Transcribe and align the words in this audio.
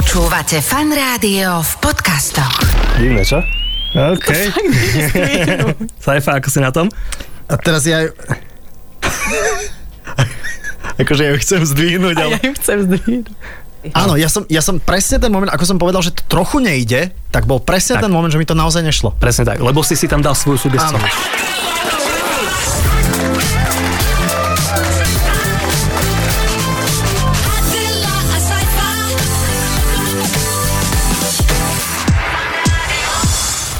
Počúvate 0.00 0.64
fan 0.64 0.88
rádio 0.96 1.60
v 1.60 1.72
podcastoch. 1.76 2.64
Divné, 2.96 3.20
čo? 3.20 3.36
OK. 3.92 4.32
Saifa, 6.00 6.30
ako 6.40 6.48
si 6.48 6.56
na 6.56 6.72
tom? 6.72 6.88
A 7.44 7.60
teraz 7.60 7.84
ja... 7.84 8.08
akože 10.96 11.20
ja 11.20 11.30
ju 11.36 11.38
chcem 11.44 11.60
zdvihnúť, 11.68 12.16
A 12.16 12.20
ale... 12.24 12.32
ja 12.32 12.48
ju 12.48 12.52
chcem 12.56 12.78
zdvihnúť. 12.88 13.28
Áno, 13.92 14.16
ja 14.16 14.32
som, 14.32 14.48
ja 14.48 14.64
som 14.64 14.80
presne 14.80 15.20
ten 15.20 15.28
moment, 15.28 15.52
ako 15.52 15.68
som 15.68 15.76
povedal, 15.76 16.00
že 16.00 16.16
to 16.16 16.24
trochu 16.32 16.64
nejde, 16.64 17.12
tak 17.28 17.44
bol 17.44 17.60
presne 17.60 18.00
Tak. 18.00 18.08
ten 18.08 18.12
moment, 18.16 18.32
že 18.32 18.40
mi 18.40 18.48
to 18.48 18.56
naozaj 18.56 18.80
nešlo. 18.80 19.12
Presne 19.20 19.44
tak, 19.44 19.60
lebo 19.60 19.84
si 19.84 20.00
si 20.00 20.08
tam 20.08 20.24
dal 20.24 20.32
svoju 20.32 20.64
sugestiu. 20.64 20.96
Áno. 20.96 21.04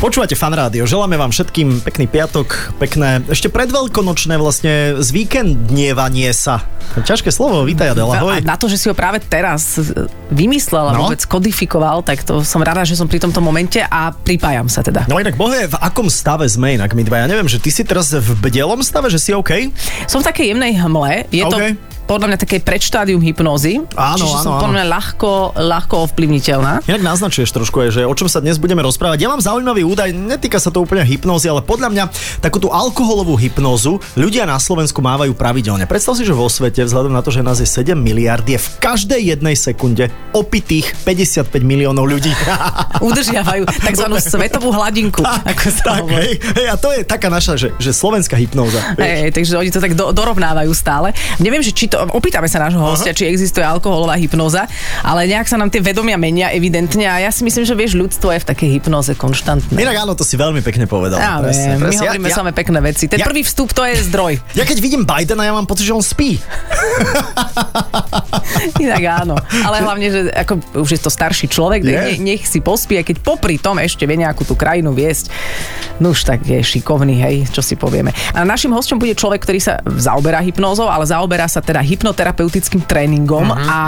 Počúvate 0.00 0.32
fan 0.32 0.56
rádio, 0.56 0.88
želáme 0.88 1.12
vám 1.14 1.28
všetkým 1.28 1.84
pekný 1.84 2.08
piatok, 2.08 2.72
pekné, 2.80 3.20
ešte 3.28 3.52
predveľkonočné 3.52 4.32
vlastne 4.34 4.96
zvíkendnievanie 4.96 6.32
sa. 6.32 6.64
Ťažké 6.96 7.28
slovo, 7.28 7.60
vítaj 7.68 7.92
Adela, 7.92 8.16
ahoj. 8.16 8.40
Na 8.40 8.56
to, 8.56 8.64
že 8.64 8.80
si 8.80 8.88
ho 8.88 8.96
práve 8.96 9.20
teraz 9.20 9.76
e, 9.76 10.08
vymyslel 10.32 10.88
a 10.88 10.96
No. 10.96 11.04
vôbec 11.04 11.20
kodifikoval, 11.20 12.00
tak 12.00 12.24
to 12.24 12.40
som 12.40 12.58
rada, 12.58 12.80
že 12.80 12.96
som 12.96 13.04
pri 13.04 13.20
tomto 13.20 13.38
momente 13.38 13.76
a 13.78 14.08
pripájam 14.10 14.66
sa 14.66 14.80
teda. 14.80 15.04
No 15.04 15.20
inak 15.20 15.36
bohe, 15.36 15.68
v 15.68 15.76
akom 15.76 16.08
stave 16.08 16.48
sme 16.48 16.80
inak 16.80 16.96
my 16.96 17.04
dva? 17.04 17.20
Ja 17.20 17.28
neviem, 17.28 17.46
že 17.46 17.60
ty 17.60 17.68
si 17.68 17.84
teraz 17.84 18.08
v 18.10 18.32
bdelom 18.40 18.80
stave, 18.80 19.06
že 19.06 19.20
si 19.20 19.36
OK? 19.36 19.68
Som 20.08 20.24
v 20.24 20.32
takej 20.32 20.56
jemnej 20.56 20.80
hmle, 20.80 21.28
je 21.28 21.44
to 21.44 21.52
OK. 21.54 21.76
Podľa 22.10 22.34
mňa 22.34 22.38
také 22.42 22.58
predštádium 22.58 23.22
hypnózy, 23.22 23.86
Áno, 23.94 24.18
čiže 24.18 24.34
áno, 24.34 24.42
som 24.42 24.52
áno. 24.58 24.62
podľa 24.66 24.74
mňa 24.82 24.86
ľahko, 24.90 25.30
ľahko 25.54 25.94
ovplyvniteľná. 26.10 26.82
Inak 26.90 27.06
naznačuješ 27.06 27.54
trošku, 27.54 27.86
aj, 27.86 27.88
že 27.94 28.02
o 28.02 28.10
čom 28.18 28.26
sa 28.26 28.42
dnes 28.42 28.58
budeme 28.58 28.82
rozprávať. 28.82 29.22
Ja 29.22 29.30
mám 29.30 29.38
zaujímavý 29.38 29.86
údaj, 29.86 30.10
netýka 30.10 30.58
sa 30.58 30.74
to 30.74 30.82
úplne 30.82 31.06
hypnózy, 31.06 31.46
ale 31.46 31.62
podľa 31.62 31.86
mňa 31.94 32.04
takú 32.42 32.58
tú 32.58 32.66
alkoholovú 32.74 33.38
hypnózu 33.38 34.02
ľudia 34.18 34.42
na 34.42 34.58
Slovensku 34.58 34.98
mávajú 34.98 35.38
pravidelne. 35.38 35.86
Predstav 35.86 36.18
si, 36.18 36.26
že 36.26 36.34
vo 36.34 36.50
svete, 36.50 36.82
vzhľadom 36.82 37.14
na 37.14 37.22
to, 37.22 37.30
že 37.30 37.46
nás 37.46 37.62
je 37.62 37.68
7 37.70 37.94
miliard, 37.94 38.42
je 38.42 38.58
v 38.58 38.68
každej 38.82 39.30
jednej 39.30 39.54
sekunde 39.54 40.10
opitých 40.34 40.90
55 41.06 41.46
miliónov 41.62 42.10
ľudí. 42.10 42.34
Udržiavajú 43.06 43.70
tzv. 43.70 44.06
svetovú 44.18 44.74
hladinku, 44.74 45.22
ako 45.22 45.64
sa 45.70 46.02
tak, 46.02 46.10
hej, 46.10 46.42
hej, 46.58 46.66
a 46.66 46.74
to 46.74 46.90
je 46.90 47.06
taká 47.06 47.30
naša, 47.30 47.54
že, 47.54 47.70
že 47.78 47.94
slovenská 47.94 48.34
hypnóza. 48.34 48.82
vieš. 48.98 49.06
Hej, 49.06 49.30
takže 49.30 49.52
oni 49.54 49.70
to 49.70 49.78
tak 49.78 49.94
do, 49.94 50.10
dorovnávajú 50.10 50.74
stále. 50.74 51.14
Neviem, 51.38 51.62
že 51.62 51.70
či 51.70 51.86
to, 51.86 51.99
opýtame 52.08 52.48
sa 52.48 52.62
nášho 52.62 52.80
hostia, 52.80 53.12
či 53.12 53.28
existuje 53.28 53.64
alkoholová 53.64 54.16
hypnóza, 54.16 54.64
ale 55.04 55.28
nejak 55.28 55.50
sa 55.50 55.60
nám 55.60 55.68
tie 55.68 55.84
vedomia 55.84 56.16
menia 56.16 56.48
evidentne 56.54 57.04
a 57.04 57.20
ja 57.20 57.28
si 57.28 57.44
myslím, 57.44 57.64
že 57.68 57.74
vieš, 57.76 58.00
ľudstvo 58.00 58.32
je 58.32 58.40
v 58.40 58.46
takej 58.48 58.68
hypnóze 58.80 59.12
konštantné. 59.18 59.76
Inak 59.76 60.06
áno, 60.06 60.16
to 60.16 60.24
si 60.24 60.40
veľmi 60.40 60.64
pekne 60.64 60.88
povedal. 60.88 61.20
Ja 61.20 61.42
viem, 61.42 61.80
my 61.80 61.92
hovoríme 61.92 62.28
ja, 62.30 62.36
samé 62.36 62.50
pekné 62.56 62.80
veci. 62.80 63.10
Ten 63.10 63.20
ja- 63.20 63.28
prvý 63.28 63.44
vstup 63.44 63.76
to 63.76 63.84
je 63.84 64.00
zdroj. 64.08 64.40
ja 64.58 64.64
keď 64.64 64.78
vidím 64.80 65.02
Bidena, 65.04 65.44
ja 65.44 65.52
mám 65.52 65.68
pocit, 65.68 65.84
že 65.84 65.92
on 65.92 66.04
spí. 66.04 66.40
Inak 68.84 69.04
áno. 69.04 69.34
Ale 69.64 69.82
hlavne, 69.82 70.06
že 70.08 70.20
ako 70.32 70.82
už 70.84 70.90
je 70.96 71.00
to 71.00 71.10
starší 71.10 71.46
človek, 71.50 71.84
Je. 71.84 71.92
ne, 71.92 72.12
nech 72.20 72.46
si 72.46 72.60
pospí, 72.62 73.00
a 73.00 73.04
keď 73.04 73.20
popri 73.20 73.58
tom 73.58 73.80
ešte 73.80 74.04
vie 74.04 74.20
nejakú 74.20 74.44
tú 74.44 74.54
krajinu 74.54 74.92
viesť, 74.94 75.32
no 75.98 76.12
už 76.12 76.24
tak 76.24 76.44
je 76.44 76.60
šikovný, 76.60 77.20
hej, 77.20 77.36
čo 77.50 77.64
si 77.64 77.76
povieme. 77.76 78.12
A 78.32 78.44
našim 78.44 78.72
hostom 78.72 79.00
bude 79.00 79.16
človek, 79.16 79.44
ktorý 79.44 79.60
sa 79.60 79.80
zaoberá 79.84 80.40
hypnózou, 80.40 80.88
ale 80.88 81.08
zaoberá 81.08 81.48
sa 81.48 81.60
teda 81.60 81.79
hypnoterapeutickým 81.80 82.82
tréningom 82.82 83.42
Mhm, 83.42 83.56
a, 83.62 83.78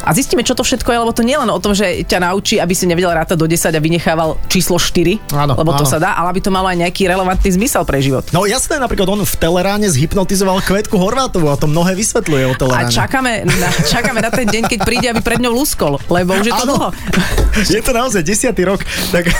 a 0.00 0.10
zistíme, 0.10 0.40
čo 0.40 0.52
to 0.52 0.60
všetko 0.60 0.88
je, 0.88 0.98
lebo 0.98 1.12
to 1.12 1.20
nie 1.20 1.34
len 1.34 1.46
o 1.46 1.56
tom, 1.56 1.70
že 1.70 2.02
ťa 2.02 2.18
naučí, 2.22 2.56
aby 2.56 2.72
si 2.72 2.84
nevedel 2.84 3.10
rátať 3.10 3.36
do 3.36 3.44
10 3.44 3.68
a 3.68 3.78
vynechával 3.78 4.40
číslo 4.46 4.76
4, 4.76 5.30
Áno, 5.30 5.52
lebo 5.54 5.70
to 5.72 5.84
áno. 5.84 5.90
sa 5.90 5.98
dá, 5.98 6.10
ale 6.12 6.30
aby 6.30 6.40
to 6.40 6.48
malo 6.48 6.66
aj 6.66 6.78
nejaký 6.78 7.06
relevantný 7.06 7.50
zmysel 7.52 7.82
pre 7.82 7.98
život. 7.98 8.24
No 8.30 8.44
jasné, 8.44 8.76
napríklad 8.76 9.06
on 9.06 9.20
v 9.20 9.34
Teleráne 9.36 9.86
zhypnotizoval 9.86 10.60
Kvetku 10.60 10.96
Horvátovú 10.96 11.46
a 11.46 11.56
to 11.56 11.66
mnohé 11.66 11.92
vysvetľuje 11.94 12.44
o 12.46 12.52
A 12.52 12.58
Teleráne. 12.58 12.90
čakáme 12.90 13.32
na, 13.44 13.68
čakáme 13.84 14.18
na 14.18 14.30
ten 14.30 14.44
deň, 14.44 14.62
keď 14.66 14.78
príde, 14.80 15.06
aby 15.06 15.20
pred 15.20 15.38
ňou 15.38 15.52
luskol, 15.52 16.00
lebo 16.06 16.34
už 16.34 16.46
je 16.46 16.54
to 16.54 16.64
Áno. 16.64 16.72
dlho. 16.72 16.88
Je 17.70 17.80
to 17.80 17.92
naozaj 17.92 18.22
desiatý 18.22 18.64
rok, 18.64 18.80
tak 19.10 19.26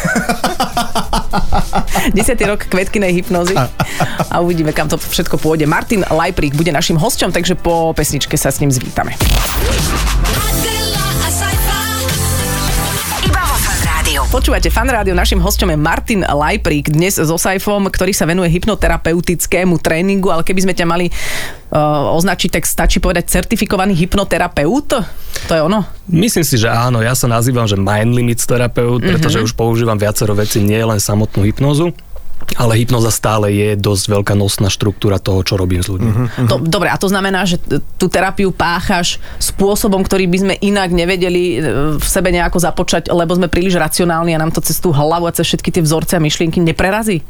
10. 2.10 2.14
rok 2.44 2.66
kvetkinej 2.66 3.12
hypnozy 3.14 3.54
a 4.26 4.36
uvidíme, 4.38 4.70
kam 4.70 4.86
to 4.86 4.97
všetko 4.97 5.36
pôjde. 5.36 5.64
Martin 5.64 6.02
Lajprík 6.02 6.52
bude 6.52 6.70
našim 6.70 6.97
hosťom, 6.97 7.30
takže 7.30 7.54
po 7.54 7.69
pesničke 7.94 8.34
sa 8.34 8.50
s 8.50 8.58
ním 8.58 8.70
zvítame. 8.75 9.14
Počúvate 14.31 14.70
fan 14.70 14.86
rádio, 14.86 15.10
našim 15.10 15.42
hosťom 15.42 15.75
je 15.75 15.78
Martin 15.78 16.22
Lajprík, 16.22 16.94
dnes 16.94 17.19
so 17.19 17.34
Saifom, 17.34 17.91
ktorý 17.91 18.14
sa 18.14 18.30
venuje 18.30 18.47
hypnoterapeutickému 18.54 19.82
tréningu, 19.82 20.30
ale 20.30 20.47
keby 20.47 20.70
sme 20.70 20.75
ťa 20.78 20.86
mali 20.86 21.10
uh, 21.10 22.14
označiť, 22.14 22.54
tak 22.54 22.62
stačí 22.62 23.03
povedať 23.03 23.26
certifikovaný 23.26 23.98
hypnoterapeut? 23.98 24.88
To 25.50 25.53
je 25.53 25.60
ono? 25.60 25.82
Myslím 26.06 26.47
si, 26.47 26.62
že 26.62 26.70
áno, 26.70 27.03
ja 27.03 27.19
sa 27.19 27.26
nazývam, 27.26 27.66
že 27.66 27.75
mind 27.75 28.14
limits 28.14 28.47
terapeut, 28.47 29.03
pretože 29.03 29.42
už 29.42 29.59
používam 29.59 29.98
viacero 29.98 30.30
vecí, 30.38 30.62
nie 30.62 30.78
len 30.78 31.03
samotnú 31.03 31.42
hypnozu. 31.42 31.91
Ale 32.58 32.78
hypnoza 32.82 33.14
stále 33.14 33.54
je 33.54 33.68
dosť 33.78 34.04
veľká 34.10 34.34
nosná 34.34 34.66
štruktúra 34.66 35.22
toho, 35.22 35.42
čo 35.46 35.54
robím 35.54 35.82
s 35.82 35.88
ľuďmi. 35.90 36.10
To, 36.50 36.58
dobre, 36.58 36.90
a 36.90 36.98
to 36.98 37.06
znamená, 37.06 37.46
že 37.46 37.62
tú 37.94 38.10
terapiu 38.10 38.50
páchaš 38.50 39.22
spôsobom, 39.38 40.02
ktorý 40.02 40.26
by 40.26 40.38
sme 40.38 40.54
inak 40.58 40.90
nevedeli 40.90 41.42
e, 41.54 41.56
v 41.96 42.06
sebe 42.06 42.34
nejako 42.34 42.58
započať, 42.58 43.12
lebo 43.12 43.38
sme 43.38 43.46
príliš 43.46 43.78
racionálni 43.78 44.34
a 44.34 44.42
nám 44.42 44.50
to 44.50 44.64
cez 44.64 44.82
tú 44.82 44.90
hlavu 44.90 45.30
a 45.30 45.34
cez 45.34 45.46
všetky 45.46 45.70
tie 45.70 45.82
vzorce 45.84 46.18
a 46.18 46.24
myšlienky 46.24 46.58
neprerazí? 46.58 47.22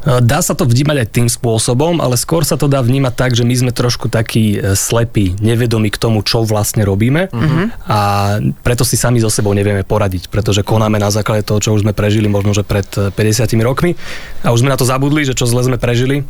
Dá 0.00 0.40
sa 0.40 0.56
to 0.56 0.64
vnímať 0.64 0.96
aj 1.04 1.08
tým 1.12 1.28
spôsobom, 1.28 2.00
ale 2.00 2.16
skôr 2.16 2.40
sa 2.40 2.56
to 2.56 2.72
dá 2.72 2.80
vnímať 2.80 3.12
tak, 3.12 3.30
že 3.36 3.44
my 3.44 3.52
sme 3.52 3.72
trošku 3.72 4.08
takí 4.08 4.56
e, 4.56 4.72
slepí, 4.72 5.36
nevedomí 5.44 5.92
k 5.92 6.00
tomu, 6.00 6.24
čo 6.24 6.40
vlastne 6.40 6.88
robíme. 6.88 7.28
A 7.84 7.98
preto 8.64 8.80
si 8.88 8.96
sami 8.96 9.20
so 9.20 9.28
sebou 9.28 9.52
nevieme 9.52 9.84
poradiť, 9.84 10.32
pretože 10.32 10.64
konáme 10.64 10.96
na 10.96 11.12
základe 11.12 11.44
toho, 11.44 11.60
čo 11.60 11.76
už 11.76 11.84
sme 11.84 11.92
prežili 11.92 12.32
možno, 12.32 12.56
že 12.56 12.64
pred 12.64 12.88
e, 12.96 13.12
50 13.12 13.52
rokmi. 13.60 13.92
A 14.40 14.56
už 14.56 14.64
sme 14.64 14.72
na 14.72 14.80
to 14.80 14.88
zabudli, 14.88 15.28
že 15.28 15.36
čo 15.36 15.44
zle 15.44 15.60
sme 15.60 15.76
prežili 15.76 16.24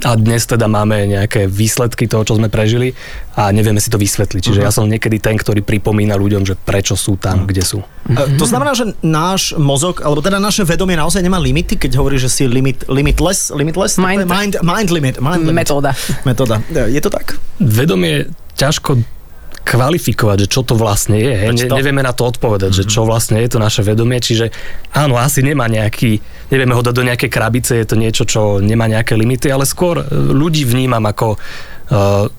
a 0.00 0.14
dnes 0.14 0.46
teda 0.46 0.70
máme 0.70 1.10
nejaké 1.10 1.50
výsledky 1.50 2.06
toho, 2.06 2.22
čo 2.22 2.38
sme 2.38 2.46
prežili 2.46 2.94
a 3.34 3.50
nevieme 3.50 3.82
si 3.82 3.90
to 3.90 3.98
vysvetliť. 3.98 4.40
Čiže 4.40 4.60
ja 4.62 4.70
som 4.70 4.86
niekedy 4.86 5.18
ten, 5.18 5.34
ktorý 5.34 5.60
pripomína 5.60 6.14
ľuďom, 6.14 6.46
že 6.46 6.54
prečo 6.54 6.94
sú 6.94 7.18
tam, 7.18 7.44
kde 7.44 7.62
sú. 7.66 7.82
E, 8.06 8.38
To 8.38 8.46
znamená, 8.46 8.72
že 8.72 8.94
náš 9.02 9.58
mozog, 9.58 10.00
alebo 10.00 10.22
teda 10.22 10.38
naše 10.38 10.62
vedomie 10.62 10.94
naozaj 10.94 11.20
nemá 11.20 11.42
limity, 11.42 11.76
keď 11.76 11.98
hovorí, 11.98 12.16
že 12.16 12.30
si 12.30 12.46
limit, 12.46 12.86
limitless, 12.86 13.50
limitless? 13.50 13.98
Mind- 13.98 14.24
mind, 14.24 14.54
mind 14.62 14.88
limit. 14.94 15.14
Mind 15.18 15.44
limit. 15.44 15.66
Metóda. 15.66 15.90
Metóda. 16.22 16.62
E, 16.70 16.94
Je 16.94 17.00
to 17.02 17.10
tak? 17.10 17.36
vedomie 17.60 18.30
ťažko 18.56 19.19
kvalifikovať, 19.70 20.36
že 20.44 20.48
čo 20.50 20.66
to 20.66 20.74
vlastne 20.74 21.14
je. 21.14 21.30
Hej. 21.30 21.48
Ne, 21.54 21.78
nevieme 21.78 22.02
na 22.02 22.10
to 22.10 22.26
odpovedať, 22.26 22.82
že 22.82 22.84
čo 22.90 23.06
vlastne 23.06 23.38
je 23.38 23.54
to 23.54 23.62
naše 23.62 23.86
vedomie, 23.86 24.18
čiže 24.18 24.50
áno, 24.90 25.14
asi 25.14 25.46
nemá 25.46 25.70
nejaký, 25.70 26.18
nevieme 26.50 26.74
ho 26.74 26.82
dať 26.82 26.94
do 26.94 27.06
nejakej 27.06 27.30
krabice, 27.30 27.78
je 27.78 27.86
to 27.86 27.94
niečo, 27.94 28.26
čo 28.26 28.58
nemá 28.58 28.90
nejaké 28.90 29.14
limity, 29.14 29.46
ale 29.46 29.62
skôr 29.62 30.02
e, 30.02 30.04
ľudí 30.10 30.66
vnímam 30.66 31.06
ako 31.06 31.38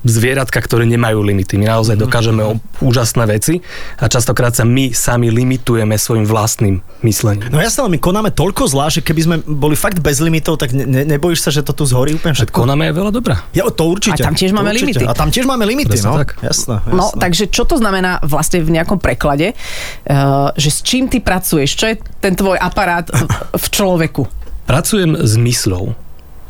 zvieratka, 0.07 0.63
ktoré 0.63 0.87
nemajú 0.87 1.19
limity. 1.19 1.59
My 1.59 1.67
naozaj 1.67 1.99
dokážeme 1.99 2.39
o 2.39 2.55
úžasné 2.79 3.27
veci 3.27 3.59
a 3.99 4.07
častokrát 4.07 4.55
sa 4.55 4.63
my 4.63 4.95
sami 4.95 5.27
limitujeme 5.27 5.99
svojim 5.99 6.23
vlastným 6.23 6.79
myslením. 7.03 7.51
No 7.51 7.59
jasne, 7.59 7.83
ale 7.83 7.91
my 7.95 7.99
konáme 7.99 8.29
toľko 8.31 8.63
zlá, 8.71 8.87
že 8.87 9.03
keby 9.03 9.21
sme 9.21 9.35
boli 9.43 9.75
fakt 9.75 9.99
bez 9.99 10.23
limitov, 10.23 10.55
tak 10.55 10.71
ne, 10.71 10.87
ne, 10.87 11.03
nebojíš 11.03 11.43
sa, 11.43 11.49
že 11.51 11.67
to 11.67 11.75
tu 11.75 11.83
zhorí 11.83 12.15
úplne 12.15 12.31
všetko? 12.31 12.63
konáme 12.63 12.87
je 12.87 12.93
veľa 12.95 13.11
dobrá. 13.11 13.43
Ja, 13.51 13.67
to 13.67 13.91
určite. 13.91 14.23
A 14.23 14.31
tam 14.31 14.39
tiež 14.39 14.55
máme 14.55 14.71
limity. 14.71 15.03
A 15.03 15.11
tam 15.11 15.27
tiež 15.27 15.43
máme 15.43 15.67
limity, 15.67 15.99
Presne 15.99 16.15
no. 16.15 16.19
tak. 16.23 16.39
Jasné, 16.39 16.75
No, 16.87 17.11
jasné. 17.11 17.19
takže 17.19 17.43
čo 17.51 17.67
to 17.67 17.75
znamená 17.75 18.23
vlastne 18.23 18.63
v 18.63 18.71
nejakom 18.71 19.03
preklade, 19.03 19.51
uh, 19.51 20.55
že 20.55 20.69
s 20.71 20.79
čím 20.79 21.11
ty 21.11 21.19
pracuješ? 21.19 21.75
Čo 21.75 21.85
je 21.91 21.95
ten 22.23 22.39
tvoj 22.39 22.55
aparát 22.55 23.03
v, 23.11 23.19
v 23.59 23.65
človeku? 23.67 24.23
Pracujem 24.63 25.19
s 25.19 25.35
myslou. 25.35 25.91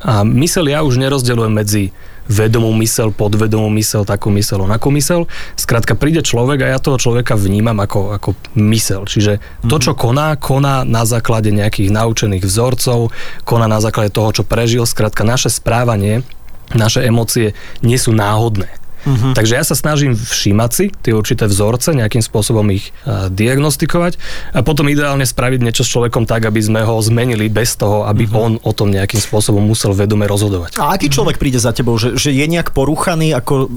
A 0.01 0.21
mysel 0.25 0.69
ja 0.69 0.81
už 0.85 0.97
nerozdeľujem 0.97 1.53
medzi 1.53 1.83
vedomú 2.31 2.71
mysel, 2.79 3.11
podvedomú 3.11 3.67
mysel, 3.75 4.07
takú 4.07 4.31
mysel, 4.31 4.63
onakú 4.63 4.87
mysel. 4.95 5.27
Skrátka 5.59 5.99
príde 5.99 6.23
človek 6.23 6.63
a 6.63 6.71
ja 6.71 6.79
toho 6.79 6.95
človeka 6.95 7.35
vnímam 7.35 7.75
ako, 7.83 8.15
ako 8.15 8.29
mysel. 8.55 9.03
Čiže 9.03 9.43
to, 9.67 9.75
čo 9.77 9.91
koná, 9.91 10.39
koná 10.39 10.87
na 10.87 11.03
základe 11.03 11.51
nejakých 11.51 11.91
naučených 11.91 12.47
vzorcov, 12.47 13.11
koná 13.43 13.67
na 13.67 13.83
základe 13.83 14.15
toho, 14.15 14.31
čo 14.31 14.43
prežil. 14.47 14.87
Skrátka 14.87 15.27
naše 15.27 15.51
správanie, 15.51 16.23
naše 16.71 17.03
emócie 17.03 17.51
nie 17.83 17.99
sú 17.99 18.15
náhodné. 18.15 18.80
Uh-huh. 19.01 19.33
Takže 19.33 19.53
ja 19.57 19.63
sa 19.65 19.75
snažím 19.75 20.13
všímať 20.13 20.71
si 20.71 20.85
tie 21.01 21.13
určité 21.15 21.47
vzorce, 21.47 21.93
nejakým 21.93 22.21
spôsobom 22.21 22.65
ich 22.73 22.93
uh, 23.05 23.27
diagnostikovať 23.31 24.17
a 24.53 24.61
potom 24.61 24.87
ideálne 24.89 25.25
spraviť 25.25 25.59
niečo 25.61 25.83
s 25.85 25.89
človekom 25.91 26.29
tak, 26.29 26.45
aby 26.45 26.61
sme 26.61 26.81
ho 26.85 26.95
zmenili 27.01 27.49
bez 27.49 27.77
toho, 27.77 28.05
aby 28.05 28.27
uh-huh. 28.27 28.43
on 28.45 28.51
o 28.61 28.71
tom 28.75 28.91
nejakým 28.91 29.19
spôsobom 29.21 29.63
musel 29.63 29.95
vedome 29.95 30.27
rozhodovať. 30.27 30.77
A 30.77 30.93
aký 30.93 31.07
človek 31.07 31.37
príde 31.37 31.57
za 31.61 31.71
tebou, 31.71 31.95
že, 31.95 32.17
že 32.17 32.33
je 32.33 32.45
nejak 32.45 32.75
poruchaný, 32.75 33.33
ako... 33.33 33.69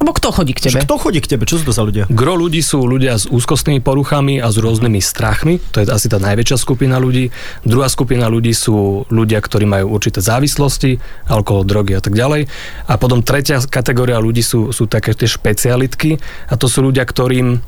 Lebo 0.00 0.12
kto 0.14 0.28
chodí 0.32 0.52
k 0.54 0.68
Že 0.68 0.68
tebe? 0.68 0.84
kto 0.86 0.94
chodí 1.00 1.18
k 1.20 1.28
tebe? 1.36 1.44
Čo 1.48 1.58
sú 1.58 1.64
to 1.68 1.74
za 1.74 1.82
ľudia? 1.82 2.04
Gro 2.08 2.38
ľudí 2.38 2.62
sú 2.62 2.84
ľudia 2.86 3.18
s 3.18 3.26
úzkostnými 3.26 3.82
poruchami 3.82 4.38
a 4.38 4.48
s 4.52 4.56
rôznymi 4.60 5.00
strachmi, 5.02 5.58
to 5.74 5.82
je 5.82 5.90
asi 5.90 6.06
tá 6.06 6.22
najväčšia 6.22 6.56
skupina 6.60 7.02
ľudí. 7.02 7.34
Druhá 7.66 7.90
skupina 7.90 8.30
ľudí 8.30 8.54
sú 8.54 9.04
ľudia, 9.10 9.42
ktorí 9.42 9.66
majú 9.66 9.96
určité 9.98 10.22
závislosti, 10.22 11.02
alkohol, 11.26 11.66
drogy 11.66 11.98
a 11.98 12.02
tak 12.02 12.14
ďalej. 12.14 12.46
A 12.86 12.94
potom 13.00 13.24
tretia 13.24 13.58
kategória 13.62 14.22
ľudí 14.22 14.44
sú, 14.44 14.61
sú 14.70 14.86
také 14.86 15.16
tie 15.16 15.26
špecialitky 15.26 16.20
a 16.46 16.54
to 16.54 16.70
sú 16.70 16.86
ľudia, 16.86 17.02
ktorým 17.02 17.58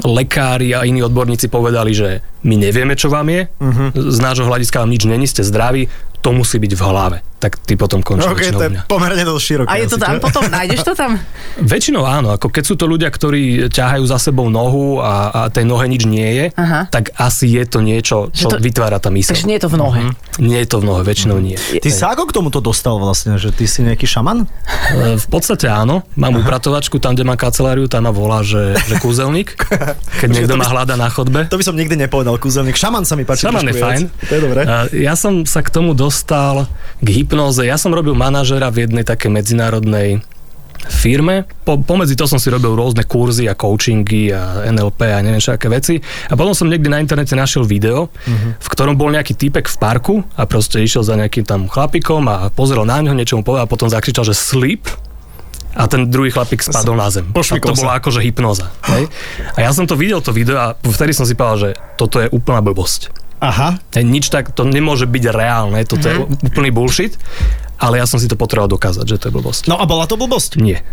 lekári 0.00 0.72
a 0.72 0.86
iní 0.86 1.04
odborníci 1.04 1.52
povedali, 1.52 1.92
že 1.92 2.24
my 2.46 2.56
nevieme, 2.56 2.96
čo 2.96 3.12
vám 3.12 3.28
je, 3.28 3.42
uh-huh. 3.52 3.88
z 3.92 4.18
nášho 4.22 4.48
hľadiska 4.48 4.80
vám 4.80 4.90
nič 4.90 5.04
není, 5.04 5.26
ste 5.28 5.44
zdraví, 5.44 5.92
to 6.20 6.30
musí 6.30 6.56
byť 6.56 6.72
v 6.72 6.82
hlave. 6.82 7.18
Tak 7.34 7.56
ty 7.58 7.72
potom 7.72 8.04
končíš 8.04 8.28
OK, 8.28 8.36
väčšinou 8.38 8.52
to 8.52 8.60
u 8.60 8.62
je 8.62 8.70
mňa. 8.70 8.82
pomerne 8.84 9.24
dosť 9.24 9.40
široké. 9.42 9.68
A 9.68 9.74
je 9.74 9.86
to 9.86 9.96
tam 9.96 10.12
čo? 10.12 10.20
potom? 10.20 10.42
Nájdeš 10.46 10.80
to 10.82 10.92
tam? 10.92 11.10
Väčšinou 11.72 12.04
áno, 12.04 12.28
ako 12.30 12.46
keď 12.46 12.62
sú 12.62 12.74
to 12.76 12.84
ľudia, 12.84 13.08
ktorí 13.08 13.42
ťahajú 13.66 14.04
za 14.04 14.20
sebou 14.20 14.46
nohu 14.46 15.00
a, 15.00 15.12
a 15.30 15.48
tej 15.48 15.64
nohe 15.64 15.88
nič 15.88 16.04
nie 16.04 16.28
je, 16.28 16.46
Aha. 16.54 16.84
tak 16.86 17.16
asi 17.16 17.48
je 17.50 17.64
to 17.64 17.80
niečo, 17.80 18.28
čo 18.28 18.44
Že 18.46 18.52
to- 18.52 18.60
vytvára 18.60 18.96
tá 18.96 19.08
myseľ. 19.08 19.32
Takže 19.32 19.48
nie 19.48 19.56
je 19.56 19.64
to 19.64 19.72
v 19.72 19.78
nohe. 19.78 20.00
Nie 20.36 20.58
je 20.60 20.68
to 20.68 20.78
v 20.78 20.84
nohe, 20.84 21.00
väčšinou 21.00 21.40
nie. 21.40 21.56
Ty 21.56 21.88
sa 21.88 22.12
ako 22.12 22.28
k 22.28 22.32
tomuto 22.34 22.60
dostal 22.60 23.00
vlastne, 23.00 23.34
že 23.34 23.48
ty 23.48 23.64
si 23.64 23.80
nejaký 23.80 24.04
šaman? 24.04 24.44
E, 24.44 25.16
V 25.16 25.26
podstate 25.26 25.64
áno. 25.64 26.04
Mám 26.14 26.36
upratovačku 26.38 27.00
tam, 27.00 27.16
kde 27.16 27.24
mám 27.24 27.40
kanceláriu, 27.40 27.88
tam 27.88 28.04
ma 28.04 28.12
volá, 28.12 28.44
že, 28.44 28.76
že 28.78 29.00
kúzelník. 29.00 29.56
Keď 30.20 30.28
niekto 30.28 30.54
ma 30.54 30.68
hľada 30.68 30.92
na 30.94 31.08
chodbe. 31.08 31.48
To 31.48 31.56
by 31.56 31.64
som 31.64 31.72
nikdy 31.72 31.96
nepovedal, 31.96 32.36
kúzelník. 32.36 32.76
Šaman 32.76 33.02
sa 33.02 33.16
mi 33.16 33.24
páči. 33.24 33.48
Šaman 33.48 33.64
je 33.64 33.74
fajn. 33.74 34.00
To 34.28 34.32
je 34.34 34.40
dobré. 34.42 34.60
E, 34.60 35.00
Ja 35.00 35.16
som 35.16 35.48
sa 35.48 35.64
k 35.64 35.72
tomu 35.72 35.96
dostal 35.96 36.09
k 37.00 37.08
hypnoze. 37.08 37.64
Ja 37.64 37.80
som 37.80 37.94
robil 37.94 38.12
manažera 38.12 38.68
v 38.68 38.84
jednej 38.86 39.06
takej 39.06 39.30
medzinárodnej 39.30 40.20
firme. 40.88 41.44
Po, 41.64 41.76
pomedzi 41.76 42.16
to 42.16 42.24
som 42.24 42.40
si 42.40 42.48
robil 42.48 42.72
rôzne 42.72 43.04
kurzy 43.04 43.44
a 43.46 43.54
coachingy 43.54 44.32
a 44.32 44.64
NLP 44.68 45.00
a 45.12 45.20
neviem 45.20 45.42
čo 45.42 45.52
aké 45.52 45.68
veci. 45.68 46.00
A 46.28 46.34
potom 46.34 46.56
som 46.56 46.66
niekde 46.66 46.88
na 46.88 46.98
internete 46.98 47.36
našiel 47.36 47.68
video, 47.68 48.08
uh-huh. 48.08 48.56
v 48.56 48.68
ktorom 48.72 48.96
bol 48.96 49.12
nejaký 49.12 49.36
typek 49.36 49.68
v 49.68 49.76
parku 49.76 50.14
a 50.34 50.48
proste 50.48 50.80
išiel 50.80 51.04
za 51.04 51.14
nejakým 51.20 51.44
tam 51.44 51.68
chlapikom 51.68 52.24
a 52.26 52.48
pozrel 52.48 52.88
na 52.88 52.98
ňo, 53.04 53.12
niečo 53.12 53.36
mu 53.36 53.44
povedal 53.44 53.68
a 53.68 53.70
potom 53.70 53.92
zakričal, 53.92 54.24
že 54.24 54.32
sleep 54.32 54.88
a 55.70 55.86
ten 55.86 56.10
druhý 56.10 56.34
chlapík 56.34 56.66
spadol 56.66 56.98
na 56.98 57.06
zem. 57.12 57.22
A 57.30 57.62
to 57.62 57.78
sa. 57.78 57.82
bola 57.86 57.92
akože 58.02 58.20
hypnoza. 58.24 58.66
Hej? 58.90 59.06
A 59.54 59.58
ja 59.62 59.70
som 59.70 59.86
to 59.86 59.94
videl, 59.94 60.18
to 60.18 60.34
video 60.34 60.58
a 60.58 60.74
vtedy 60.74 61.14
som 61.14 61.22
si 61.22 61.38
povedal, 61.38 61.58
že 61.58 61.70
toto 61.94 62.18
je 62.18 62.26
úplná 62.34 62.58
blbosť. 62.58 63.29
Aha. 63.40 63.80
Nič 63.96 64.28
tak, 64.28 64.52
to 64.52 64.62
nemôže 64.62 65.04
byť 65.04 65.24
reálne, 65.26 65.80
toto 65.82 66.04
Mhm. 66.04 66.10
je 66.10 66.16
úplný 66.46 66.70
bullshit, 66.70 67.16
ale 67.76 67.96
ja 67.96 68.04
som 68.04 68.20
si 68.20 68.28
to 68.28 68.36
potreboval 68.36 68.68
dokázať, 68.70 69.04
že 69.06 69.16
to 69.16 69.24
je 69.26 69.32
blbosť. 69.32 69.62
No 69.66 69.74
a 69.74 69.84
bola 69.84 70.04
to 70.04 70.14
blbosť? 70.14 70.56
Nie. 70.56 70.84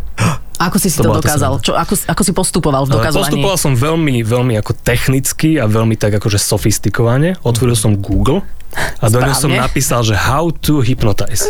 Ako 0.57 0.79
si 0.79 0.87
si 0.87 0.97
To 0.97 1.11
to, 1.11 1.21
dokázal? 1.21 1.61
Čo, 1.61 1.75
ako, 1.75 1.93
ako 2.07 2.21
si 2.23 2.31
postupoval 2.33 2.87
v 2.87 2.97
dokazovaní? 2.97 3.29
Postupoval 3.29 3.57
som 3.59 3.73
veľmi, 3.75 4.25
veľmi 4.25 4.57
ako 4.57 4.73
technicky 4.73 5.55
a 5.55 5.67
veľmi 5.67 5.93
tak 5.93 6.17
akože 6.17 6.39
sofistikovane. 6.39 7.37
Otvoril 7.43 7.75
som 7.75 7.93
Google 7.93 8.41
a 8.97 9.05
do 9.05 9.19
ňoho 9.19 9.37
som 9.37 9.51
napísal, 9.51 10.01
že 10.01 10.13
how 10.13 10.49
to 10.49 10.81
hypnotize. 10.81 11.45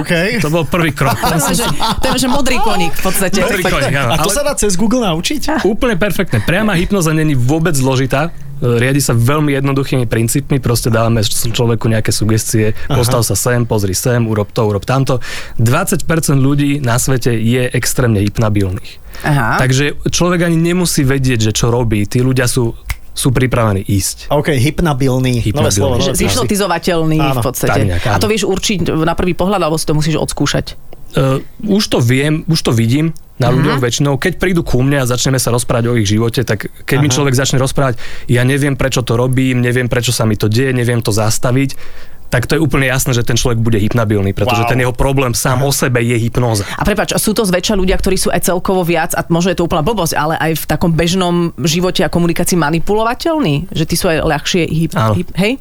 OK. 0.00 0.40
To 0.40 0.48
bol 0.48 0.64
prvý 0.64 0.90
krok. 0.90 1.18
To 1.18 1.36
je, 1.44 1.56
že, 1.56 1.66
to 2.00 2.06
je, 2.08 2.24
že 2.24 2.28
modrý 2.28 2.56
koník 2.56 2.94
v 2.94 3.02
podstate. 3.02 3.36
Modrý 3.38 3.62
koník, 3.62 3.92
áno. 3.92 4.10
A 4.12 4.16
to 4.16 4.22
Ale- 4.24 4.36
sa 4.36 4.42
dá 4.42 4.54
cez 4.54 4.74
Google 4.74 5.04
naučiť? 5.04 5.60
Úplne 5.60 5.94
perfektné. 5.94 6.40
Priama 6.40 6.72
hypnoza 6.72 7.12
není 7.12 7.34
vôbec 7.34 7.74
zložitá. 7.74 8.32
Riadi 8.58 8.98
sa 8.98 9.14
veľmi 9.14 9.54
jednoduchými 9.54 10.04
princípmi, 10.04 10.58
proste 10.58 10.90
dávame 10.90 11.22
človeku 11.24 11.86
nejaké 11.86 12.10
sugestie, 12.10 12.74
postav 12.86 13.22
sa 13.22 13.38
sem, 13.38 13.62
pozri 13.62 13.94
sem, 13.94 14.26
urob 14.26 14.50
to, 14.50 14.66
urob 14.66 14.82
tamto. 14.82 15.22
20% 15.56 16.04
ľudí 16.36 16.82
na 16.82 16.98
svete 16.98 17.30
je 17.32 17.70
extrémne 17.70 18.18
hypnabilných. 18.18 18.98
Aha. 19.22 19.58
Takže 19.58 20.10
človek 20.10 20.46
ani 20.46 20.58
nemusí 20.58 21.02
vedieť, 21.02 21.50
že 21.50 21.52
čo 21.54 21.70
robí. 21.70 22.06
Tí 22.06 22.22
ľudia 22.22 22.46
sú, 22.46 22.74
sú 23.10 23.28
pripravení 23.30 23.82
ísť. 23.82 24.30
OK, 24.30 24.54
hypnabilný. 24.54 25.42
Nové 25.42 25.46
Hypnabilný. 25.50 25.74
slovo. 25.74 25.94
Že 25.98 26.12
Áno, 27.18 27.40
v 27.42 27.46
podstate. 27.46 27.70
tak 27.74 27.82
nejak, 27.86 28.04
áno. 28.06 28.14
A 28.14 28.22
to 28.22 28.30
vieš 28.30 28.46
určiť 28.46 28.78
na 29.02 29.14
prvý 29.18 29.34
pohľad, 29.34 29.58
alebo 29.62 29.74
si 29.78 29.86
to 29.86 29.94
musíš 29.94 30.18
odskúšať? 30.18 30.78
Uh, 31.16 31.40
už 31.64 31.88
to 31.88 31.98
viem, 32.04 32.44
už 32.46 32.68
to 32.68 32.70
vidím 32.70 33.16
na 33.38 33.48
ľuďoch 33.54 33.78
väčšinou. 33.78 34.18
Keď 34.18 34.38
prídu 34.38 34.66
ku 34.66 34.82
mne 34.82 35.02
a 35.02 35.10
začneme 35.10 35.38
sa 35.38 35.54
rozprávať 35.54 35.84
o 35.90 35.96
ich 35.98 36.10
živote, 36.10 36.42
tak 36.42 36.70
keď 36.84 36.98
mi 36.98 37.08
človek 37.08 37.34
začne 37.38 37.58
rozprávať, 37.62 37.98
ja 38.26 38.42
neviem, 38.42 38.74
prečo 38.74 39.06
to 39.06 39.14
robím, 39.14 39.62
neviem, 39.62 39.86
prečo 39.86 40.10
sa 40.10 40.26
mi 40.26 40.34
to 40.34 40.50
deje, 40.50 40.74
neviem 40.74 41.00
to 41.00 41.14
zastaviť, 41.14 41.78
tak 42.28 42.44
to 42.44 42.56
je 42.56 42.60
úplne 42.60 42.84
jasné, 42.84 43.12
že 43.12 43.24
ten 43.24 43.34
človek 43.34 43.56
bude 43.58 43.80
hypnabilný, 43.80 44.32
pretože 44.32 44.62
Wow. 44.64 44.70
ten 44.70 44.80
jeho 44.80 44.92
problém 44.92 45.32
sám 45.32 45.64
o 45.64 45.72
sebe 45.72 46.04
je 46.04 46.16
hypnóza. 46.18 46.68
A 46.76 46.84
prepač, 46.84 47.16
sú 47.16 47.32
to 47.32 47.42
zväčša 47.42 47.72
ľudia, 47.72 47.96
ktorí 47.96 48.16
sú 48.16 48.28
aj 48.28 48.44
celkovo 48.44 48.84
viac, 48.84 49.16
a 49.16 49.24
možno 49.28 49.52
je 49.52 49.58
to 49.58 49.64
úplná 49.64 49.80
blbosť, 49.80 50.12
ale 50.12 50.34
aj 50.36 50.52
v 50.60 50.64
takom 50.68 50.92
bežnom 50.92 51.56
živote 51.56 52.04
a 52.04 52.12
komunikácii 52.12 52.60
manipulovateľní? 52.60 53.72
Že 53.72 53.84
tí 53.88 53.94
sú 53.96 54.06
aj 54.08 54.18
ľahšie 54.24 54.62
hyp, 54.68 54.92
hyp, 54.92 55.28
hej? 55.36 55.52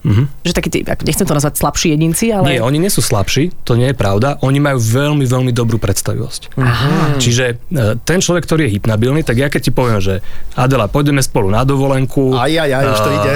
Že 0.44 0.52
takí, 0.52 0.70
tí, 0.74 0.80
nechcem 0.84 1.24
to 1.24 1.32
nazvať 1.32 1.56
slabší 1.56 1.88
jedinci, 1.96 2.36
ale... 2.36 2.58
Nie, 2.58 2.60
oni 2.60 2.82
nie 2.82 2.92
sú 2.92 3.00
slabší, 3.00 3.56
to 3.64 3.80
nie 3.80 3.92
je 3.92 3.96
pravda. 3.96 4.36
Oni 4.44 4.60
majú 4.60 4.82
veľmi, 4.82 5.24
veľmi 5.24 5.52
dobrú 5.56 5.80
predstavivosť. 5.80 6.58
Aha. 6.58 7.16
Čiže 7.22 7.46
e, 7.72 7.96
ten 8.04 8.20
človek, 8.20 8.44
ktorý 8.44 8.68
je 8.68 8.72
hypnabilný, 8.76 9.24
tak 9.24 9.40
ja 9.40 9.48
keď 9.48 9.62
ti 9.62 9.72
poviem, 9.72 10.04
že 10.04 10.20
Adela, 10.58 10.90
pôjdeme 10.92 11.22
spolu 11.24 11.48
na 11.48 11.64
dovolenku, 11.64 12.34
Aj, 12.36 12.50
aj, 12.50 12.70
aj, 12.74 12.84
už 12.84 13.00
to 13.00 13.10
e, 13.10 13.16
ide. 13.16 13.34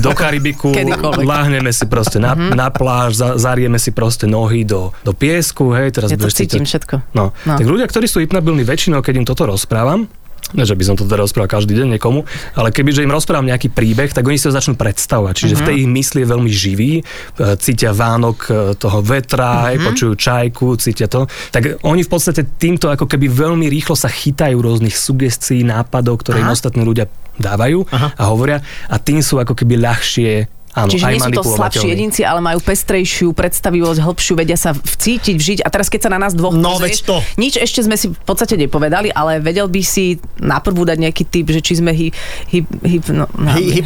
do 0.00 0.12
Karibiku, 0.14 0.70
láhneme 1.34 1.74
si 1.74 1.84
proste 1.84 2.16
na, 2.16 2.32
na 2.32 2.69
pláž, 2.70 3.18
za, 3.18 3.36
zarieme 3.36 3.76
si 3.76 3.90
proste 3.90 4.24
nohy 4.24 4.64
do, 4.64 4.94
do 5.02 5.12
piesku, 5.12 5.74
hej, 5.76 5.94
teraz 5.94 6.08
Ja 6.10 6.18
to 6.18 6.30
cítim 6.30 6.64
všetko. 6.64 7.02
No. 7.12 7.36
No. 7.44 7.54
Tak 7.58 7.66
ľudia, 7.66 7.86
ktorí 7.90 8.06
sú 8.06 8.22
hypnabilní 8.22 8.64
väčšinou, 8.64 9.02
keď 9.04 9.14
im 9.22 9.26
toto 9.26 9.44
rozprávam, 9.44 10.08
ne, 10.54 10.64
že 10.66 10.74
by 10.74 10.82
som 10.82 10.94
to 10.98 11.06
teda 11.06 11.22
rozprával 11.22 11.50
každý 11.50 11.78
deň 11.78 11.98
niekomu, 11.98 12.26
ale 12.58 12.74
keby, 12.74 12.90
že 12.90 13.04
im 13.06 13.12
rozprávam 13.14 13.46
nejaký 13.46 13.70
príbeh, 13.70 14.10
tak 14.10 14.26
oni 14.26 14.38
si 14.38 14.50
ho 14.50 14.52
začnú 14.54 14.74
predstavovať. 14.74 15.34
Čiže 15.36 15.54
uh-huh. 15.54 15.62
v 15.62 15.68
tej 15.68 15.76
ich 15.84 15.88
mysli 15.88 16.18
je 16.22 16.28
veľmi 16.28 16.50
živý, 16.50 16.92
e, 16.98 17.02
cítia 17.60 17.94
vánok 17.94 18.38
e, 18.46 18.50
toho 18.74 18.98
vetra, 19.04 19.70
uh-huh. 19.70 19.86
počujú 19.86 20.12
čajku, 20.18 20.74
cítia 20.80 21.06
to. 21.06 21.30
Tak 21.54 21.84
oni 21.86 22.02
v 22.02 22.10
podstate 22.10 22.42
týmto 22.58 22.90
ako 22.90 23.06
keby 23.06 23.30
veľmi 23.30 23.66
rýchlo 23.70 23.94
sa 23.94 24.10
chytajú 24.10 24.58
rôznych 24.58 24.94
sugestií, 24.94 25.62
nápadov, 25.62 26.22
ktoré 26.26 26.42
im 26.42 26.50
Aha. 26.50 26.56
ostatní 26.56 26.82
ľudia 26.82 27.06
dávajú 27.40 27.88
Aha. 27.88 28.08
a 28.20 28.22
hovoria 28.28 28.60
a 28.90 29.00
tým 29.00 29.24
sú 29.24 29.40
ako 29.40 29.56
keby 29.56 29.80
ľahšie 29.80 30.59
Áno, 30.70 30.86
Čiže 30.86 31.04
aj 31.04 31.14
nie 31.14 31.22
sú 31.22 31.32
to 31.34 31.44
slabší 31.44 31.86
jedinci, 31.90 32.20
ale 32.22 32.38
majú 32.38 32.62
pestrejšiu 32.62 33.34
predstavivosť, 33.34 33.98
hĺbšiu, 34.06 34.32
vedia 34.38 34.54
sa 34.54 34.70
vcítiť, 34.70 35.34
vžiť. 35.34 35.58
A 35.66 35.68
teraz 35.68 35.90
keď 35.90 36.06
sa 36.06 36.10
na 36.14 36.22
nás 36.22 36.32
dvoch 36.32 36.54
No, 36.54 36.78
pozrieš, 36.78 37.02
veď 37.02 37.10
to. 37.10 37.16
nič 37.40 37.54
ešte 37.58 37.82
sme 37.82 37.98
si 37.98 38.06
v 38.10 38.22
podstate 38.22 38.54
nepovedali, 38.54 39.10
ale 39.10 39.42
vedel 39.42 39.66
by 39.66 39.82
si 39.82 40.22
naprvú 40.38 40.86
dať 40.86 40.98
nejaký 41.02 41.24
typ, 41.26 41.46
že 41.50 41.60
či 41.62 41.82
sme 41.82 41.90
hy, 41.90 42.14
hy, 42.54 42.58
hy, 42.86 42.96
no, 43.10 43.26
no, 43.34 43.50
Hy, 43.50 43.80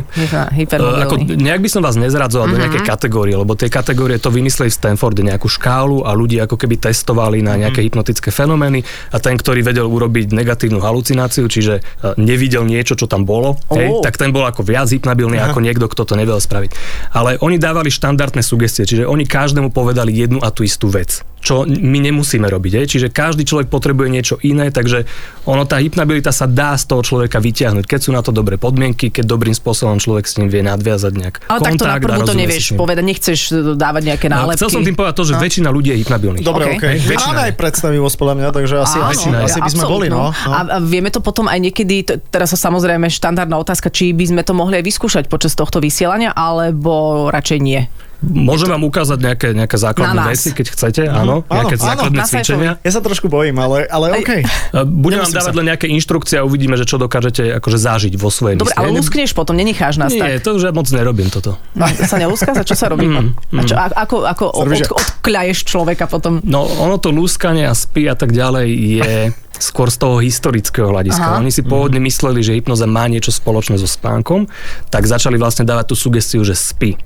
E, 0.00 0.02
Ako, 0.30 0.54
hypermobilní. 0.54 1.40
nejak 1.40 1.60
by 1.64 1.70
som 1.70 1.82
vás 1.82 1.96
nezradzoval 1.98 2.46
mm-hmm. 2.46 2.60
do 2.60 2.62
nejakej 2.62 2.82
kategórie, 2.86 3.34
lebo 3.34 3.52
tie 3.58 3.70
kategórie 3.72 4.18
to 4.22 4.30
vymysleli 4.30 4.70
v 4.70 4.76
Stanforde 4.76 5.22
nejakú 5.24 5.48
škálu 5.50 6.06
a 6.06 6.14
ľudia 6.14 6.46
ako 6.46 6.56
keby 6.60 6.78
testovali 6.78 7.42
na 7.42 7.56
nejaké 7.58 7.82
mm-hmm. 7.82 7.86
hypnotické 7.90 8.28
fenomény 8.30 8.86
a 9.10 9.16
ten, 9.18 9.34
ktorý 9.34 9.64
vedel 9.64 9.86
urobiť 9.88 10.30
negatívnu 10.30 10.78
halucináciu, 10.78 11.46
čiže 11.50 11.80
e, 11.80 12.14
nevidel 12.20 12.62
niečo, 12.66 12.94
čo 12.94 13.10
tam 13.10 13.26
bolo, 13.26 13.56
Ó. 13.70 13.74
hej, 13.74 13.88
tak 14.04 14.20
ten 14.20 14.30
bol 14.30 14.44
ako 14.46 14.62
viac 14.62 14.88
hypnabilný 14.90 15.40
ako 15.40 15.58
niekto, 15.64 15.86
kto 15.90 16.02
to 16.04 16.14
nevedel 16.20 16.40
spraviť. 16.40 16.70
Ale 17.16 17.40
oni 17.40 17.56
dávali 17.56 17.88
štandardné 17.88 18.44
sugestie, 18.44 18.84
čiže 18.84 19.08
oni 19.08 19.24
každému 19.24 19.72
povedali 19.72 20.12
jednu 20.12 20.44
a 20.44 20.52
tú 20.52 20.62
istú 20.62 20.92
vec 20.92 21.24
čo 21.40 21.64
my 21.64 21.98
nemusíme 22.00 22.44
robiť. 22.44 22.72
Hej? 22.76 22.86
Čiže 22.86 23.06
každý 23.08 23.42
človek 23.42 23.66
potrebuje 23.66 24.08
niečo 24.08 24.36
iné, 24.40 24.68
takže 24.68 25.08
ono, 25.44 25.64
tá 25.64 25.76
hypnabilita 25.76 26.30
sa 26.30 26.44
dá 26.44 26.76
z 26.76 26.84
toho 26.84 27.00
človeka 27.00 27.40
vyťahnuť, 27.40 27.84
keď 27.84 28.00
sú 28.00 28.10
na 28.12 28.20
to 28.20 28.28
dobré 28.28 28.54
podmienky, 28.54 29.08
keď 29.08 29.24
dobrým 29.24 29.52
spôsobom 29.52 29.96
človek 29.96 30.24
s 30.24 30.36
ním 30.36 30.46
vie 30.46 30.60
nadviazať 30.60 31.12
nejak 31.12 31.34
Ale 31.48 31.58
takto 31.58 31.84
na 31.84 31.96
kontakt 31.96 31.96
a 31.96 32.06
prvú 32.06 32.12
to 32.12 32.22
rozumie 32.22 32.36
si 32.36 32.42
nevieš 32.44 32.66
povedať, 32.76 33.04
nechceš 33.04 33.38
dávať 33.74 34.02
nejaké 34.06 34.26
No, 34.28 34.36
nálepky. 34.44 34.60
Chcel 34.60 34.70
som 34.70 34.82
tým 34.84 34.94
povedať 34.94 35.16
to, 35.16 35.24
že 35.24 35.34
väčšina 35.34 35.68
ľudí 35.68 35.88
je 35.90 35.98
hypnabilných. 36.04 36.44
Dobre, 36.44 36.64
OK. 36.68 36.74
OK. 36.76 36.84
Hej, 36.86 36.98
väčšina 37.02 37.32
Máme 37.32 37.40
je. 37.40 37.48
aj 37.48 37.54
predstavivosť 37.56 38.16
podľa 38.16 38.34
mňa, 38.36 38.48
takže 38.52 38.74
asi, 38.76 38.98
Áno, 38.98 39.08
väčšina 39.08 39.36
je. 39.36 39.44
asi 39.48 39.58
by 39.58 39.70
sme 39.70 39.84
boli, 39.86 40.06
no. 40.06 40.18
no. 40.28 40.50
A, 40.52 40.58
a 40.66 40.78
vieme 40.78 41.08
to 41.08 41.18
potom 41.18 41.48
aj 41.48 41.58
niekedy, 41.58 41.96
t- 42.04 42.20
teraz 42.28 42.52
sa 42.52 42.60
samozrejme 42.60 43.08
štandardná 43.08 43.56
otázka, 43.56 43.88
či 43.88 44.12
by 44.12 44.24
sme 44.28 44.42
to 44.44 44.52
mohli 44.52 44.76
aj 44.76 44.84
vyskúšať 44.84 45.24
počas 45.26 45.56
tohto 45.56 45.80
vysielania, 45.80 46.30
alebo 46.30 47.26
radšej 47.32 47.58
nie. 47.58 47.88
Môžem 48.20 48.68
vám 48.68 48.84
ukázať 48.84 49.16
nejaké, 49.16 49.48
nejaké 49.52 49.76
základné 49.76 50.20
veci, 50.28 50.52
keď 50.52 50.66
chcete, 50.70 51.02
áno, 51.04 51.40
Áno, 51.42 51.56
nejaké 51.56 51.76
áno, 51.76 51.84
základné 51.88 52.20
sajtovi. 52.20 52.28
cvičenia. 52.28 52.70
Ja 52.80 52.90
sa 52.92 53.00
trošku 53.00 53.26
bojím, 53.26 53.56
ale, 53.56 53.88
ale 53.88 54.20
OK. 54.20 54.44
Budem 54.84 55.24
vám 55.24 55.32
dávať 55.32 55.52
sa. 55.52 55.56
len 55.56 55.66
nejaké 55.72 55.86
inštrukcie 55.88 56.36
a 56.36 56.44
uvidíme, 56.44 56.76
že 56.76 56.84
čo 56.84 56.96
dokážete 56.96 57.48
akože 57.56 57.78
zažiť 57.80 58.12
vo 58.14 58.28
svojej 58.28 58.60
Dobre, 58.60 58.76
ale 58.76 58.92
luskneš 58.92 59.32
potom, 59.32 59.56
nenecháš 59.56 59.96
nás 59.96 60.12
Nie, 60.12 60.36
tak. 60.36 60.44
to 60.44 60.54
už 60.54 60.68
ja 60.68 60.72
moc 60.72 60.84
nerobím 60.86 61.32
toto. 61.32 61.56
No, 61.72 61.88
sa 61.88 62.16
neluská? 62.16 62.52
Za 62.52 62.60
čo 62.60 62.76
sa 62.76 62.92
robí? 62.92 63.08
A 63.08 63.62
čo, 63.64 63.74
a- 63.74 63.96
ako, 64.04 64.28
ako 64.28 64.44
robí, 64.68 64.84
od, 64.84 64.92
odkľaješ 64.92 65.58
človeka 65.64 66.04
potom? 66.04 66.44
No 66.44 66.68
ono 66.68 67.00
to 67.00 67.08
lúskanie 67.08 67.64
a 67.64 67.72
spí 67.72 68.04
a 68.04 68.14
tak 68.14 68.30
ďalej 68.30 68.68
je 68.68 69.12
skôr 69.56 69.88
z 69.88 69.96
toho 69.96 70.20
historického 70.20 70.88
hľadiska. 70.88 71.36
Aha. 71.36 71.40
Oni 71.40 71.48
si 71.48 71.60
pôvodne 71.60 72.00
mysleli, 72.00 72.40
že 72.40 72.52
hypnoza 72.52 72.84
má 72.84 73.04
niečo 73.06 73.28
spoločné 73.28 73.76
so 73.76 73.84
spánkom, 73.84 74.48
tak 74.88 75.04
začali 75.04 75.36
vlastne 75.36 75.64
dávať 75.64 75.92
tú 75.92 75.96
sugestiu, 75.96 76.40
že 76.40 76.52
spí. 76.52 76.96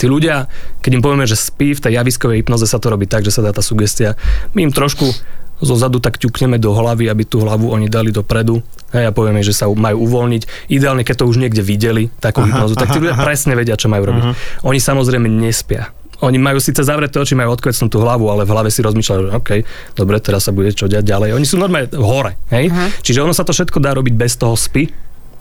Tí 0.00 0.06
ľudia, 0.08 0.48
keď 0.80 0.90
im 0.96 1.02
povieme, 1.04 1.28
že 1.28 1.36
spí, 1.36 1.76
v 1.76 1.82
tej 1.84 2.00
javiskovej 2.00 2.40
hypnoze 2.40 2.64
sa 2.64 2.80
to 2.80 2.88
robí 2.88 3.04
tak, 3.04 3.22
že 3.24 3.32
sa 3.34 3.44
dá 3.44 3.52
tá 3.52 3.60
sugestia. 3.60 4.16
My 4.56 4.64
im 4.64 4.72
trošku 4.72 5.04
zo 5.60 5.76
zadu 5.76 6.00
tak 6.00 6.16
ťukneme 6.16 6.56
do 6.56 6.72
hlavy, 6.72 7.12
aby 7.12 7.28
tú 7.28 7.44
hlavu 7.44 7.68
oni 7.68 7.92
dali 7.92 8.08
dopredu. 8.08 8.64
Hej, 8.96 9.12
a 9.12 9.12
povieme, 9.12 9.44
že 9.44 9.52
sa 9.52 9.68
majú 9.68 10.08
uvoľniť. 10.08 10.72
Ideálne, 10.72 11.04
keď 11.04 11.22
to 11.22 11.28
už 11.28 11.36
niekde 11.36 11.60
videli, 11.60 12.08
takú 12.18 12.40
hypnozu, 12.42 12.74
tak 12.74 12.90
tí 12.90 12.98
ľudia 12.98 13.20
presne 13.20 13.52
vedia, 13.52 13.76
čo 13.76 13.92
majú 13.92 14.08
robiť. 14.08 14.24
Oni 14.64 14.80
samozrejme 14.80 15.28
nespia. 15.28 15.92
Oni 16.20 16.36
majú 16.36 16.60
síce 16.60 16.84
zavreté 16.84 17.16
oči, 17.16 17.32
majú 17.32 17.56
odkvecnutú 17.56 17.96
hlavu, 17.96 18.28
ale 18.28 18.44
v 18.44 18.52
hlave 18.52 18.68
si 18.68 18.84
rozmýšľajú, 18.84 19.20
že 19.24 19.30
OK, 19.36 19.50
dobre, 19.96 20.20
teraz 20.20 20.44
sa 20.48 20.52
bude 20.52 20.68
čo 20.72 20.84
diať 20.84 21.04
ďalej. 21.04 21.32
Oni 21.32 21.48
sú 21.48 21.56
normálne 21.56 21.88
hore, 21.96 22.36
hej? 22.52 22.68
Čiže 23.00 23.24
ono 23.24 23.32
sa 23.32 23.40
to 23.40 23.56
všetko 23.56 23.80
dá 23.80 23.96
robiť 23.96 24.14
bez 24.16 24.36
toho 24.36 24.52
spy. 24.52 24.88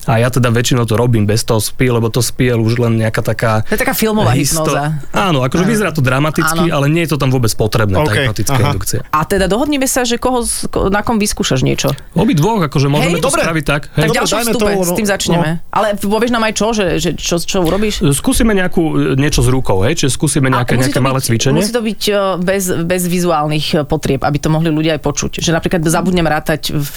A 0.09 0.17
ja 0.17 0.33
teda 0.33 0.49
väčšinou 0.49 0.89
to 0.89 0.97
robím 0.97 1.29
bez 1.29 1.45
toho 1.45 1.61
spy, 1.61 1.93
lebo 1.93 2.09
to 2.09 2.25
je 2.25 2.49
už 2.57 2.81
len 2.81 2.97
nejaká 2.97 3.21
taká... 3.21 3.61
To 3.69 3.77
je 3.77 3.81
taká 3.85 3.93
filmová 3.93 4.33
hypnoza. 4.33 5.05
Áno, 5.13 5.45
akože 5.45 5.69
vyzerá 5.69 5.93
to 5.93 6.01
dramaticky, 6.01 6.65
Áno. 6.65 6.81
ale 6.81 6.85
nie 6.89 7.05
je 7.05 7.13
to 7.13 7.17
tam 7.21 7.29
vôbec 7.29 7.53
potrebné, 7.53 7.93
tá 7.93 8.09
OK, 8.09 8.17
hypnotická 8.17 8.57
aha. 8.57 8.65
indukcia. 8.73 8.99
A 9.13 9.21
teda 9.29 9.45
dohodnime 9.45 9.85
sa, 9.85 10.01
že 10.01 10.17
koho, 10.17 10.41
na 10.89 11.05
kom 11.05 11.21
vyskúšaš 11.21 11.61
niečo. 11.61 11.93
Obi 12.17 12.33
dvoch, 12.33 12.65
akože 12.65 12.89
môžeme 12.89 13.21
Hej, 13.21 13.21
to 13.21 13.29
dobre. 13.29 13.41
spraviť 13.45 13.65
tak. 13.69 13.81
Tak 13.85 13.93
Hej. 13.93 14.07
Dobre, 14.09 14.17
ďalšom 14.17 14.33
dajme 14.33 14.49
to, 14.49 14.57
vstupe, 14.57 14.71
lebo- 14.73 14.87
s 14.89 14.91
tým 14.97 15.07
začneme. 15.07 15.49
Ale 15.69 15.87
povieš 16.01 16.31
nám 16.33 16.43
aj 16.49 16.53
čo, 16.57 16.67
že, 16.73 16.85
že 16.97 17.09
čo, 17.13 17.35
čo 17.37 17.57
urobíš? 17.61 18.01
Skúsime 18.17 18.57
nejakú, 18.57 19.13
e, 19.13 19.19
niečo 19.19 19.45
s 19.45 19.49
rukou, 19.53 19.85
hej? 19.85 19.93
Čiže 19.93 20.17
skúsime 20.17 20.49
nejaké, 20.49 20.73
nejaké 20.73 20.97
to 20.97 21.05
malé 21.05 21.21
byť, 21.21 21.27
cvičenie. 21.29 21.61
Musí 21.61 21.69
to 21.75 21.83
byť 21.85 22.01
eh, 22.09 22.17
bez, 22.41 22.63
bez 22.81 23.01
vizuálnych 23.05 23.85
potrieb, 23.85 24.25
aby 24.25 24.37
to 24.41 24.49
mohli 24.49 24.73
ľudia 24.73 24.97
aj 24.97 25.01
počuť. 25.05 25.31
Že 25.37 25.51
napríklad 25.53 25.81
zabudnem 25.85 26.25
rátať 26.25 26.73
v, 26.73 26.91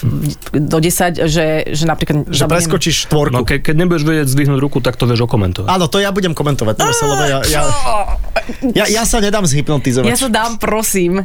do 0.57 0.77
10, 0.81 1.29
že, 1.29 1.45
že 1.69 1.83
napríklad... 1.85 2.25
Že 2.25 2.41
zabudnem- 2.41 2.57
preskočíš 2.57 3.02
štvorku. 3.03 3.35
No 3.35 3.43
ke, 3.43 3.59
keď 3.59 3.75
nebudeš 3.83 4.03
vedieť 4.07 4.27
zdvihnúť 4.31 4.59
ruku, 4.63 4.79
tak 4.79 4.95
to 4.95 5.03
vieš 5.03 5.27
okomentovať. 5.27 5.67
Áno, 5.67 5.91
to 5.91 5.99
ja 5.99 6.09
budem 6.15 6.31
komentovať. 6.31 6.73
Teraz 6.79 6.95
lebo 7.03 7.23
ja, 7.27 7.39
ja, 7.45 7.61
ja, 8.71 8.85
ja 8.87 9.03
sa 9.03 9.19
nedám 9.19 9.43
zhypnotizovať. 9.43 10.07
Ja 10.07 10.17
sa 10.17 10.29
dám, 10.31 10.55
prosím. 10.57 11.21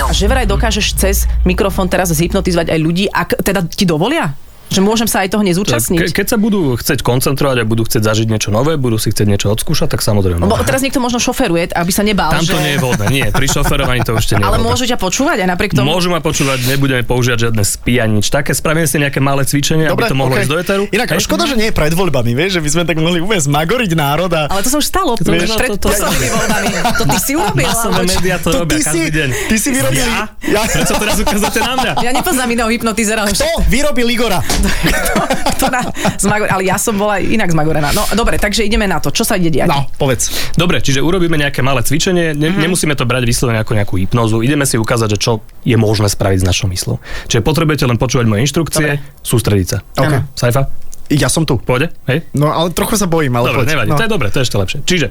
A 0.00 0.16
že 0.16 0.26
vraj 0.26 0.42
dokážeš 0.42 0.98
cez 0.98 1.30
mikrofón 1.46 1.86
teraz 1.86 2.10
zhypnotizovať 2.10 2.74
aj 2.74 2.78
ľudí, 2.82 3.06
ak 3.06 3.46
teda 3.46 3.62
ti 3.70 3.86
dovolia? 3.86 4.34
Že 4.70 4.80
môžem 4.80 5.08
sa 5.10 5.26
aj 5.26 5.34
toho 5.34 5.42
Ke, 5.42 5.50
nezúčastniť? 5.50 6.14
keď 6.14 6.26
sa 6.26 6.36
budú 6.38 6.78
chcieť 6.78 7.02
koncentrovať 7.02 7.56
a 7.58 7.64
budú 7.66 7.82
chcieť 7.82 8.06
zažiť 8.06 8.26
niečo 8.30 8.50
nové, 8.50 8.78
budú 8.78 8.96
si 8.96 9.10
chcieť 9.10 9.26
niečo 9.26 9.50
odskúšať, 9.50 9.90
tak 9.90 10.00
samozrejme. 10.00 10.38
Lebo 10.38 10.62
teraz 10.62 10.78
niekto 10.80 11.02
možno 11.02 11.18
šoferuje, 11.18 11.74
aby 11.74 11.90
sa 11.90 12.06
nebál, 12.06 12.30
Tam 12.30 12.46
že... 12.46 12.54
to 12.54 12.62
nie 12.62 12.72
je 12.74 12.78
vhodné. 12.78 13.04
Nie, 13.10 13.26
pri 13.28 13.46
šoferovaní 13.46 14.06
to 14.06 14.14
ešte 14.14 14.38
nie 14.38 14.46
Ale 14.46 14.62
môžu 14.62 14.86
ťa 14.86 14.94
počúvať 14.94 15.42
aj 15.42 15.48
napriek 15.50 15.74
tomu? 15.74 15.90
Môžu 15.90 16.08
ma 16.08 16.22
počúvať, 16.22 16.70
nebudeme 16.70 17.02
používať 17.02 17.50
žiadne 17.50 17.62
spí 17.66 17.98
ani 17.98 18.22
nič 18.22 18.30
také. 18.30 18.54
Spravíme 18.54 18.86
si 18.86 19.02
nejaké 19.02 19.18
malé 19.18 19.42
cvičenie, 19.42 19.90
aby 19.90 20.06
to 20.06 20.14
mohlo 20.14 20.38
okej. 20.38 20.46
ísť 20.46 20.50
do 20.50 20.58
eteru. 20.62 20.82
Inak, 20.88 21.08
Hej? 21.10 21.26
škoda, 21.26 21.44
že 21.50 21.58
nie 21.58 21.68
je 21.68 21.74
pred 21.74 21.90
voľbami, 21.90 22.30
vieš, 22.32 22.50
že 22.56 22.60
by 22.62 22.68
sme 22.70 22.82
tak 22.86 22.96
mohli 23.02 23.18
úplne 23.18 23.42
zmagoriť 23.42 23.90
národ 23.92 24.30
a... 24.30 24.46
Ale 24.46 24.62
to 24.62 24.70
sa 24.70 24.78
už 24.78 24.86
stalo 24.86 25.18
vieš, 25.18 25.50
pred 25.50 25.74
to- 25.74 25.82
to- 25.82 25.90
poslednými 25.90 26.28
voľbami. 26.30 26.66
To 26.94 27.04
ty 27.10 27.18
si 27.18 27.32
urobil. 27.34 27.66
Masové 27.66 28.02
médiá 28.06 28.36
to 28.38 28.48
robia 28.54 28.78
každý 28.78 29.10
deň. 29.10 29.28
ty 29.50 29.56
si 29.58 29.68
vyrobil- 29.74 30.06
Ja? 30.06 30.62
Prečo 30.70 30.94
teraz 30.94 31.16
ukazujete 31.18 31.60
na 31.60 31.74
mňa? 31.74 31.92
Ja 32.00 32.10
nepoznám 32.14 32.48
iného 32.48 32.70
hypnotizera, 32.70 33.26
Kto 33.26 33.66
vyrobil 33.66 34.06
Igora? 34.06 34.38
ktorá 35.56 35.80
zmagor... 36.16 36.48
Ale 36.50 36.62
ja 36.64 36.76
som 36.76 36.96
bola 36.96 37.16
inak 37.18 37.50
zmagorená. 37.50 37.92
No 37.92 38.04
dobre, 38.12 38.36
takže 38.36 38.64
ideme 38.64 38.84
na 38.84 38.98
to. 38.98 39.08
Čo 39.10 39.24
sa 39.24 39.36
ide 39.36 39.48
diať? 39.50 39.68
No, 39.68 39.86
povedz. 39.96 40.28
Dobre, 40.56 40.80
čiže 40.80 41.00
urobíme 41.00 41.36
nejaké 41.36 41.60
malé 41.60 41.80
cvičenie, 41.80 42.32
ne, 42.32 42.48
Mhm. 42.50 42.60
nemusíme 42.60 42.94
to 42.94 43.04
brať 43.04 43.24
vyslovene 43.24 43.60
ako 43.60 43.72
nejakú 43.76 43.94
hypnozu, 43.96 44.42
ideme 44.42 44.66
si 44.66 44.76
ukázať, 44.76 45.14
že 45.14 45.18
čo 45.20 45.32
je 45.62 45.76
možné 45.76 46.08
spraviť 46.08 46.38
s 46.40 46.46
našou 46.46 46.66
myslou. 46.68 46.96
Čiže 47.28 47.40
potrebujete 47.40 47.84
len 47.86 47.96
počúvať 47.96 48.26
moje 48.26 48.44
inštrukcie, 48.44 48.98
sústrediť 49.22 49.66
sa. 49.68 49.78
OK. 49.96 50.14
Saifa, 50.34 50.66
Ja 51.10 51.26
som 51.26 51.42
tu. 51.42 51.58
pôjde? 51.58 51.90
Hej? 52.06 52.22
No, 52.38 52.54
ale 52.54 52.70
trochu 52.70 52.94
sa 52.94 53.10
bojím, 53.10 53.34
ale 53.34 53.50
Dobre, 53.50 53.66
poď. 53.66 53.68
nevadí, 53.74 53.90
no. 53.90 53.98
to 53.98 54.04
je 54.06 54.10
dobre, 54.10 54.26
to 54.30 54.38
je 54.38 54.44
ešte 54.46 54.56
lepšie. 54.58 54.78
Čiže 54.86 55.08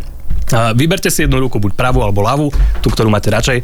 a 0.49 0.73
vyberte 0.73 1.13
si 1.13 1.21
jednu 1.21 1.37
ruku, 1.37 1.61
buď 1.61 1.77
pravú 1.77 2.01
alebo 2.01 2.25
ľavú, 2.25 2.49
tú, 2.81 2.89
ktorú 2.89 3.13
máte 3.13 3.29
radšej. 3.29 3.57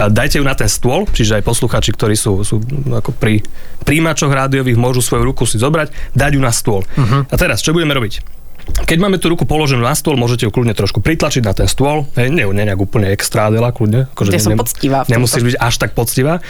A 0.00 0.08
dajte 0.08 0.40
ju 0.40 0.44
na 0.44 0.56
ten 0.56 0.72
stôl, 0.72 1.04
čiže 1.12 1.36
aj 1.36 1.44
poslucháči, 1.44 1.92
ktorí 1.92 2.16
sú, 2.16 2.40
sú 2.40 2.64
ako 2.88 3.12
pri 3.12 3.44
príjimačoch 3.84 4.32
rádiových, 4.32 4.80
môžu 4.80 5.04
svoju 5.04 5.28
ruku 5.28 5.44
si 5.44 5.60
zobrať, 5.60 5.92
dať 6.16 6.30
ju 6.36 6.40
na 6.40 6.48
stôl. 6.48 6.80
Uh-huh. 6.96 7.28
A 7.28 7.34
teraz, 7.36 7.60
čo 7.60 7.76
budeme 7.76 7.92
robiť? 7.92 8.24
Keď 8.70 8.98
máme 9.02 9.20
tú 9.20 9.28
ruku 9.32 9.44
položenú 9.44 9.84
na 9.84 9.92
stôl, 9.92 10.16
môžete 10.16 10.48
ju 10.48 10.50
kľudne 10.52 10.72
trošku 10.72 11.04
pritlačiť 11.04 11.42
na 11.44 11.52
ten 11.52 11.68
stôl. 11.68 12.08
Hej, 12.16 12.32
nie, 12.32 12.46
nie 12.46 12.64
nejak 12.64 12.80
úplne 12.80 13.12
extra 13.12 13.50
Adela, 13.50 13.74
kľudne. 13.74 14.08
Akože 14.14 14.32
Ja 14.32 14.40
som 14.40 14.56
poctivá. 14.56 15.04
Nemusíš 15.10 15.42
byť 15.44 15.56
až 15.60 15.74
tak 15.76 15.92
poctivá. 15.92 16.40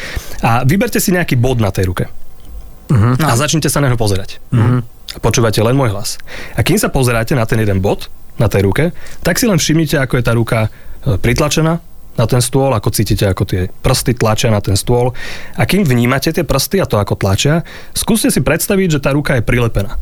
A 0.44 0.62
vyberte 0.62 1.02
si 1.02 1.10
nejaký 1.10 1.34
bod 1.34 1.58
na 1.58 1.74
tej 1.74 1.90
ruke. 1.90 2.06
Uh-huh. 2.90 3.14
A 3.18 3.34
začnite 3.34 3.66
sa 3.66 3.82
na 3.82 3.90
neho 3.90 3.98
pozerať. 3.98 4.38
Uh-huh. 4.54 4.82
A 5.10 5.18
počúvate 5.18 5.58
len 5.58 5.74
môj 5.74 5.90
hlas. 5.90 6.22
A 6.54 6.62
kým 6.62 6.78
sa 6.78 6.92
pozeráte 6.92 7.34
na 7.34 7.42
ten 7.42 7.58
jeden 7.58 7.82
bod 7.82 8.06
na 8.38 8.46
tej 8.46 8.66
ruke, 8.66 8.94
tak 9.26 9.36
si 9.36 9.50
len 9.50 9.58
všimnite, 9.58 9.98
ako 9.98 10.14
je 10.20 10.24
tá 10.24 10.32
ruka 10.32 10.58
e, 10.66 11.18
pritlačená 11.18 11.82
na 12.18 12.26
ten 12.26 12.42
stôl, 12.42 12.70
ako 12.74 12.92
cítite, 12.92 13.24
ako 13.24 13.42
tie 13.48 13.60
prsty 13.82 14.12
tlačia 14.18 14.52
na 14.52 14.60
ten 14.60 14.76
stôl. 14.76 15.16
A 15.56 15.62
kým 15.66 15.82
vnímate 15.82 16.30
tie 16.30 16.44
prsty 16.46 16.82
a 16.82 16.86
to, 16.86 17.00
ako 17.00 17.16
tlačia, 17.16 17.66
skúste 17.96 18.28
si 18.28 18.44
predstaviť, 18.44 18.98
že 18.98 19.02
tá 19.02 19.10
ruka 19.14 19.38
je 19.38 19.46
prilepená. 19.46 19.96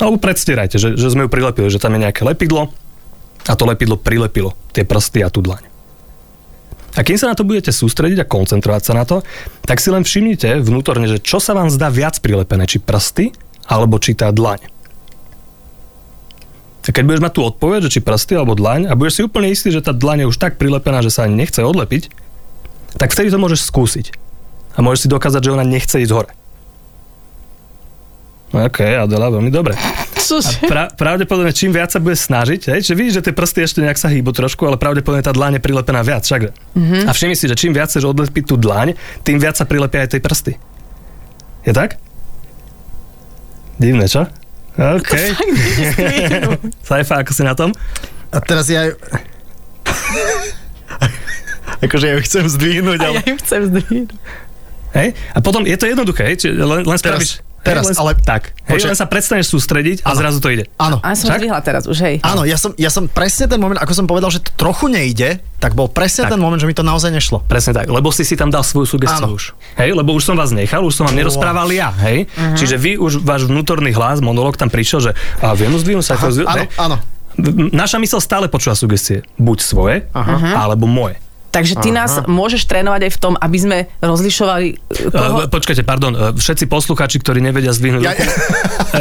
Alebo 0.00 0.18
predstierajte, 0.18 0.80
že, 0.80 0.88
že 0.98 1.12
sme 1.12 1.26
ju 1.26 1.30
prilepili, 1.30 1.68
že 1.70 1.78
tam 1.78 1.94
je 1.94 2.02
nejaké 2.08 2.26
lepidlo 2.26 2.72
a 3.46 3.52
to 3.54 3.64
lepidlo 3.66 3.98
prilepilo 3.98 4.54
tie 4.74 4.82
prsty 4.82 5.22
a 5.22 5.30
tú 5.30 5.42
dlaň. 5.42 5.62
A 6.92 7.00
kým 7.00 7.16
sa 7.16 7.32
na 7.32 7.36
to 7.36 7.48
budete 7.48 7.72
sústrediť 7.72 8.20
a 8.20 8.28
koncentrovať 8.28 8.82
sa 8.84 8.92
na 8.92 9.04
to, 9.08 9.24
tak 9.64 9.80
si 9.80 9.88
len 9.88 10.04
všimnite 10.04 10.60
vnútorne, 10.60 11.08
že 11.08 11.24
čo 11.24 11.40
sa 11.40 11.56
vám 11.56 11.72
zdá 11.72 11.88
viac 11.88 12.20
prilepené, 12.20 12.68
či 12.68 12.84
prsty, 12.84 13.32
alebo 13.72 13.96
či 13.96 14.12
tá 14.12 14.28
dlaň. 14.28 14.60
A 16.82 16.90
keď 16.92 17.04
budeš 17.08 17.24
mať 17.24 17.32
tú 17.32 17.42
odpoveď, 17.46 17.88
že 17.88 17.96
či 17.96 18.00
prsty 18.04 18.36
alebo 18.36 18.58
dlaň 18.58 18.90
a 18.90 18.98
budeš 18.98 19.16
si 19.16 19.22
úplne 19.24 19.48
istý, 19.48 19.72
že 19.72 19.80
tá 19.80 19.96
dlaň 19.96 20.26
je 20.26 20.30
už 20.34 20.36
tak 20.36 20.60
prilepená, 20.60 21.00
že 21.00 21.14
sa 21.14 21.24
ani 21.24 21.40
nechce 21.40 21.62
odlepiť, 21.62 22.10
tak 23.00 23.14
vtedy 23.14 23.32
to 23.32 23.40
môžeš 23.40 23.64
skúsiť. 23.64 24.12
A 24.76 24.84
môžeš 24.84 25.06
si 25.06 25.08
dokázať, 25.08 25.40
že 25.40 25.54
ona 25.54 25.64
nechce 25.64 25.96
ísť 25.96 26.12
hore. 26.12 26.30
OK, 28.52 28.84
Adela, 28.84 29.32
veľmi 29.32 29.48
dobre. 29.48 29.72
A 29.78 30.68
pra, 30.68 30.84
pravdepodobne 30.92 31.56
čím 31.56 31.72
viac 31.72 31.88
sa 31.88 31.96
bude 31.96 32.16
snažiť, 32.18 32.76
hej, 32.76 32.80
že 32.84 32.92
vidíš, 32.92 33.14
že 33.20 33.24
tie 33.30 33.34
prsty 33.36 33.58
ešte 33.64 33.80
nejak 33.80 33.96
sa 33.96 34.12
hýbu 34.12 34.32
trošku, 34.36 34.68
ale 34.68 34.76
pravdepodobne 34.76 35.24
tá 35.24 35.32
dlaň 35.32 35.56
je 35.56 35.62
prilepená 35.64 36.04
viac, 36.04 36.24
však. 36.24 36.52
Mm-hmm. 36.76 37.08
A 37.08 37.10
všimni 37.16 37.36
si, 37.36 37.48
že 37.48 37.56
čím 37.56 37.72
viac 37.72 37.88
chceš 37.88 38.04
odlepiť 38.12 38.44
tú 38.52 38.60
dlaň, 38.60 38.92
tým 39.24 39.40
viac 39.40 39.56
sa 39.56 39.64
prilepia 39.64 40.04
aj 40.04 40.16
tej 40.16 40.20
prsty. 40.20 40.52
Je 41.64 41.72
tak? 41.72 41.96
Divné, 43.82 44.06
čo? 44.06 44.22
OK. 44.78 45.12
Saifa, 46.86 47.18
ako 47.26 47.32
si 47.34 47.42
na 47.42 47.58
tom? 47.58 47.74
A 48.30 48.38
teraz 48.38 48.70
ja... 48.70 48.86
akože 51.84 52.06
ja 52.06 52.14
ju 52.14 52.22
chcem 52.22 52.44
zdvihnúť, 52.46 53.00
A 53.02 53.06
ale... 53.10 53.18
ja 53.20 53.26
ju 53.26 53.36
chcem 53.42 53.60
zdvihnúť. 53.74 54.14
Hej? 54.92 55.16
A 55.32 55.38
potom 55.40 55.64
je 55.64 55.76
to 55.76 55.88
jednoduché, 55.88 56.22
hej? 56.28 56.36
Čiže 56.36 56.54
len, 56.60 56.80
len 56.84 56.98
spravíš... 57.00 57.40
teraz, 57.64 57.88
hej, 57.88 57.94
len, 57.94 57.96
ale- 57.96 58.12
Tak, 58.20 58.52
hej, 58.68 58.84
len 58.84 58.98
sa 58.98 59.08
prestaneš 59.08 59.48
sústrediť 59.54 60.04
a 60.04 60.12
Áno. 60.12 60.18
zrazu 60.20 60.38
to 60.42 60.52
ide. 60.52 60.68
Áno. 60.76 61.00
A 61.00 61.16
som 61.16 61.32
Však? 61.32 61.38
zdvihla 61.40 61.60
teraz 61.64 61.88
už, 61.88 61.98
hej. 62.04 62.14
Áno, 62.20 62.44
ja 62.44 62.60
som, 62.60 62.76
ja 62.76 62.90
som 62.92 63.08
presne 63.08 63.48
ten 63.48 63.56
moment, 63.56 63.80
ako 63.80 63.92
som 63.96 64.04
povedal, 64.04 64.28
že 64.28 64.44
to 64.44 64.52
trochu 64.52 64.92
nejde, 64.92 65.40
tak 65.62 65.72
bol 65.72 65.88
presne 65.88 66.26
Tak. 66.28 66.36
ten 66.36 66.40
moment, 66.42 66.60
že 66.60 66.68
mi 66.68 66.74
to 66.76 66.84
naozaj 66.84 67.08
nešlo. 67.08 67.40
Presne 67.48 67.72
tak, 67.72 67.88
lebo 67.88 68.12
si 68.12 68.26
si 68.26 68.36
tam 68.36 68.52
dal 68.52 68.66
svoju 68.66 68.84
sugestiu 68.98 69.32
už. 69.32 69.56
Hej, 69.80 69.96
lebo 69.96 70.12
už 70.12 70.26
som 70.28 70.36
vás 70.36 70.52
nechal, 70.52 70.82
už 70.84 70.92
som 70.92 71.08
vám 71.08 71.16
nerozprával 71.16 71.70
ja, 71.72 71.88
hej? 72.04 72.26
Uh-huh. 72.28 72.58
Čiže 72.58 72.76
vy 72.76 72.98
už, 72.98 73.22
váš 73.24 73.46
vnútorný 73.48 73.94
hlas, 73.96 74.20
monolog 74.20 74.58
tam 74.60 74.68
prišiel, 74.68 75.00
že 75.00 75.10
a 75.40 75.56
viem 75.56 75.72
zdvihnúť 75.72 76.04
sa, 76.04 76.18
Áno, 76.20 76.66
áno. 76.76 76.96
Naša 77.72 77.96
mysl 77.96 78.20
stále 78.20 78.44
počúva 78.44 78.76
sugestie. 78.76 79.24
Buď 79.40 79.58
svoje, 79.64 79.96
Aha. 80.12 80.68
alebo 80.68 80.84
moje. 80.84 81.16
Takže 81.52 81.76
ty 81.84 81.92
nás 81.92 82.24
môžeš 82.24 82.64
trénovať 82.64 83.06
aj 83.06 83.12
v 83.12 83.18
tom, 83.20 83.34
aby 83.36 83.58
sme 83.60 83.78
rozlišovali 84.00 84.66
e, 84.72 84.74
koho... 85.12 85.44
Uh, 85.44 85.52
počkajte, 85.52 85.84
pardon, 85.84 86.16
uh, 86.16 86.32
všetci 86.32 86.64
poslucháči, 86.64 87.20
ktorí 87.20 87.44
nevedia 87.44 87.76
zdvihnúť 87.76 88.02
Ja- 88.02 88.16
ruku, 88.16 88.32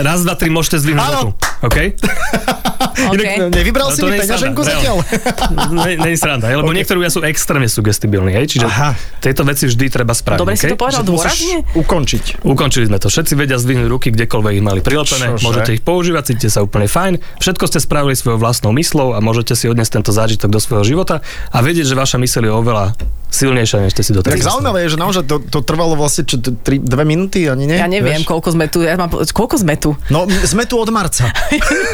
raz, 0.04 0.20
dva, 0.28 0.36
tri, 0.36 0.52
môžete 0.52 0.84
zdvihnúť 0.84 1.08
ruku. 1.16 1.32
OK? 1.64 1.78
OK. 3.10 3.16
Inak 3.18 3.32
nevybral 3.50 3.88
No 3.90 3.96
si 3.96 4.02
to 4.04 4.08
mi 4.08 4.18
peňaženku 4.20 4.62
zatiaľ? 4.62 4.96
Ne- 5.72 5.98
Není 5.98 6.18
sranda, 6.20 6.52
lebo 6.52 6.70
okay. 6.70 6.84
niektorí 6.84 7.02
ľudia 7.02 7.14
sú 7.14 7.22
extrémne 7.26 7.68
sugestibilní, 7.68 8.36
hej? 8.36 8.46
čiže 8.58 8.68
Aha. 8.68 8.94
tieto 9.24 9.42
veci 9.48 9.66
vždy 9.66 9.86
treba 9.90 10.14
spraviť. 10.14 10.40
Dobre 10.40 10.56
si 10.56 10.68
okay? 10.68 10.74
to 10.74 10.78
povedal 10.78 11.04
dôrazne? 11.04 11.64
ukončiť. 11.74 12.46
Ukončili 12.46 12.86
sme 12.88 12.98
to. 13.00 13.08
Všetci 13.10 13.34
vedia 13.40 13.58
zdvihnúť 13.58 13.88
ruky, 13.90 14.08
kdekoľvek 14.14 14.54
ich 14.60 14.66
mali 14.66 14.80
prilepené. 14.84 15.36
Čože? 15.36 15.46
Môžete 15.46 15.72
ich 15.76 15.84
používať, 15.84 16.36
cítite 16.36 16.50
sa 16.52 16.62
úplne 16.62 16.86
fajn. 16.86 17.20
Všetko 17.40 17.64
ste 17.68 17.80
spravili 17.82 18.14
svojou 18.14 18.38
vlastnou 18.38 18.76
myslou 18.76 19.16
a 19.16 19.20
môžete 19.24 19.56
si 19.58 19.66
odniesť 19.72 20.02
tento 20.02 20.12
zážitok 20.12 20.50
do 20.52 20.60
svojho 20.60 20.84
života 20.84 21.24
a 21.50 21.58
vedieť, 21.64 21.92
že 21.92 21.96
vaša 21.96 22.18
myseľ 22.20 22.44
je 22.48 22.54
oveľa 22.54 22.86
Silnejšia, 23.32 23.80
než 23.88 23.96
ste 23.96 24.04
si 24.04 24.12
Tak 24.12 24.28
doteraz. 24.28 24.44
zaujímavé 24.44 24.84
je, 24.84 24.90
že 24.92 25.00
naozaj 25.00 25.24
to, 25.24 25.40
to 25.40 25.64
trvalo 25.64 25.96
vlastne 25.96 26.28
čo, 26.28 26.36
tri, 26.44 26.84
dve 26.84 27.08
minúty, 27.08 27.48
ani 27.48 27.64
nie? 27.64 27.80
Ja 27.80 27.88
neviem, 27.88 28.20
Vieš? 28.20 28.28
koľko 28.28 28.50
sme 28.52 28.68
tu. 28.68 28.84
Ja 28.84 29.00
mám, 29.00 29.08
koľko 29.08 29.56
sme 29.56 29.80
tu? 29.80 29.96
No, 30.12 30.28
sme 30.28 30.68
tu 30.68 30.76
od 30.76 30.92
marca. 30.92 31.32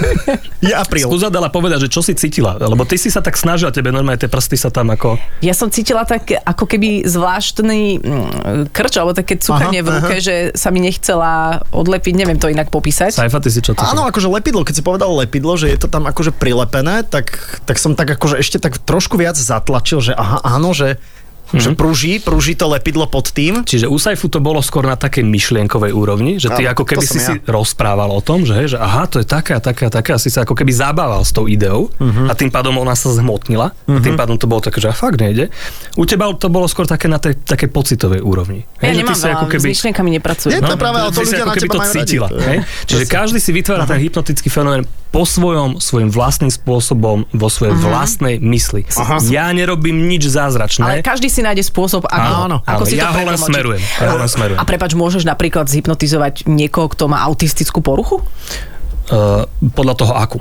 je 0.66 0.74
apríl. 0.74 1.06
Skúsa 1.06 1.30
dala 1.30 1.54
povedať, 1.54 1.86
že 1.86 1.90
čo 1.94 2.02
si 2.02 2.18
cítila, 2.18 2.58
lebo 2.58 2.90
ty 2.90 2.98
si 2.98 3.14
sa 3.14 3.22
tak 3.22 3.38
snažila, 3.38 3.70
tebe 3.70 3.94
normálne 3.94 4.18
tie 4.18 4.26
prsty 4.26 4.58
sa 4.58 4.74
tam 4.74 4.90
ako... 4.90 5.22
Ja 5.46 5.54
som 5.54 5.70
cítila 5.70 6.10
tak, 6.10 6.34
ako 6.34 6.66
keby 6.66 7.06
zvláštny 7.06 8.02
mm, 8.02 8.74
krč, 8.74 8.98
alebo 8.98 9.14
také 9.14 9.38
cukanie 9.38 9.86
Aha, 9.86 9.86
v 9.86 9.90
ruke, 9.94 10.16
že 10.18 10.58
sa 10.58 10.74
mi 10.74 10.82
nechcela 10.82 11.62
odlepiť, 11.70 12.18
neviem 12.18 12.42
to 12.42 12.50
inak 12.50 12.74
popísať. 12.74 13.14
Saifa, 13.14 13.38
ty 13.38 13.54
si 13.54 13.62
čo? 13.62 13.78
Áno, 13.78 14.10
akože 14.10 14.26
lepidlo, 14.26 14.66
keď 14.66 14.74
si 14.74 14.84
povedal 14.84 15.14
lepidlo, 15.14 15.54
že 15.54 15.70
je 15.70 15.78
to 15.78 15.86
tam 15.86 16.10
akože 16.10 16.34
prilepené, 16.34 17.06
tak, 17.06 17.38
tak 17.70 17.78
som 17.78 17.94
tak 17.94 18.10
akože 18.18 18.42
ešte 18.42 18.58
tak 18.58 18.82
trošku 18.82 19.22
viac 19.22 19.38
zatlačil, 19.38 20.02
že 20.02 20.18
aha, 20.18 20.42
áno, 20.42 20.74
že, 20.74 20.98
mm-hmm. 21.48 21.58
že 21.58 21.70
prúži, 21.74 22.14
prúži 22.18 22.54
to 22.54 22.68
lepidlo 22.68 23.06
pod 23.06 23.30
tým. 23.30 23.62
Čiže 23.62 23.86
u 23.86 23.96
Saifu 23.96 24.28
to 24.28 24.38
bolo 24.38 24.60
skôr 24.60 24.84
na 24.84 24.94
takej 24.94 25.24
myšlienkovej 25.24 25.92
úrovni, 25.92 26.36
že 26.36 26.50
ty 26.50 26.64
Áno, 26.64 26.74
ako 26.74 26.84
keby 26.86 27.02
to 27.02 27.08
si 27.08 27.18
ja. 27.18 27.28
si 27.30 27.34
rozprával 27.42 28.10
o 28.10 28.20
tom, 28.20 28.42
že, 28.42 28.54
hej, 28.54 28.68
že 28.70 28.78
aha, 28.78 29.06
to 29.06 29.18
je 29.18 29.26
také 29.26 29.52
a 29.52 29.60
také 29.60 29.84
a 29.84 29.92
také 29.92 30.12
a 30.12 30.18
si 30.18 30.28
sa 30.28 30.42
ako 30.42 30.54
keby 30.54 30.70
zabával 30.70 31.22
s 31.22 31.32
tou 31.32 31.46
ideou 31.46 31.88
Mhm. 31.98 32.28
a 32.28 32.34
tým 32.34 32.50
pádom 32.50 32.76
ona 32.76 32.94
sa 32.94 33.10
zhmotnila 33.10 33.72
a 33.72 33.98
tým 33.98 34.14
pádom 34.14 34.36
to 34.36 34.46
bolo 34.46 34.60
také, 34.60 34.78
že 34.78 34.88
a 34.88 34.94
fakt 34.94 35.18
nejde. 35.18 35.48
U 35.94 36.04
teba 36.04 36.28
to 36.32 36.48
bolo 36.48 36.66
skôr 36.66 36.84
také 36.84 37.06
na 37.06 37.18
tej 37.18 37.38
takej 37.38 37.70
pocitovej 37.70 38.20
úrovni. 38.20 38.68
Ja 38.78 38.90
že 38.90 38.94
ty 38.94 38.98
nemám 39.00 39.14
si 39.14 39.26
veľa, 39.26 39.48
s 39.48 39.66
myšlienkami 39.66 40.10
nepracujem. 40.14 40.52
Nie, 40.54 40.62
to 40.62 40.74
je 40.74 40.80
práve, 40.80 40.98
ale 40.98 41.10
to 41.10 41.22
ľudia 41.22 41.38
ako 41.38 41.46
na 41.46 41.54
keby 41.54 41.64
teba 41.64 41.74
to 41.74 41.80
radi. 41.80 41.96
cítila. 41.96 42.28
To 42.28 42.36
je- 42.36 42.46
Hej? 42.46 42.58
Čiže 42.86 43.04
každý 43.08 43.40
si 43.40 43.52
vytvára 43.52 43.84
ten 43.84 44.00
hypnotický 44.00 44.48
fenomén 44.48 44.84
po 45.10 45.24
svojom, 45.24 45.80
svojim 45.80 46.12
vlastným 46.12 46.52
spôsobom, 46.52 47.24
vo 47.32 47.48
svojej 47.48 47.74
vlastnej 47.80 48.44
mysli. 48.44 48.84
Aha. 48.96 49.24
Ja 49.32 49.48
nerobím 49.56 50.08
nič 50.08 50.28
zázračné. 50.28 50.84
Ale 50.84 51.06
každý 51.06 51.32
si 51.32 51.40
nájde 51.40 51.64
spôsob, 51.64 52.04
ako, 52.08 52.32
Áno, 52.48 52.58
ako 52.64 52.84
áno, 52.84 52.90
si 52.90 52.96
ja 53.00 53.12
to 53.12 53.20
ho 53.20 53.24
len 53.24 53.40
smerujem. 53.40 53.82
Ja 54.04 54.10
ho 54.14 54.20
len 54.20 54.30
smerujem. 54.30 54.60
A 54.60 54.64
prepač, 54.68 54.92
môžeš 54.98 55.24
napríklad 55.24 55.72
zhypnotizovať 55.72 56.48
niekoho, 56.50 56.92
kto 56.92 57.08
má 57.08 57.24
autistickú 57.24 57.80
poruchu? 57.80 58.20
Uh, 59.08 59.48
podľa 59.72 59.96
toho 59.96 60.14
akú. 60.16 60.40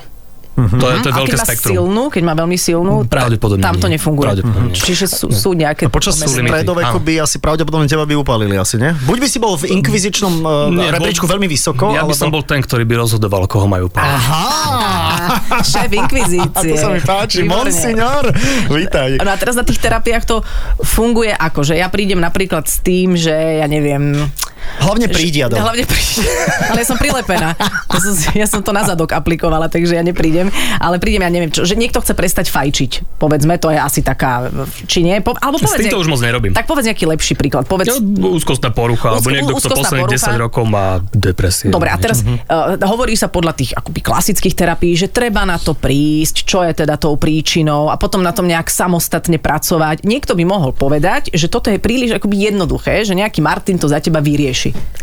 Mhm. 0.57 0.81
To 0.81 0.87
je, 0.89 0.95
to 1.05 1.09
je 1.13 1.15
veľké 1.21 1.29
keď 1.29 1.37
má 1.37 1.47
spektrum. 1.47 1.73
silnú, 1.77 2.03
keď 2.09 2.23
má 2.25 2.35
veľmi 2.35 2.57
silnú, 2.57 2.95
Pravdepodobne 3.05 3.61
tam 3.61 3.77
to 3.77 3.93
nefunguje. 3.93 4.25
Pravdepodobne 4.25 4.73
nie. 4.73 4.77
Čiže 4.77 5.05
sú, 5.05 5.27
sú 5.29 5.51
nejaké... 5.53 5.85
A 5.85 5.93
počas 5.93 6.17
Sú 6.17 6.33
limity, 6.33 6.65
stredoveku 6.65 6.97
by 6.97 7.13
asi 7.21 7.37
pravdepodobne 7.37 7.85
teba 7.85 8.09
by 8.09 8.17
upálili, 8.17 8.57
asi, 8.57 8.81
nie? 8.81 8.97
Buď 9.05 9.19
by 9.21 9.29
si 9.29 9.37
bol 9.37 9.53
v 9.61 9.69
inkvizičnom 9.77 10.35
uh, 10.41 10.73
Nie, 10.73 10.89
rebríčku 10.97 11.29
veľmi 11.29 11.45
vysoko, 11.45 11.93
Ja 11.93 12.09
by 12.09 12.09
alebo... 12.09 12.17
som 12.17 12.33
bol 12.33 12.41
ten, 12.41 12.65
ktorý 12.65 12.89
by 12.89 13.05
rozhodoval, 13.05 13.45
koho 13.45 13.69
majú 13.69 13.93
páliť. 13.93 14.17
Aha! 14.17 15.61
Šéf 15.77 15.93
A 15.93 15.97
inkvizície. 16.01 16.73
to 16.73 16.77
sa 16.81 16.89
mi 16.89 17.05
páči, 17.05 17.45
monsignor, 17.45 18.33
vítaj. 18.73 19.21
No 19.21 19.29
a 19.29 19.37
teraz 19.37 19.61
na 19.61 19.65
tých 19.67 19.77
terapiách 19.77 20.25
to 20.25 20.41
funguje 20.81 21.37
ako, 21.37 21.69
že 21.69 21.77
ja 21.77 21.93
prídem 21.93 22.17
napríklad 22.17 22.65
s 22.65 22.81
tým, 22.81 23.13
že 23.13 23.61
ja 23.61 23.69
neviem... 23.69 24.17
Hlavne 24.77 25.07
prídi, 25.09 25.41
Adel. 25.41 25.59
Hlavne 25.59 25.85
prídem. 25.85 26.25
Ale 26.71 26.79
ja 26.83 26.87
som 26.87 26.97
prilepená. 26.97 27.57
Ja 27.57 27.99
som, 27.99 28.13
ja 28.35 28.47
som 28.47 28.61
to 28.61 28.71
na 28.71 28.85
zadok 28.85 29.13
aplikovala, 29.13 29.67
takže 29.67 29.97
ja 29.97 30.05
neprídem. 30.05 30.51
Ale 30.77 30.99
prídem, 30.99 31.25
ja 31.25 31.31
neviem 31.31 31.49
čo, 31.49 31.65
že 31.65 31.75
niekto 31.75 31.99
chce 31.99 32.13
prestať 32.13 32.51
fajčiť. 32.51 33.19
Povedzme, 33.19 33.57
to 33.57 33.71
je 33.71 33.79
asi 33.79 34.01
taká, 34.01 34.53
či 34.85 35.01
nie? 35.01 35.19
Po, 35.21 35.33
alebo 35.35 35.57
S 35.57 35.65
povedz, 35.65 35.81
týmto 35.83 35.99
už 35.99 36.09
moc 36.09 36.21
nerobím. 36.21 36.53
Tak 36.53 36.67
povedz 36.67 36.87
nejaký 36.87 37.05
lepší 37.07 37.35
príklad. 37.35 37.65
Povedz, 37.65 37.89
Ja, 37.89 37.99
úzkostná 38.27 38.71
porucha, 38.71 39.15
alebo 39.15 39.27
Úzko- 39.27 39.35
niekto, 39.35 39.53
kto 39.57 39.69
posledných 39.75 40.07
porucha. 40.13 40.33
10 40.35 40.45
rokov 40.45 40.65
má 40.67 40.87
depresie. 41.11 41.69
Dobre, 41.71 41.89
a 41.89 41.97
teraz 41.97 42.21
uh, 42.23 42.77
hovorí 42.85 43.15
sa 43.17 43.31
podľa 43.31 43.53
tých 43.55 43.73
akoby 43.73 44.01
klasických 44.03 44.55
terapií, 44.55 44.93
že 44.95 45.09
treba 45.09 45.43
na 45.43 45.57
to 45.57 45.73
prísť, 45.73 46.45
čo 46.45 46.61
je 46.63 46.73
teda 46.75 46.97
tou 46.97 47.17
príčinou 47.17 47.89
a 47.89 47.97
potom 47.97 48.21
na 48.21 48.33
tom 48.33 48.45
nejak 48.45 48.67
samostatne 48.67 49.39
pracovať. 49.39 50.03
Niekto 50.03 50.35
by 50.35 50.45
mohol 50.45 50.73
povedať, 50.73 51.33
že 51.33 51.47
toto 51.47 51.71
je 51.73 51.79
príliš 51.79 52.17
akoby 52.17 52.51
jednoduché, 52.51 53.05
že 53.05 53.15
nejaký 53.15 53.41
Martin 53.41 53.77
to 53.77 53.87
za 53.87 53.99
teba 53.99 54.19
vyrieši. 54.21 54.56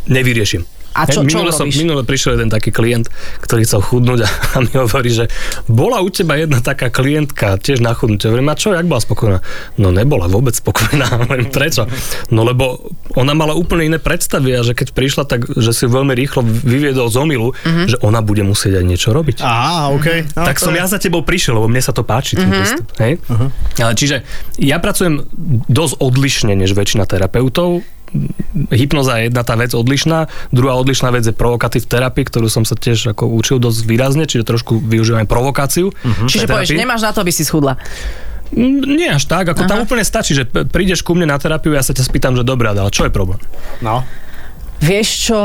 Nevyriešim. 0.06 0.64
A 0.94 1.10
čo- 1.10 1.26
čo 1.26 1.42
minule, 1.42 1.50
som, 1.50 1.66
urobíš? 1.66 1.78
minule 1.80 2.02
prišiel 2.04 2.38
jeden 2.38 2.54
taký 2.54 2.70
klient, 2.70 3.10
ktorý 3.42 3.66
chcel 3.66 3.82
chudnúť 3.82 4.20
a, 4.20 4.30
a 4.54 4.62
mi 4.62 4.70
hovorí, 4.76 5.10
že 5.10 5.26
bola 5.66 5.98
u 5.98 6.14
teba 6.14 6.38
jedna 6.38 6.62
taká 6.62 6.94
klientka 6.94 7.58
tiež 7.58 7.82
na 7.82 7.98
chudnutie. 7.98 8.30
Hovorím, 8.30 8.46
a 8.48 8.54
čo, 8.54 8.70
jak 8.70 8.86
bola 8.86 9.02
spokojná? 9.02 9.42
No 9.76 9.90
nebola 9.90 10.30
vôbec 10.30 10.54
spokojná. 10.54 11.10
Hovorím, 11.18 11.50
prečo? 11.50 11.90
No 12.30 12.46
lebo 12.46 12.78
ona 13.12 13.34
mala 13.34 13.54
úplne 13.54 13.90
iné 13.90 13.98
predstavy 13.98 14.54
a 14.54 14.62
že 14.62 14.72
keď 14.72 14.94
prišla, 14.94 15.26
tak 15.26 15.50
že 15.50 15.74
si 15.74 15.90
veľmi 15.90 16.14
rýchlo 16.14 16.46
vyviedol 16.46 17.10
z 17.10 17.18
omilu, 17.18 17.58
Mhm. 17.58 17.84
že 17.88 17.98
ona 18.00 18.22
bude 18.22 18.46
musieť 18.46 18.78
aj 18.78 18.86
niečo 18.86 19.10
robiť. 19.10 19.42
Á, 19.42 19.90
OK. 19.90 20.30
No, 20.32 20.46
tak 20.46 20.62
som 20.62 20.70
je- 20.70 20.78
ja 20.78 20.86
za 20.86 21.02
tebou 21.02 21.26
prišiel, 21.26 21.58
lebo 21.58 21.66
mne 21.66 21.82
sa 21.82 21.90
to 21.90 22.06
páči, 22.06 22.38
ten 22.38 22.46
prístup. 22.48 22.86
Hej? 23.00 23.18
Ale 23.76 23.94
čiže 23.94 24.22
ja 24.62 24.78
pracujem 24.78 25.26
dosť 25.66 25.94
odlišne 25.98 26.54
než 26.54 26.70
väčšina 26.72 27.02
terapeutov. 27.04 27.82
Hypnoza 28.70 29.18
je 29.18 29.34
jedna 29.34 29.42
tá 29.42 29.58
vec 29.58 29.74
odlišná, 29.74 30.30
druhá 30.54 30.78
odlišná 30.78 31.10
vec 31.10 31.26
je 31.26 31.34
provokatív 31.34 31.90
terapii, 31.90 32.30
ktorú 32.30 32.46
som 32.46 32.62
sa 32.62 32.78
tiež 32.78 33.18
ako 33.18 33.26
učil 33.34 33.58
dosť 33.58 33.90
výrazne, 33.90 34.30
čiže 34.30 34.46
trošku 34.46 34.78
využívam 34.78 35.26
aj 35.26 35.30
provokáciu. 35.30 35.90
v 35.90 36.30
Čiže 36.30 36.46
povieš, 36.46 36.78
nemáš 36.78 37.02
na 37.02 37.12
to, 37.12 37.26
aby 37.26 37.34
si 37.34 37.42
schudla. 37.42 37.82
Mm, 38.54 38.86
Nie 38.86 39.10
až 39.18 39.26
tak, 39.26 39.50
ako 39.50 39.66
tam 39.66 39.82
úplne 39.82 40.06
stačí, 40.06 40.38
že 40.38 40.46
prídeš 40.46 41.02
ku 41.02 41.18
mne 41.18 41.34
na 41.34 41.42
terapiu, 41.42 41.74
ja 41.74 41.82
sa 41.82 41.98
ťa 41.98 42.06
spýtam, 42.06 42.38
že 42.38 42.46
dobré, 42.46 42.70
ale 42.70 42.94
čo 42.94 43.10
je 43.10 43.12
problém? 43.14 43.42
No. 43.82 44.06
Vieš 44.84 45.10
čo, 45.32 45.40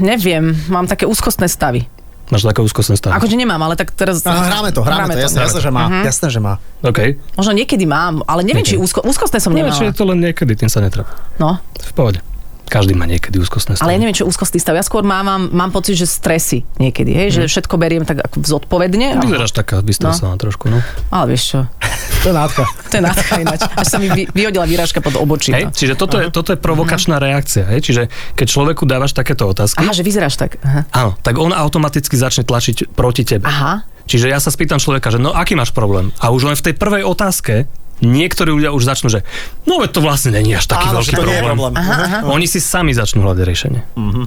neviem, 0.00 0.56
mám 0.72 0.88
také 0.88 1.04
úzkostné 1.04 1.50
stavy. 1.50 1.84
Máš 2.26 2.42
také 2.42 2.58
úzkostné 2.58 2.98
stavy. 2.98 3.14
Akože 3.14 3.34
nemám, 3.34 3.58
ale 3.60 3.74
tak 3.74 3.94
teraz... 3.94 4.18
Aha, 4.22 4.50
hráme 4.50 4.74
to, 4.74 4.82
hráme, 4.82 5.14
to, 5.14 5.22
jasné, 5.22 5.46
jasné, 5.46 5.60
že 5.60 5.70
má. 5.70 5.84
Jasné, 6.02 6.26
že 6.26 6.40
má. 6.42 6.58
OK. 6.82 7.22
Možno 7.34 7.52
niekedy 7.54 7.86
mám, 7.86 8.26
ale 8.26 8.42
neviem, 8.42 8.62
či 8.62 8.74
úzko, 8.74 8.98
úzkostné 9.00 9.38
som 9.38 9.50
No, 9.50 9.62
nemala. 9.62 9.72
či 9.72 9.86
je 9.86 9.94
to 9.94 10.02
len 10.02 10.18
niekedy, 10.20 10.52
tým 10.52 10.66
sa 10.66 10.82
netreba. 10.82 11.06
No, 11.38 11.62
V 11.72 11.92
pohode. 11.94 12.18
Každý 12.66 12.92
má 12.92 13.06
niekedy 13.06 13.38
úzkostné 13.38 13.78
stavy. 13.78 13.86
ale 13.86 13.94
ja 13.94 14.00
neviem, 14.02 14.16
čo 14.16 14.26
úzkostný 14.26 14.58
stav. 14.58 14.74
Ja 14.74 14.82
skôr 14.82 15.06
mám, 15.06 15.22
mám, 15.22 15.42
mám 15.50 15.70
pocit, 15.70 15.94
že 15.94 16.04
stresy 16.04 16.66
niekedy, 16.76 17.14
hej, 17.14 17.28
že 17.30 17.42
všetko 17.46 17.74
beriem 17.78 18.02
tak 18.02 18.20
ako 18.20 18.42
zodpovedne. 18.42 19.22
Vyzeráš 19.22 19.54
taká 19.54 19.80
vystresovaná 19.80 20.34
trošku, 20.34 20.66
no. 20.66 20.82
Ale 21.08 21.32
vieš 21.32 21.54
čo, 21.54 21.58
To 22.26 22.30
je 22.30 22.34
nádcha. 22.34 22.64
to 22.90 22.94
je 22.98 23.02
nádcha 23.02 23.34
ináč. 23.38 23.60
Až 23.70 23.86
sa 23.86 23.98
mi 24.02 24.10
vy, 24.10 24.26
vyhodila 24.34 24.66
výražka 24.66 24.98
pod 24.98 25.14
obočím. 25.14 25.54
Hej, 25.54 25.70
čiže 25.70 25.94
toto 25.94 26.18
je, 26.18 26.26
toto 26.28 26.50
je 26.50 26.58
provokačná 26.58 27.22
reakcia. 27.22 27.70
Hej? 27.70 27.86
Čiže 27.86 28.02
keď 28.34 28.46
človeku 28.50 28.82
dávaš 28.82 29.14
takéto 29.14 29.46
otázky, 29.46 29.78
Aha, 29.78 29.94
že 29.94 30.02
vyzeráš 30.02 30.34
tak. 30.34 30.58
Aha. 30.58 30.82
áno, 30.90 31.14
tak 31.22 31.38
on 31.38 31.54
automaticky 31.54 32.18
začne 32.18 32.42
tlačiť 32.42 32.90
proti 32.98 33.22
tebe. 33.22 33.46
Aha. 33.46 33.86
Čiže 34.06 34.26
ja 34.26 34.38
sa 34.42 34.50
spýtam 34.50 34.78
človeka, 34.78 35.10
že 35.10 35.18
no 35.18 35.34
aký 35.34 35.54
máš 35.54 35.70
problém? 35.70 36.10
A 36.18 36.30
už 36.34 36.46
len 36.50 36.54
v 36.58 36.66
tej 36.66 36.74
prvej 36.74 37.02
otázke 37.06 37.70
niektorí 38.00 38.52
ľudia 38.52 38.76
už 38.76 38.84
začnú, 38.84 39.08
že 39.08 39.24
no 39.64 39.80
veď 39.80 39.90
to 39.96 40.00
vlastne 40.04 40.36
není 40.36 40.52
až 40.52 40.68
taký 40.68 40.92
Áno, 40.92 41.00
veľký 41.00 41.12
to 41.16 41.24
nie 41.24 41.36
je 41.36 41.42
problém. 41.42 41.56
problém. 41.56 41.74
Aha, 41.80 41.94
aha. 41.96 42.18
Oni 42.28 42.44
si 42.44 42.60
sami 42.60 42.92
začnú 42.92 43.24
hľadať 43.24 43.44
riešenie. 43.44 43.80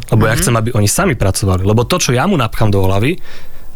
Lebo 0.09 0.23
ja 0.25 0.33
chcem, 0.37 0.53
aby 0.57 0.73
oni 0.73 0.89
sami 0.89 1.13
pracovali. 1.13 1.61
Lebo 1.61 1.85
to, 1.85 2.01
čo 2.01 2.11
ja 2.11 2.25
mu 2.25 2.33
napchám 2.33 2.73
do 2.73 2.81
hlavy 2.81 3.21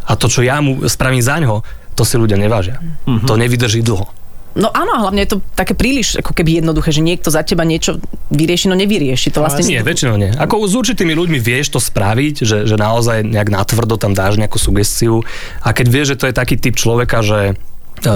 a 0.09 0.17
to, 0.17 0.25
čo 0.27 0.41
ja 0.41 0.57
mu 0.59 0.83
spravím 0.89 1.21
za 1.21 1.37
ňo, 1.37 1.61
to 1.93 2.01
si 2.01 2.17
ľudia 2.17 2.41
nevážia. 2.41 2.81
To 3.05 3.37
nevydrží 3.37 3.85
dlho. 3.85 4.09
No 4.53 4.69
áno, 4.69 5.01
hlavne 5.01 5.25
je 5.25 5.33
to 5.33 5.37
také 5.57 5.73
príliš 5.73 6.21
ako 6.21 6.29
keby 6.37 6.61
jednoduché, 6.61 6.93
že 6.93 7.01
niekto 7.01 7.33
za 7.33 7.41
teba 7.41 7.65
niečo 7.65 7.97
vyrieši, 8.29 8.69
no 8.69 8.77
nevyrieši. 8.77 9.33
To 9.33 9.41
vlastne 9.41 9.65
Nie, 9.65 9.81
väčšinou 9.81 10.13
nie. 10.13 10.29
Ako 10.29 10.69
s 10.69 10.77
určitými 10.77 11.17
ľuďmi 11.17 11.41
vieš 11.41 11.73
to 11.73 11.79
spraviť, 11.81 12.45
že, 12.45 12.57
že 12.69 12.75
naozaj 12.77 13.25
nejak 13.25 13.49
natvrdo 13.49 13.97
tam 13.97 14.13
dáš 14.13 14.37
nejakú 14.37 14.61
sugestiu 14.61 15.25
a 15.57 15.73
keď 15.73 15.85
vieš, 15.89 16.07
že 16.13 16.19
to 16.21 16.25
je 16.29 16.37
taký 16.37 16.61
typ 16.61 16.77
človeka, 16.77 17.25
že 17.25 17.57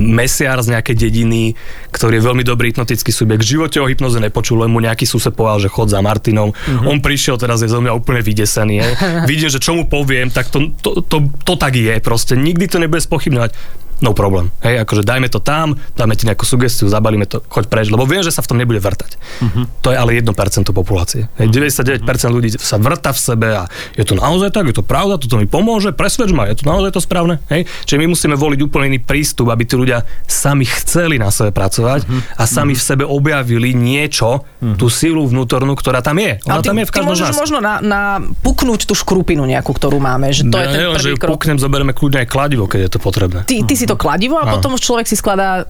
mesiar 0.03 0.59
z 0.59 0.75
nejakej 0.75 0.95
dediny, 0.95 1.55
ktorý 1.91 2.19
je 2.19 2.23
veľmi 2.27 2.43
dobrý 2.43 2.75
hypnotický 2.75 3.11
subjekt. 3.15 3.43
V 3.47 3.51
živote 3.57 3.77
o 3.79 3.87
hypnoze 3.87 4.19
nepočul, 4.19 4.61
len 4.61 4.71
mu 4.71 4.83
nejaký 4.83 5.07
sused 5.07 5.31
povedal, 5.33 5.67
že 5.67 5.69
chod 5.71 5.89
za 5.89 6.03
Martinom. 6.03 6.51
Mhm. 6.51 6.85
On 6.87 6.97
prišiel 6.99 7.39
teraz 7.39 7.63
je 7.63 7.71
zo 7.71 7.79
mňa 7.79 7.95
úplne 7.95 8.19
vydesený. 8.19 8.75
Je. 8.77 8.87
Vidím, 9.31 9.49
že 9.49 9.63
čo 9.63 9.73
mu 9.73 9.87
poviem, 9.87 10.27
tak 10.29 10.51
to, 10.51 10.71
to, 10.83 11.01
to, 11.05 11.17
to 11.43 11.53
tak 11.55 11.73
je. 11.73 11.97
Proste 12.03 12.35
nikdy 12.35 12.67
to 12.67 12.77
nebude 12.77 13.01
spochybňovať. 13.01 13.51
No 13.97 14.13
problém. 14.13 14.53
Hej, 14.61 14.85
akože 14.85 15.01
dajme 15.01 15.27
to 15.27 15.41
tam, 15.41 15.73
dáme 15.97 16.13
ti 16.13 16.29
nejakú 16.29 16.45
sugestiu, 16.45 16.85
zabalíme 16.85 17.25
to, 17.25 17.41
choď 17.41 17.65
preč, 17.65 17.89
lebo 17.89 18.05
viem, 18.05 18.21
že 18.21 18.29
sa 18.29 18.45
v 18.45 18.53
tom 18.53 18.57
nebude 18.61 18.77
vrtať. 18.77 19.17
To 19.81 19.89
je 19.89 19.97
ale 19.97 20.13
1% 20.13 20.29
populácie. 20.69 21.25
Hej, 21.41 21.49
99% 21.49 22.05
ľudí 22.29 22.53
sa 22.55 22.77
vrta 22.77 23.09
v 23.09 23.19
sebe 23.19 23.47
a 23.57 23.65
je 23.97 24.05
to 24.05 24.13
naozaj 24.13 24.53
tak, 24.53 24.69
je 24.69 24.77
to 24.77 24.85
pravda, 24.85 25.17
toto 25.17 25.41
mi 25.41 25.49
pomôže, 25.49 25.97
presvedč 25.97 26.29
ma, 26.29 26.45
je 26.45 26.61
to 26.61 26.69
naozaj 26.69 26.93
to 26.93 27.01
správne. 27.01 27.41
Hej? 27.49 27.65
Čiže 27.89 27.97
my 27.97 28.05
musíme 28.05 28.35
voliť 28.37 28.59
úplne 28.61 28.93
iný 28.93 28.99
prístup, 29.01 29.49
aby 29.49 29.65
tí 29.65 29.73
ľudia 29.73 30.05
sami 30.29 30.69
chceli 30.69 31.17
na 31.17 31.33
sebe 31.33 31.49
pracovať 31.49 32.05
a 32.37 32.43
sami 32.45 32.77
v 32.77 32.81
sebe 32.83 33.01
objavili 33.01 33.73
niečo, 33.73 34.45
tú 34.77 34.93
silu 34.93 35.25
vnútornú, 35.25 35.73
ktorá 35.73 36.05
tam 36.05 36.21
je. 36.21 36.37
Ona 36.45 36.53
Ale 36.53 36.61
ty, 36.61 36.69
tam 36.69 36.77
je 36.77 36.85
v 36.85 36.91
ty 36.91 36.95
každom 37.01 37.07
z 37.07 37.13
môžeš 37.17 37.29
nás. 37.33 37.37
možno 37.37 37.57
na, 37.57 37.73
na 37.81 38.01
puknúť 38.45 38.85
tú 38.85 38.93
škrupinu 38.93 39.47
nejakú, 39.47 39.73
ktorú 39.73 39.97
máme, 39.97 40.29
že 40.29 40.45
to 40.45 40.57
ja 40.59 40.69
je 40.69 40.75
ten 40.75 41.01
že 41.01 41.09
prvý 41.09 41.17
krok. 41.17 41.29
puknem, 41.33 41.57
zoberieme 41.57 41.93
kľudne 41.95 42.19
aj 42.21 42.27
kladivo, 42.29 42.69
keď 42.69 42.79
je 42.85 42.91
to 42.91 42.99
potrebné. 42.99 43.39
Ty, 43.47 43.55
ty 43.63 43.73
si 43.73 43.86
si 43.87 43.89
to 43.89 43.95
kladivo 43.95 44.35
a 44.35 44.59
potom 44.59 44.75
už 44.75 44.81
človek 44.83 45.07
si 45.07 45.15
skladá 45.15 45.63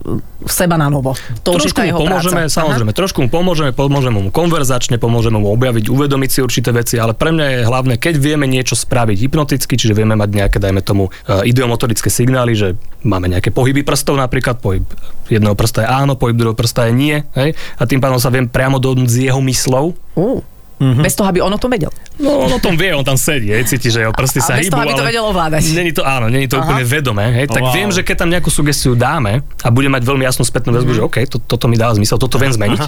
seba 0.50 0.74
na 0.82 0.90
novo. 0.90 1.14
To 1.46 1.54
už 1.54 1.70
je 1.70 1.74
trošku 1.74 1.78
tá 1.78 1.86
jeho 1.86 2.00
pomôžeme, 2.02 2.50
práca. 2.50 2.58
samozrejme, 2.58 2.92
trošku 2.98 3.18
mu 3.22 3.30
pomôžeme, 3.30 3.70
pomôžeme 3.78 4.18
mu 4.18 4.32
konverzačne, 4.34 4.98
pomôžeme 4.98 5.38
mu 5.38 5.54
objaviť, 5.54 5.86
uvedomiť 5.92 6.30
si 6.34 6.40
určité 6.42 6.74
veci, 6.74 6.98
ale 6.98 7.14
pre 7.14 7.30
mňa 7.30 7.46
je 7.46 7.60
hlavné, 7.70 7.94
keď 8.02 8.16
vieme 8.18 8.50
niečo 8.50 8.74
spraviť 8.74 9.18
hypnoticky, 9.22 9.78
čiže 9.78 9.94
vieme 9.94 10.18
mať 10.18 10.30
nejaké, 10.34 10.58
dajme 10.58 10.82
tomu, 10.82 11.14
e, 11.30 11.50
ideomotorické 11.52 12.10
signály, 12.10 12.58
že 12.58 12.74
máme 13.06 13.30
nejaké 13.30 13.54
pohyby 13.54 13.86
prstov 13.86 14.18
napríklad, 14.18 14.58
pohyb 14.58 14.88
jedného 15.30 15.54
prsta 15.54 15.84
je 15.84 15.88
áno, 15.92 16.16
pohyb 16.16 16.34
druhého 16.34 16.58
prsta 16.58 16.90
je 16.90 16.94
nie, 16.96 17.16
hej? 17.36 17.54
a 17.78 17.84
tým 17.86 18.00
pádom 18.00 18.18
sa 18.18 18.34
viem 18.34 18.48
priamo 18.48 18.82
dohodnúť 18.82 19.10
s 19.10 19.18
jeho 19.30 19.42
myslou. 19.44 19.94
Uh, 20.18 20.40
Mhm. 20.78 21.02
Bez 21.02 21.14
toho, 21.14 21.26
aby 21.26 21.42
on 21.42 21.50
o 21.50 21.58
tom 21.58 21.74
vedel. 21.74 21.90
No, 22.18 22.46
on 22.46 22.54
o 22.54 22.62
tom 22.62 22.78
vie, 22.78 22.94
on 22.94 23.02
tam 23.02 23.14
sedí, 23.14 23.50
hej, 23.50 23.66
cíti, 23.66 23.90
že 23.90 24.06
jeho 24.06 24.14
prsty 24.14 24.42
sa 24.42 24.54
A 24.54 24.62
bez 24.62 24.70
hýbu, 24.70 24.74
toho, 24.74 24.84
aby 24.84 24.94
to 24.94 25.06
vedel 25.06 25.26
ovládať. 25.26 25.62
Není 25.74 25.92
to, 25.94 26.02
áno, 26.02 26.30
není 26.30 26.46
to 26.46 26.58
úplne 26.58 26.82
vedomé, 26.82 27.26
hej, 27.34 27.46
tak 27.48 27.62
Wow. 27.62 27.74
viem, 27.74 27.90
že 27.90 28.02
keď 28.02 28.16
tam 28.18 28.30
nejakú 28.30 28.50
sugestiu 28.50 28.94
dáme 28.94 29.42
a 29.62 29.70
bude 29.70 29.86
mať 29.86 30.02
veľmi 30.02 30.22
jasnú 30.22 30.42
spätnú 30.42 30.70
väzbu, 30.72 30.92
že 30.94 31.02
OK, 31.02 31.18
to, 31.26 31.38
toto 31.38 31.66
mi 31.66 31.76
dáva 31.76 31.94
zmysel, 31.94 32.18
toto 32.18 32.38
viem 32.38 32.50
zmeniť, 32.50 32.80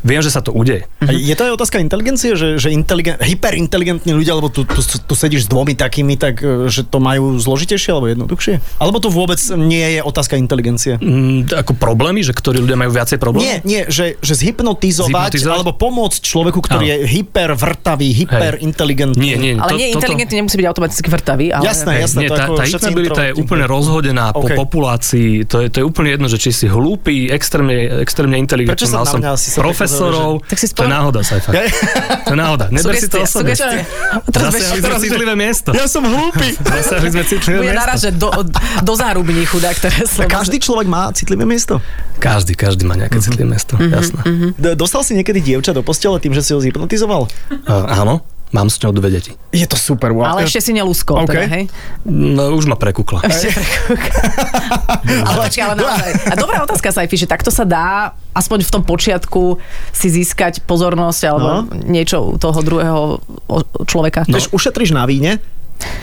viem, 0.00 0.20
že 0.20 0.28
sa 0.28 0.40
to 0.40 0.52
udeje. 0.52 0.84
A 1.00 1.12
je 1.12 1.32
to 1.32 1.44
aj 1.44 1.52
otázka 1.56 1.76
inteligencie, 1.76 2.36
že, 2.36 2.56
že 2.56 2.68
inteligen, 2.70 3.16
hyperinteligentní 3.16 4.12
ľudia, 4.12 4.32
alebo 4.32 4.48
tu, 4.48 4.64
tu, 4.64 4.80
tu 4.80 5.14
sedíš 5.14 5.44
s 5.44 5.48
dvomi 5.48 5.72
takými, 5.72 6.14
tak 6.14 6.40
e, 6.40 6.68
že 6.68 6.84
to 6.84 7.00
majú 7.00 7.36
zložitejšie 7.36 7.90
alebo 7.90 8.08
jednoduchšie? 8.08 8.60
Alebo 8.76 8.96
to 8.96 9.08
vôbec 9.08 9.40
nie 9.50 9.96
je 9.96 10.00
otázka 10.00 10.36
inteligencie? 10.36 10.96
Mm, 10.96 11.48
ako 11.52 11.72
problémy, 11.74 12.20
že 12.20 12.32
ktorí 12.32 12.60
ľudia 12.60 12.76
majú 12.76 12.92
viacej 12.92 13.16
problémov? 13.16 13.44
Nie, 13.44 13.60
nie, 13.62 13.82
že, 13.88 14.20
že 14.20 14.36
zhypnotizovať, 14.36 15.36
Zhypnotizovať? 15.36 15.56
alebo 15.56 15.72
pomôcť 15.74 16.20
človeku, 16.20 16.60
ktorý 16.60 16.84
Áno. 16.84 16.90
je 16.92 16.96
hypervrtavý, 17.30 18.26
hyperinteligentný. 18.26 19.22
Nie, 19.22 19.36
nie, 19.38 19.52
Ale 19.54 19.70
to, 19.70 19.76
nie, 19.78 19.94
toto- 19.94 20.02
inteligentný 20.02 20.36
nemusí 20.42 20.56
byť 20.58 20.66
automaticky 20.66 21.06
vrtavý. 21.06 21.46
Ale... 21.54 21.62
Jasné, 21.62 21.92
jasné. 22.02 22.18
Nie, 22.26 22.28
to 22.28 22.34
tá, 22.34 22.44
tá 23.14 23.22
je 23.30 23.34
úplne 23.38 23.64
rozhodená 23.70 24.34
po 24.34 24.50
OK. 24.50 24.58
populácii. 24.58 25.46
To 25.46 25.62
je, 25.62 25.66
to 25.70 25.76
je 25.80 25.84
úplne 25.86 26.10
jedno, 26.10 26.26
že 26.26 26.42
či 26.42 26.50
si 26.50 26.66
hlúpy, 26.66 27.30
extrémne, 27.30 28.02
extrémne 28.02 28.34
inteligentný. 28.34 28.74
Prečo 28.74 28.90
Mal 28.90 29.06
na 29.06 29.10
som 29.10 29.20
tak 29.22 29.62
profesorov. 29.62 30.42
Tak 30.42 30.58
si 30.58 30.66
to 30.74 30.82
je 30.82 30.90
náhoda, 30.90 31.20
Saifa. 31.22 31.50
Ja, 31.54 31.62
To 32.26 32.32
je 32.34 32.38
náhoda. 32.42 32.64
Neber 32.74 32.94
si 32.98 33.06
to 33.06 33.22
osobne. 33.22 33.54
Zasiahli 34.50 34.80
sme 34.82 34.96
citlivé 34.98 35.34
miesto. 35.38 35.70
ja 35.70 35.86
som 35.86 36.02
hlúpy. 36.02 36.58
Zasiahli 36.82 37.08
sme 37.14 37.22
citlivé 37.22 37.58
bude 37.62 37.70
miesto. 37.70 37.82
naražať 37.86 38.12
do, 38.18 38.28
do 38.82 38.92
zárubní 38.98 39.46
chudák 39.46 39.78
každý 40.26 40.58
človek 40.58 40.90
má 40.90 41.14
citlivé 41.14 41.46
miesto. 41.46 41.78
Každý, 42.18 42.52
každý 42.58 42.84
má 42.84 42.98
nejaké 42.98 43.22
citlivé 43.22 43.46
miesto. 43.46 43.78
Jasné. 43.78 44.20
D- 44.58 44.74
Dostal 44.74 45.04
si 45.04 45.12
niekedy 45.14 45.40
dievča 45.40 45.70
do 45.72 45.80
postele 45.84 46.16
tým, 46.20 46.32
že 46.32 46.42
si 46.44 46.50
ho 46.52 46.60
zhypnotizoval? 46.60 47.19
Uh, 47.24 47.86
áno, 47.90 48.22
mám 48.50 48.66
s 48.66 48.78
ňou 48.78 48.90
dve 48.90 49.10
deti. 49.10 49.32
Je 49.50 49.62
to 49.62 49.74
super, 49.74 50.10
wow. 50.10 50.26
Ale 50.28 50.44
ešte 50.44 50.60
si 50.60 50.72
nelúskol, 50.72 51.22
OK. 51.22 51.30
teda, 51.30 51.46
hej? 51.46 51.64
No, 52.04 52.50
už 52.52 52.66
ma 52.66 52.74
prekúkla. 52.74 53.22
Ale 55.22 55.36
počkaj, 55.46 55.62
ale 55.64 55.74
naozaj. 55.76 56.10
A 56.26 56.34
dobrá 56.34 56.58
otázka, 56.62 56.90
Saifi, 56.90 57.16
že 57.16 57.26
takto 57.26 57.50
sa 57.50 57.62
dá 57.62 58.12
aspoň 58.32 58.62
v 58.62 58.70
tom 58.70 58.82
počiatku 58.82 59.58
si 59.90 60.08
získať 60.08 60.62
pozornosť 60.64 61.20
alebo 61.26 61.48
No. 61.50 61.66
niečo 61.84 62.22
u 62.26 62.38
toho 62.38 62.58
druhého 62.60 63.18
človeka. 63.84 64.22
No. 64.26 64.38
Vieš, 64.38 64.50
ušetríš 64.50 64.94
na 64.94 65.06
víne, 65.06 65.38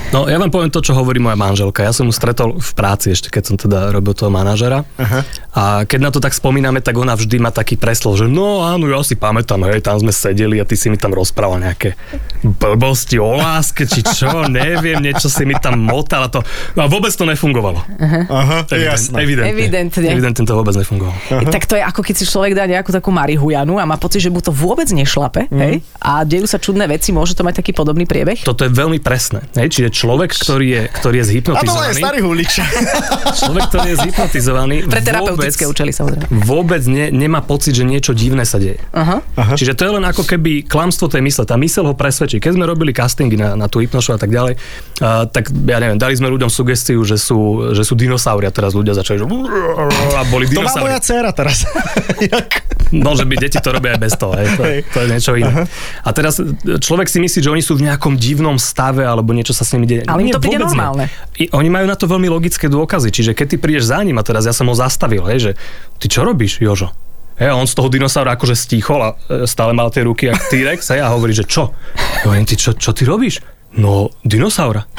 No, 0.08 0.24
ja 0.24 0.36
vám 0.36 0.48
poviem 0.48 0.68
to, 0.68 0.80
čo 0.80 0.94
hovorí 0.94 1.18
moja 1.18 1.36
manželka. 1.36 1.82
Ja 1.82 1.92
som 1.92 2.08
ju 2.08 2.14
stretol 2.14 2.56
v 2.56 2.72
práci 2.72 3.12
ešte, 3.12 3.28
keď 3.28 3.44
som 3.44 3.56
teda 3.56 3.92
robil 3.92 4.12
toho 4.12 4.30
manažera. 4.30 4.88
Aha. 4.96 5.20
A 5.52 5.64
keď 5.84 6.00
na 6.00 6.10
to 6.10 6.18
tak 6.18 6.32
spomíname, 6.32 6.80
tak 6.80 6.96
ona 6.96 7.12
vždy 7.12 7.38
má 7.38 7.50
taký 7.50 7.76
preslov, 7.76 8.16
že 8.16 8.26
no 8.26 8.64
áno, 8.64 8.86
ja 8.86 9.02
si 9.02 9.14
pamätám, 9.14 9.66
hej, 9.66 9.82
tam 9.82 9.98
sme 9.98 10.10
sedeli 10.10 10.58
a 10.58 10.66
ty 10.66 10.74
si 10.74 10.88
mi 10.88 10.96
tam 10.96 11.12
rozprával 11.12 11.60
nejaké 11.60 11.98
blbosti 12.42 13.18
o 13.18 13.34
láske, 13.34 13.84
či 13.84 14.00
čo, 14.02 14.46
neviem, 14.48 15.02
niečo 15.02 15.28
si 15.28 15.44
mi 15.44 15.54
tam 15.54 15.76
motal 15.78 16.24
a 16.24 16.30
to. 16.30 16.40
No 16.74 16.82
a 16.82 16.88
vôbec 16.88 17.10
to 17.10 17.26
nefungovalo. 17.26 17.82
Aha, 18.24 18.64
Evident- 18.66 19.12
Evidentne. 19.12 19.52
Evidentne. 19.52 20.08
Evidentne 20.08 20.44
to 20.44 20.54
vôbec 20.54 20.74
nefungovalo. 20.74 21.18
Tak 21.50 21.66
to 21.66 21.76
je 21.76 21.84
ako 21.84 22.00
keď 22.00 22.16
si 22.16 22.24
človek 22.24 22.54
dá 22.54 22.64
nejakú 22.64 22.90
takú 22.90 23.10
marihujanu 23.10 23.76
a 23.76 23.84
má 23.84 23.98
pocit, 23.98 24.22
že 24.22 24.30
mu 24.30 24.40
to 24.40 24.50
vôbec 24.50 24.88
nešlape, 24.88 25.50
Mhm. 25.50 25.60
hej? 25.60 25.76
A 26.00 26.24
dejú 26.24 26.46
sa 26.46 26.58
čudné 26.58 26.88
veci, 26.88 27.10
môže 27.10 27.34
to 27.34 27.42
mať 27.42 27.60
taký 27.60 27.72
podobný 27.74 28.06
priebeh? 28.06 28.42
Toto 28.42 28.64
je 28.64 28.72
veľmi 28.72 29.00
presné. 29.00 29.44
Hej? 29.54 29.67
Čiže 29.68 29.90
človek, 29.92 30.30
ktorý 30.34 30.68
je, 30.68 30.82
ktorý 30.92 31.16
je 31.20 31.24
A 31.24 31.28
to 31.28 31.30
je 31.30 31.34
zhypnotizovaný, 31.38 32.02
starý 32.02 32.20
hulič. 32.24 32.54
človek, 33.44 33.64
ktorý 33.70 33.88
je 33.94 33.98
zhypnotizovaný, 34.08 34.76
Pre 34.88 35.02
terapeutické 35.04 35.64
účely 35.68 35.92
samozrejme. 35.94 36.26
vôbec 36.44 36.82
ne, 36.90 37.14
nemá 37.14 37.44
pocit, 37.44 37.76
že 37.76 37.84
niečo 37.84 38.16
divné 38.16 38.44
sa 38.48 38.58
deje. 38.58 38.80
Aha. 38.94 39.22
Čiže 39.56 39.78
to 39.78 39.82
je 39.88 39.92
len 40.00 40.06
ako 40.08 40.24
keby 40.24 40.66
klamstvo 40.66 41.12
tej 41.12 41.22
mysle. 41.24 41.44
Tá 41.46 41.56
mysel 41.60 41.86
ho 41.86 41.94
presvedčí. 41.94 42.42
Keď 42.42 42.58
sme 42.58 42.66
robili 42.66 42.92
castingy 42.92 43.38
na, 43.38 43.54
na 43.54 43.68
tú 43.70 43.84
hypnošu 43.84 44.16
a 44.16 44.20
tak 44.20 44.32
ďalej, 44.34 44.58
uh, 44.58 45.28
tak 45.30 45.52
ja 45.52 45.78
neviem, 45.78 46.00
dali 46.00 46.16
sme 46.16 46.32
ľuďom 46.32 46.50
sugestiu, 46.50 47.04
že 47.04 47.20
sú, 47.20 47.72
že 47.76 47.84
sú 47.84 47.94
dinosaury 47.94 48.48
a 48.48 48.52
teraz 48.52 48.74
ľudia 48.74 48.96
začali, 48.96 49.22
že 49.22 49.26
a 49.28 50.22
boli 50.32 50.50
To 50.50 50.64
má 50.64 50.74
moja 50.80 51.00
dcéra 51.04 51.32
teraz. 51.36 51.68
Môže 52.88 53.28
byť, 53.28 53.38
deti 53.38 53.60
to 53.60 53.70
robia 53.76 54.00
aj 54.00 54.00
bez 54.00 54.14
toho. 54.16 54.32
Hej. 54.32 54.48
To, 54.56 54.64
Hej. 54.64 54.80
to 54.88 54.98
je 55.04 55.08
niečo 55.12 55.32
iné. 55.36 55.68
A 56.08 56.10
teraz 56.16 56.40
človek 56.80 57.12
si 57.12 57.20
myslí, 57.20 57.40
že 57.44 57.50
oni 57.52 57.64
sú 57.64 57.76
v 57.76 57.92
nejakom 57.92 58.16
divnom 58.16 58.56
stave 58.56 59.04
alebo 59.04 59.36
niečo 59.36 59.52
sa 59.58 59.66
s 59.66 59.74
nimi 59.74 59.90
deje. 59.90 60.06
Ale 60.06 60.22
im 60.22 60.30
Nie, 60.30 60.38
to 60.38 60.42
príde 60.46 60.62
normálne. 60.62 61.10
I, 61.42 61.50
oni 61.50 61.70
majú 61.74 61.90
na 61.90 61.98
to 61.98 62.06
veľmi 62.06 62.30
logické 62.30 62.70
dôkazy. 62.70 63.10
Čiže 63.10 63.32
keď 63.34 63.46
ty 63.50 63.58
prídeš 63.58 63.90
za 63.90 63.98
ním 64.06 64.22
a 64.22 64.24
teraz 64.24 64.46
ja 64.46 64.54
som 64.54 64.70
ho 64.70 64.76
zastavil, 64.78 65.26
hej, 65.26 65.40
že 65.42 65.52
ty 65.98 66.06
čo 66.06 66.22
robíš, 66.22 66.62
Jožo? 66.62 66.94
Hej, 67.42 67.54
a 67.54 67.56
on 67.58 67.66
z 67.70 67.74
toho 67.74 67.90
dinosaura 67.90 68.34
akože 68.38 68.58
stíchol 68.58 69.02
a 69.02 69.10
e, 69.30 69.46
stále 69.46 69.74
mal 69.74 69.94
tie 69.94 70.02
ruky 70.06 70.30
jak 70.30 70.42
T-Rex 70.50 70.94
hej, 70.94 71.06
a 71.06 71.14
hovorí, 71.14 71.38
že 71.38 71.46
čo? 71.46 71.70
Ja 71.98 72.30
hovorím, 72.30 72.50
ty 72.50 72.58
čo, 72.58 72.74
čo 72.74 72.94
ty 72.94 73.06
robíš? 73.06 73.42
No, 73.78 74.10
dinosaura. 74.26 74.90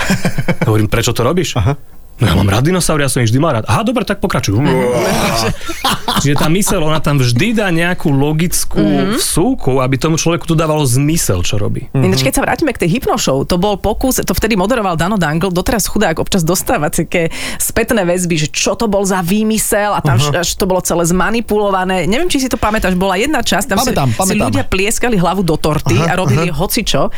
Hovorím, 0.68 0.86
prečo 0.86 1.10
to 1.10 1.26
robíš? 1.26 1.58
Aha. 1.58 1.74
No 2.18 2.26
ja 2.26 2.34
mám 2.34 2.48
rád 2.48 2.66
dinosaury, 2.66 3.02
ja 3.02 3.10
som 3.10 3.22
ich 3.22 3.30
vždy 3.30 3.38
mal 3.38 3.54
rád. 3.54 3.64
Aha, 3.66 3.82
dobre, 3.82 4.02
tak 4.02 4.18
pokračuj. 4.18 4.58
Čiže 6.22 6.34
tá 6.34 6.50
mysel, 6.50 6.82
ona 6.82 6.98
tam 6.98 7.16
vždy 7.16 7.54
dá 7.54 7.70
nejakú 7.70 8.10
logickú 8.10 8.82
Mhm. 8.82 9.22
vsúku, 9.22 9.78
aby 9.78 9.94
tomu 9.94 10.18
človeku 10.18 10.44
to 10.44 10.54
dávalo 10.54 10.82
zmysel, 10.82 11.46
čo 11.46 11.56
robí. 11.56 11.86
Ináč, 11.94 12.26
keď 12.26 12.34
sa 12.34 12.42
vrátime 12.42 12.74
k 12.74 12.82
tej 12.82 12.98
hypnošou, 12.98 13.46
to 13.46 13.54
bol 13.54 13.78
pokus, 13.78 14.18
to 14.18 14.32
vtedy 14.32 14.58
moderoval 14.58 14.98
Dano 14.98 15.14
Dangle, 15.14 15.54
doteraz 15.54 15.86
chudák 15.86 16.18
občas 16.18 16.42
dostáva 16.42 16.90
také 16.90 17.30
spätné 17.56 18.02
väzby, 18.02 18.34
že 18.34 18.48
čo 18.50 18.74
to 18.74 18.90
bol 18.90 19.06
za 19.06 19.22
výmysel 19.22 19.94
a 19.94 20.02
tam 20.02 20.18
uh-huh. 20.18 20.42
až 20.42 20.58
to 20.58 20.66
bolo 20.66 20.82
celé 20.82 21.06
zmanipulované. 21.06 22.10
Neviem, 22.10 22.26
či 22.26 22.42
si 22.42 22.48
to 22.50 22.58
pamätáš, 22.58 22.98
bola 22.98 23.14
jedna 23.14 23.40
časť, 23.44 23.70
tam 23.70 23.78
Pamätám, 23.78 24.08
si, 24.10 24.14
si 24.14 24.18
pamätám. 24.18 24.46
ľudia 24.50 24.64
plieskali 24.66 25.14
hlavu 25.14 25.46
do 25.46 25.54
torty 25.54 25.94
a 26.02 26.18
robili 26.18 26.50
hocičo 26.50 27.14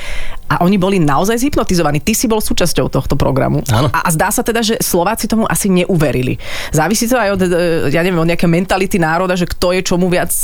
a 0.50 0.54
oni 0.60 0.76
boli 0.76 0.98
naozaj 0.98 1.40
zhypnotizovaní. 1.40 2.02
Ty 2.02 2.12
si 2.12 2.26
bol 2.26 2.42
súčasťou 2.42 2.90
tohto 2.90 3.14
programu. 3.14 3.62
Áno. 3.70 3.88
A, 3.88 4.04
a 4.04 4.08
zdá 4.10 4.28
sa 4.28 4.42
teda, 4.42 4.60
že 4.60 4.76
Slováci 4.90 5.31
tomu 5.31 5.46
asi 5.46 5.70
neuverili. 5.70 6.35
Závisí 6.74 7.07
to 7.07 7.14
aj 7.14 7.31
od, 7.38 7.40
e, 7.46 7.48
ja 7.94 8.03
neviem, 8.03 8.18
od 8.18 8.26
nejaké 8.26 8.50
mentality 8.50 8.98
národa, 8.98 9.38
že 9.38 9.46
kto 9.46 9.70
je 9.79 9.87
čomu 9.87 10.11
viac 10.11 10.35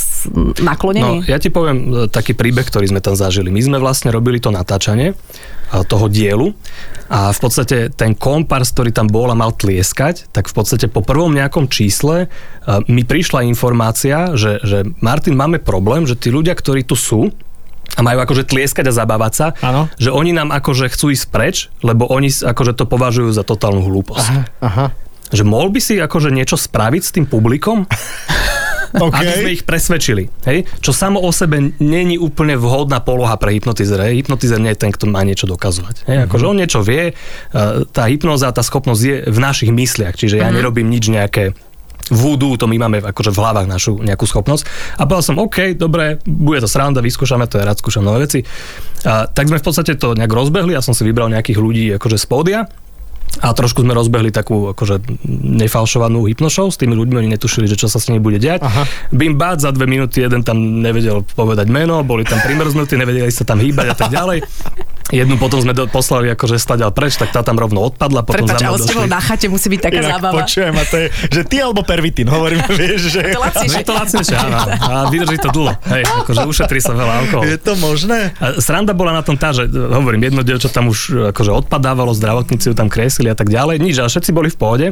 naklonený? 0.63 1.27
No, 1.27 1.27
ja 1.27 1.43
ti 1.43 1.51
poviem 1.51 1.79
e, 1.79 1.87
taký 2.07 2.39
príbeh, 2.39 2.63
ktorý 2.63 2.95
sme 2.95 3.03
tam 3.03 3.19
zažili. 3.19 3.51
My 3.51 3.59
sme 3.59 3.83
vlastne 3.83 4.15
robili 4.15 4.39
to 4.39 4.55
natáčanie 4.55 5.11
e, 5.11 5.15
toho 5.91 6.07
dielu 6.07 6.55
a 7.11 7.35
v 7.35 7.39
podstate 7.39 7.91
ten 7.91 8.15
kompars, 8.15 8.71
ktorý 8.71 8.95
tam 8.95 9.11
bol 9.11 9.27
a 9.31 9.37
mal 9.39 9.51
tlieskať, 9.51 10.31
tak 10.31 10.47
v 10.47 10.55
podstate 10.55 10.87
po 10.87 11.03
prvom 11.03 11.35
nejakom 11.35 11.71
čísle 11.71 12.27
mi 12.91 13.07
prišla 13.07 13.47
informácia, 13.47 14.35
že, 14.35 14.59
že 14.67 14.83
Martin, 14.99 15.39
máme 15.39 15.63
problém, 15.63 16.03
že 16.03 16.19
tí 16.19 16.35
ľudia, 16.35 16.59
ktorí 16.59 16.83
tu 16.83 16.99
sú, 16.99 17.31
a 17.95 18.01
majú 18.03 18.19
akože 18.27 18.45
tlieskať 18.45 18.91
a 18.91 18.93
zabávať 18.93 19.33
sa, 19.33 19.47
Áno. 19.63 19.87
že 19.97 20.11
oni 20.11 20.35
nám 20.35 20.51
akože 20.51 20.91
chcú 20.91 21.15
ísť 21.15 21.27
preč, 21.31 21.57
lebo 21.81 22.05
oni 22.11 22.29
akože 22.29 22.75
to 22.75 22.85
považujú 22.85 23.31
za 23.31 23.47
totálnu 23.47 23.87
hlúposť. 23.87 24.27
Aha. 24.61 24.93
Že 25.31 25.43
mohol 25.43 25.71
by 25.75 25.81
si 25.83 25.99
akože 25.99 26.31
niečo 26.31 26.59
spraviť 26.59 27.03
s 27.03 27.11
tým 27.15 27.27
publikom? 27.27 27.87
OK. 28.97 29.13
aby 29.13 29.33
sme 29.43 29.51
ich 29.53 29.65
presvedčili. 29.67 30.31
Hej? 30.49 30.65
Čo 30.81 30.95
samo 30.95 31.21
o 31.21 31.31
sebe 31.35 31.75
není 31.83 32.17
úplne 32.17 32.57
vhodná 32.57 33.03
poloha 33.03 33.37
pre 33.37 33.53
hypnotizera. 33.53 34.09
Hypnotizer 34.09 34.63
nie 34.63 34.73
je 34.73 34.81
ten, 34.87 34.93
kto 34.95 35.11
má 35.11 35.21
niečo 35.27 35.45
dokazovať. 35.51 36.07
Hej? 36.09 36.17
Akože 36.31 36.45
on 36.47 36.57
niečo 36.57 36.81
vie, 36.81 37.13
tá 37.93 38.03
hypnoza, 38.09 38.55
tá 38.55 38.63
schopnosť 38.63 39.03
je 39.03 39.17
v 39.29 39.39
našich 39.39 39.71
mysliach, 39.75 40.15
čiže 40.17 40.41
ja 40.41 40.49
nerobím 40.49 40.89
nič 40.89 41.11
nejaké 41.11 41.53
voodoo, 42.11 42.55
to 42.55 42.71
my 42.71 42.77
máme 42.79 43.03
akože 43.03 43.35
v 43.35 43.41
hlavách 43.43 43.67
našu 43.67 43.99
nejakú 43.99 44.27
schopnosť. 44.29 44.63
A 45.01 45.11
povedal 45.11 45.25
som, 45.27 45.37
OK, 45.43 45.75
dobre, 45.75 46.23
bude 46.23 46.63
to 46.63 46.71
sranda, 46.71 47.03
vyskúšame 47.03 47.51
to, 47.51 47.59
ja 47.59 47.67
rád 47.67 47.83
skúšam 47.83 48.07
nové 48.07 48.31
veci. 48.31 48.47
A, 49.03 49.27
tak 49.27 49.51
sme 49.51 49.59
v 49.59 49.67
podstate 49.67 49.99
to 49.99 50.15
nejak 50.15 50.31
rozbehli, 50.31 50.75
ja 50.75 50.83
som 50.83 50.95
si 50.95 51.03
vybral 51.03 51.33
nejakých 51.33 51.59
ľudí 51.59 51.85
akože 51.99 52.19
z 52.19 52.27
pódia 52.31 52.61
a 53.43 53.53
trošku 53.53 53.85
sme 53.85 53.93
rozbehli 53.93 54.33
takú 54.33 54.73
akože 54.73 55.03
nefalšovanú 55.61 56.25
hypnošou 56.25 56.73
s 56.73 56.81
tými 56.81 56.97
ľuďmi, 56.97 57.21
oni 57.21 57.31
netušili, 57.37 57.69
že 57.69 57.77
čo 57.77 57.91
sa 57.91 58.01
s 58.01 58.09
nimi 58.09 58.23
bude 58.23 58.41
diať. 58.41 58.65
Aha. 58.65 58.89
Bim 59.13 59.37
bát, 59.37 59.61
za 59.61 59.75
dve 59.77 59.85
minúty 59.85 60.25
jeden 60.25 60.41
tam 60.41 60.81
nevedel 60.81 61.21
povedať 61.37 61.69
meno, 61.69 62.01
boli 62.01 62.25
tam 62.25 62.41
primrznutí, 62.47 62.97
nevedeli 62.97 63.29
sa 63.29 63.45
tam 63.45 63.61
hýbať 63.61 63.87
a 63.93 63.97
tak 63.99 64.09
ďalej. 64.09 64.39
Jednu 65.15 65.39
potom 65.39 65.63
sme 65.63 65.71
do, 65.71 65.87
poslali 65.87 66.35
akože 66.35 66.59
staďal 66.59 66.91
preč, 66.91 67.15
tak 67.15 67.31
tá 67.31 67.47
tam 67.47 67.55
rovno 67.55 67.79
odpadla, 67.87 68.27
potom 68.27 68.43
Prepač, 68.43 68.59
ale 68.67 68.77
s 68.83 68.91
tebou 68.91 69.07
na 69.07 69.23
chate 69.23 69.47
musí 69.47 69.71
byť 69.71 69.81
taká 69.87 70.01
Inak 70.03 70.13
zábava. 70.19 70.35
počujem, 70.43 70.75
a 70.75 70.83
to 70.83 70.97
je, 70.99 71.07
že 71.31 71.41
ty 71.47 71.57
alebo 71.63 71.87
pervitín, 71.87 72.27
hovorím, 72.27 72.59
vieš, 72.81 73.15
že... 73.15 73.23
To 73.31 73.39
lacnejšie. 73.39 73.79
je 73.79 73.87
to 73.87 73.95
lacnejšie, 73.95 74.35
áno. 74.35 74.59
A 74.67 74.95
vydrží 75.07 75.39
to 75.39 75.51
dlho. 75.55 75.73
Hej, 75.87 76.03
akože 76.27 76.43
ušetrí 76.51 76.79
sa 76.83 76.93
veľa 76.99 77.15
alkoholu. 77.23 77.47
Je 77.47 77.59
to 77.63 77.73
možné? 77.79 78.35
A 78.43 78.59
sranda 78.59 78.99
bola 78.99 79.15
na 79.15 79.23
tom 79.23 79.39
tá, 79.39 79.55
že 79.55 79.71
hovorím, 79.71 80.27
jedno 80.27 80.43
dievča 80.43 80.75
tam 80.75 80.91
už 80.91 81.31
akože 81.31 81.55
odpadávalo, 81.55 82.11
zdravotníci 82.11 82.71
ju 82.71 82.75
tam 82.75 82.91
kresili 82.91 83.31
a 83.31 83.37
tak 83.39 83.47
ďalej, 83.47 83.79
nič, 83.79 83.95
ale 84.03 84.11
všetci 84.11 84.31
boli 84.35 84.51
v 84.51 84.59
pohode. 84.59 84.87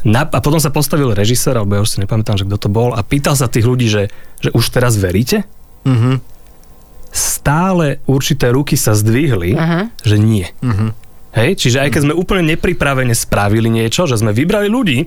Na, 0.00 0.24
a 0.24 0.38
potom 0.40 0.56
sa 0.56 0.72
postavil 0.72 1.12
režisér, 1.12 1.60
alebo 1.60 1.76
ja 1.76 1.84
už 1.84 1.90
si 1.92 1.98
nepamätám, 2.00 2.40
že 2.40 2.48
kto 2.48 2.56
to 2.56 2.68
bol, 2.72 2.96
a 2.96 3.04
pýtal 3.04 3.36
sa 3.36 3.52
tých 3.52 3.68
ľudí, 3.68 3.92
že, 3.92 4.08
že 4.40 4.48
už 4.56 4.72
teraz 4.72 4.96
veríte? 4.96 5.44
Mhm. 5.84 6.39
Stále 7.10 7.98
určité 8.06 8.54
ruky 8.54 8.78
sa 8.78 8.94
zdvihli, 8.94 9.58
že 10.06 10.16
nie. 10.16 10.46
Hej, 11.30 11.62
čiže 11.62 11.78
aj 11.82 11.94
keď 11.94 12.00
sme 12.10 12.14
úplne 12.18 12.42
nepripravene 12.54 13.14
spravili 13.14 13.70
niečo, 13.70 14.06
že 14.06 14.18
sme 14.18 14.34
vybrali 14.34 14.66
ľudí, 14.66 15.06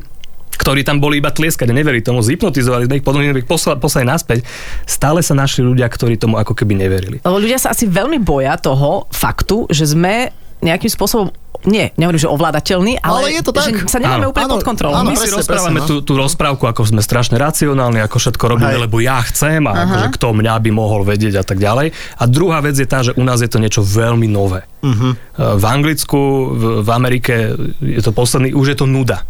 ktorí 0.53 0.85
tam 0.87 1.03
boli 1.03 1.19
iba 1.19 1.33
tlieskať 1.33 1.67
a 1.67 1.75
neverili 1.75 1.99
tomu, 1.99 2.23
zhypnotizovali 2.23 2.87
sme 2.87 2.95
ich, 3.01 3.03
potom 3.03 3.19
ich 3.19 3.43
poslali, 3.43 3.81
poslali 3.81 4.05
naspäť, 4.07 4.47
stále 4.87 5.19
sa 5.19 5.35
našli 5.35 5.65
ľudia, 5.65 5.89
ktorí 5.89 6.15
tomu 6.15 6.39
ako 6.39 6.55
keby 6.55 6.77
neverili. 6.79 7.17
Lebo 7.19 7.41
ľudia 7.41 7.59
sa 7.59 7.75
asi 7.75 7.89
veľmi 7.89 8.21
boja 8.23 8.55
toho 8.55 9.09
faktu, 9.11 9.67
že 9.67 9.91
sme 9.91 10.31
nejakým 10.63 10.87
spôsobom 10.89 11.35
nie, 11.63 11.95
nehovorím, 11.95 12.19
že 12.19 12.27
ovládateľný, 12.27 12.99
ale, 12.99 13.31
Ale 13.31 13.39
je 13.39 13.41
to 13.43 13.51
tak. 13.55 13.71
že 13.71 13.87
sa 13.87 13.99
nemáme 14.03 14.27
Áno. 14.27 14.35
úplne 14.35 14.45
Áno, 14.51 14.55
pod 14.59 14.67
kontrolou. 14.67 14.99
áno, 14.99 15.09
My 15.11 15.15
si 15.15 15.31
presne, 15.31 15.39
rozprávame 15.39 15.79
presne, 15.79 15.87
no. 15.87 15.87
tú, 15.87 15.95
tú 16.03 16.13
rozprávku, 16.19 16.63
ako 16.67 16.81
sme 16.91 16.99
strašne 16.99 17.39
racionálni, 17.39 18.03
ako 18.03 18.19
všetko 18.19 18.43
robíme, 18.51 18.75
Hej. 18.75 18.83
lebo 18.83 18.99
ja 18.99 19.23
chcem 19.23 19.63
a 19.63 19.87
akože 19.87 20.07
kto 20.19 20.27
mňa 20.43 20.53
by 20.59 20.71
mohol 20.75 21.07
vedieť 21.07 21.39
a 21.39 21.43
tak 21.47 21.63
ďalej. 21.63 21.95
A 22.19 22.23
druhá 22.27 22.59
vec 22.59 22.75
je 22.75 22.83
tá, 22.83 22.99
že 22.99 23.15
u 23.15 23.23
nás 23.23 23.39
je 23.39 23.47
to 23.47 23.63
niečo 23.63 23.79
veľmi 23.79 24.27
nové. 24.27 24.67
Uh-huh. 24.83 25.15
V 25.39 25.63
Anglicku, 25.63 26.51
v, 26.51 26.63
v 26.83 26.89
Amerike 26.91 27.55
je 27.79 28.01
to 28.03 28.11
posledný, 28.11 28.51
už 28.51 28.75
je 28.75 28.77
to 28.83 28.87
nuda. 28.89 29.23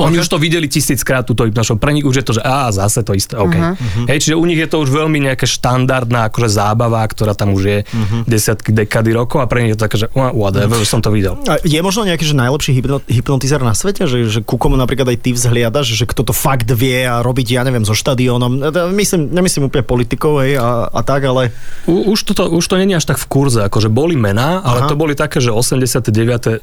Oni 0.00 0.16
už 0.16 0.28
to 0.28 0.40
videli 0.40 0.68
tisíckrát, 0.68 1.26
túto 1.26 1.44
hypnošou. 1.44 1.76
Pre 1.76 1.92
nich 1.92 2.04
už 2.04 2.22
je 2.22 2.24
to, 2.24 2.32
že 2.40 2.42
á, 2.42 2.72
zase 2.72 3.04
to 3.04 3.12
isté, 3.12 3.36
OK. 3.36 3.52
Uh-huh. 3.52 4.08
Hej, 4.08 4.24
čiže 4.24 4.34
u 4.40 4.44
nich 4.48 4.56
je 4.56 4.68
to 4.68 4.80
už 4.80 4.88
veľmi 4.88 5.20
nejaké 5.20 5.44
štandardná 5.44 6.32
akože 6.32 6.48
zábava, 6.48 7.04
ktorá 7.04 7.36
tam 7.36 7.52
už 7.52 7.62
je 7.62 7.78
uh-huh. 7.84 8.24
desiatky 8.24 8.72
dekady 8.72 9.12
rokov 9.12 9.44
a 9.44 9.46
pre 9.46 9.64
nich 9.64 9.74
je 9.74 9.76
to 9.76 9.84
také, 9.84 9.96
že 10.00 10.08
whatever, 10.16 10.80
už 10.80 10.88
som 10.88 11.04
to 11.04 11.12
videl. 11.12 11.36
A 11.44 11.60
Je 11.60 11.76
možno 11.84 12.08
nejaký 12.08 12.24
že 12.24 12.32
najlepší 12.32 12.72
hypno, 12.72 13.04
hypnotizer 13.04 13.60
na 13.60 13.76
svete? 13.76 14.08
Že, 14.08 14.18
že 14.32 14.40
ku 14.40 14.56
komu 14.56 14.80
napríklad 14.80 15.12
aj 15.12 15.18
ty 15.20 15.30
vzhliadaš, 15.36 15.92
že 15.92 16.04
kto 16.08 16.24
to 16.24 16.32
fakt 16.32 16.72
vie 16.72 17.04
a 17.04 17.20
robiť, 17.20 17.60
ja 17.60 17.62
neviem, 17.66 17.84
so 17.84 17.92
štadiónom. 17.92 18.72
Myslím, 18.96 19.28
nemyslím 19.28 19.68
úplne 19.68 19.84
politikov 19.84 20.40
hej, 20.40 20.56
a, 20.56 20.88
a 20.88 21.00
tak, 21.04 21.28
ale... 21.28 21.52
U, 21.84 22.12
už, 22.16 22.32
to, 22.32 22.48
už 22.48 22.64
to 22.64 22.80
není 22.80 22.96
až 22.96 23.04
tak 23.04 23.20
v 23.20 23.26
kurze, 23.28 23.60
akože 23.66 23.92
boli 23.92 24.16
mená, 24.16 24.64
ale 24.64 24.86
Aha. 24.86 24.88
to 24.88 24.96
boli 24.96 25.12
také, 25.12 25.42
že 25.42 25.52
89. 25.52 26.62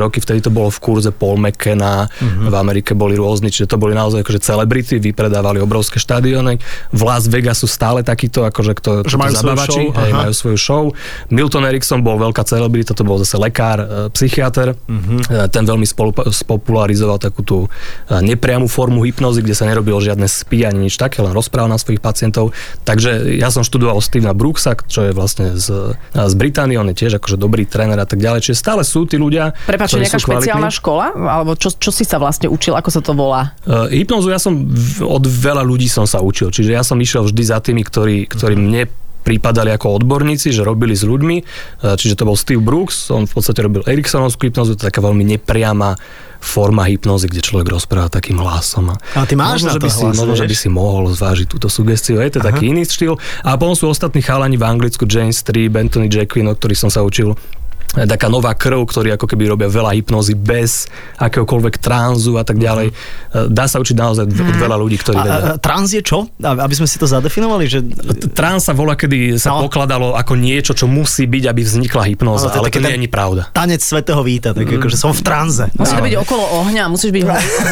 roky, 0.00 0.18
vtedy 0.22 0.40
to 0.40 0.50
bolo 0.50 0.72
v 0.72 0.78
kurze 0.80 1.10
Paul 1.12 1.36
McKenna, 1.36 2.08
v 2.20 2.46
Amerike 2.70 2.94
boli 2.94 3.18
rôzni, 3.18 3.50
čiže 3.50 3.66
to 3.66 3.76
boli 3.82 3.98
naozaj 3.98 4.22
akože 4.22 4.38
celebrity, 4.38 5.02
vypredávali 5.02 5.58
obrovské 5.58 5.98
štadióny. 5.98 6.62
V 6.94 7.00
Las 7.02 7.26
Vegas 7.26 7.58
sú 7.58 7.66
stále 7.66 8.06
takíto, 8.06 8.46
akože 8.46 8.78
kto, 8.78 8.90
Že 9.02 9.16
majú 9.18 9.32
zabavači, 9.34 9.82
show, 9.90 9.98
hej, 9.98 10.10
majú 10.14 10.32
svoju 10.32 10.58
show. 10.58 10.84
Milton 11.34 11.66
Erickson 11.66 12.06
bol 12.06 12.14
veľká 12.22 12.46
celebrita, 12.46 12.94
to 12.94 13.02
bol 13.02 13.18
zase 13.18 13.34
lekár, 13.34 13.82
e, 13.82 13.86
psychiatr. 14.14 14.78
Mhm. 14.86 15.16
E, 15.26 15.50
Ten 15.50 15.66
veľmi 15.66 15.82
spolu, 15.82 16.14
spopularizoval 16.30 17.18
takú 17.18 17.42
tú 17.42 17.58
e, 17.66 17.68
nepriamu 18.22 18.70
formu 18.70 19.02
hypnozy, 19.02 19.42
kde 19.42 19.58
sa 19.58 19.66
nerobilo 19.66 19.98
žiadne 19.98 20.30
spí 20.30 20.62
ani 20.62 20.86
nič 20.86 20.94
také, 20.94 21.26
len 21.26 21.34
rozprával 21.34 21.66
na 21.66 21.80
svojich 21.82 21.98
pacientov. 21.98 22.54
Takže 22.86 23.34
ja 23.34 23.50
som 23.50 23.66
študoval 23.66 23.98
Stevena 23.98 24.30
Brooksa, 24.30 24.78
čo 24.86 25.10
je 25.10 25.12
vlastne 25.12 25.58
z, 25.58 25.98
z 26.14 26.34
Británie, 26.38 26.78
on 26.78 26.86
je 26.94 26.94
tiež 26.94 27.18
akože 27.18 27.34
dobrý 27.34 27.66
tréner 27.66 27.98
a 27.98 28.06
tak 28.06 28.22
ďalej. 28.22 28.46
Čiže 28.46 28.56
stále 28.56 28.82
sú 28.86 29.10
tí 29.10 29.18
ľudia, 29.18 29.50
Prepač, 29.66 29.90
ktorí 29.90 30.06
nejaká 30.06 30.20
sú 30.22 30.28
kvalitní. 30.30 30.46
špeciálna 30.46 30.70
škola? 30.70 31.04
Alebo 31.16 31.50
čo, 31.58 31.74
čo 31.74 31.90
si 31.90 32.06
sa 32.06 32.22
vlastne 32.22 32.46
učil? 32.46 32.59
Ako 32.68 32.92
sa 32.92 33.00
to 33.00 33.16
volá? 33.16 33.56
Uh, 33.64 33.88
hypnozu 33.88 34.28
ja 34.28 34.36
som 34.36 34.52
v, 34.68 35.00
od 35.00 35.24
veľa 35.24 35.64
ľudí 35.64 35.88
som 35.88 36.04
sa 36.04 36.20
učil, 36.20 36.52
čiže 36.52 36.76
ja 36.76 36.84
som 36.84 37.00
išiel 37.00 37.24
vždy 37.24 37.42
za 37.42 37.58
tými, 37.64 37.80
ktorí, 37.80 38.28
ktorí 38.28 38.54
mne 38.60 38.84
pripadali 39.20 39.68
ako 39.72 40.00
odborníci, 40.00 40.48
že 40.52 40.64
robili 40.64 40.92
s 40.92 41.04
ľuďmi, 41.04 41.36
Uh, 41.80 41.96
čiže 41.96 42.20
to 42.20 42.28
bol 42.28 42.36
Steve 42.36 42.60
Brooks, 42.60 43.08
on 43.08 43.24
v 43.24 43.32
podstate 43.32 43.64
robil 43.64 43.80
Eriksonovskú 43.88 44.52
hypnozu, 44.52 44.76
to 44.76 44.84
je 44.84 44.92
taká 44.92 45.00
veľmi 45.00 45.24
nepriama 45.24 45.96
forma 46.40 46.88
hypnozy, 46.88 47.28
kde 47.28 47.44
človek 47.44 47.68
rozpráva 47.68 48.08
takým 48.08 48.40
hlasom. 48.40 48.96
Ale 48.96 49.26
ty 49.28 49.36
máš 49.36 49.64
na 49.64 49.76
možno, 49.76 49.76
že 49.76 49.76
to 49.76 49.84
by 49.84 49.92
si, 49.92 50.04
hlas, 50.04 50.16
možno, 50.16 50.34
že 50.36 50.46
by 50.48 50.56
si 50.56 50.68
mohol 50.72 51.04
zvážiť 51.12 51.46
túto 51.48 51.68
sugestiu, 51.68 52.20
je 52.20 52.36
to 52.36 52.40
taký 52.40 52.72
iný 52.72 52.88
štýl. 52.88 53.20
A 53.44 53.60
potom 53.60 53.76
sú 53.76 53.92
ostatní 53.92 54.24
chalani 54.24 54.56
v 54.56 54.64
Anglicku, 54.64 55.04
James 55.04 55.36
Street, 55.36 55.72
Anthony 55.72 56.08
Jacquin, 56.08 56.48
od 56.48 56.56
ktorých 56.56 56.80
som 56.80 56.90
sa 56.92 57.04
učil 57.04 57.36
taká 57.92 58.26
nová 58.26 58.52
krv, 58.52 58.84
ktorí 58.84 59.10
ako 59.10 59.26
keby 59.26 59.44
robia 59.48 59.66
veľa 59.66 59.92
hypnozy 59.92 60.32
bez 60.32 60.86
akéhokoľvek 61.16 61.74
tranzu 61.76 62.34
a 62.34 62.42
tak 62.42 62.56
ďalej. 62.56 62.88
E, 62.88 62.94
Dá 63.46 63.64
sa 63.64 63.76
učiť 63.76 63.94
naozaj 63.94 64.24
od 64.24 64.32
veľa 64.56 64.76
ľudí, 64.76 64.96
ktorí 64.96 65.16
A, 65.16 65.20
a, 65.20 65.24
vedia. 65.24 65.42
a 65.48 65.58
trans 65.58 65.88
je 65.88 66.00
čo? 66.00 66.30
A- 66.38 66.60
Aby 66.60 66.74
sme 66.74 66.86
si 66.86 66.96
to 66.96 67.04
zadefinovali, 67.04 67.64
že... 67.64 67.82
Trans 68.30 68.62
sa 68.62 68.72
volá, 68.72 68.94
kedy 68.94 69.34
sa 69.36 69.50
No. 69.50 69.66
pokladalo 69.66 70.14
ako 70.14 70.34
niečo, 70.34 70.72
čo 70.72 70.86
musí 70.86 71.26
byť, 71.26 71.44
aby 71.44 71.60
vznikla 71.60 72.06
hypnoza, 72.06 72.48
je 72.48 72.56
ale 72.56 72.68
to 72.68 72.78
nie 72.78 72.94
je 72.94 72.98
ani 72.98 73.10
pravda. 73.10 73.50
Tanec 73.50 73.80
svetého 73.80 74.20
víta, 74.20 74.50
tak 74.50 74.62
akože 74.64 74.94
som 74.94 75.10
v 75.10 75.20
tranze. 75.20 75.66
Musí 75.74 75.90
to 75.90 76.00
byť 76.00 76.14
okolo 76.16 76.44
ohňa, 76.62 76.86
musíš 76.86 77.10
byť 77.10 77.24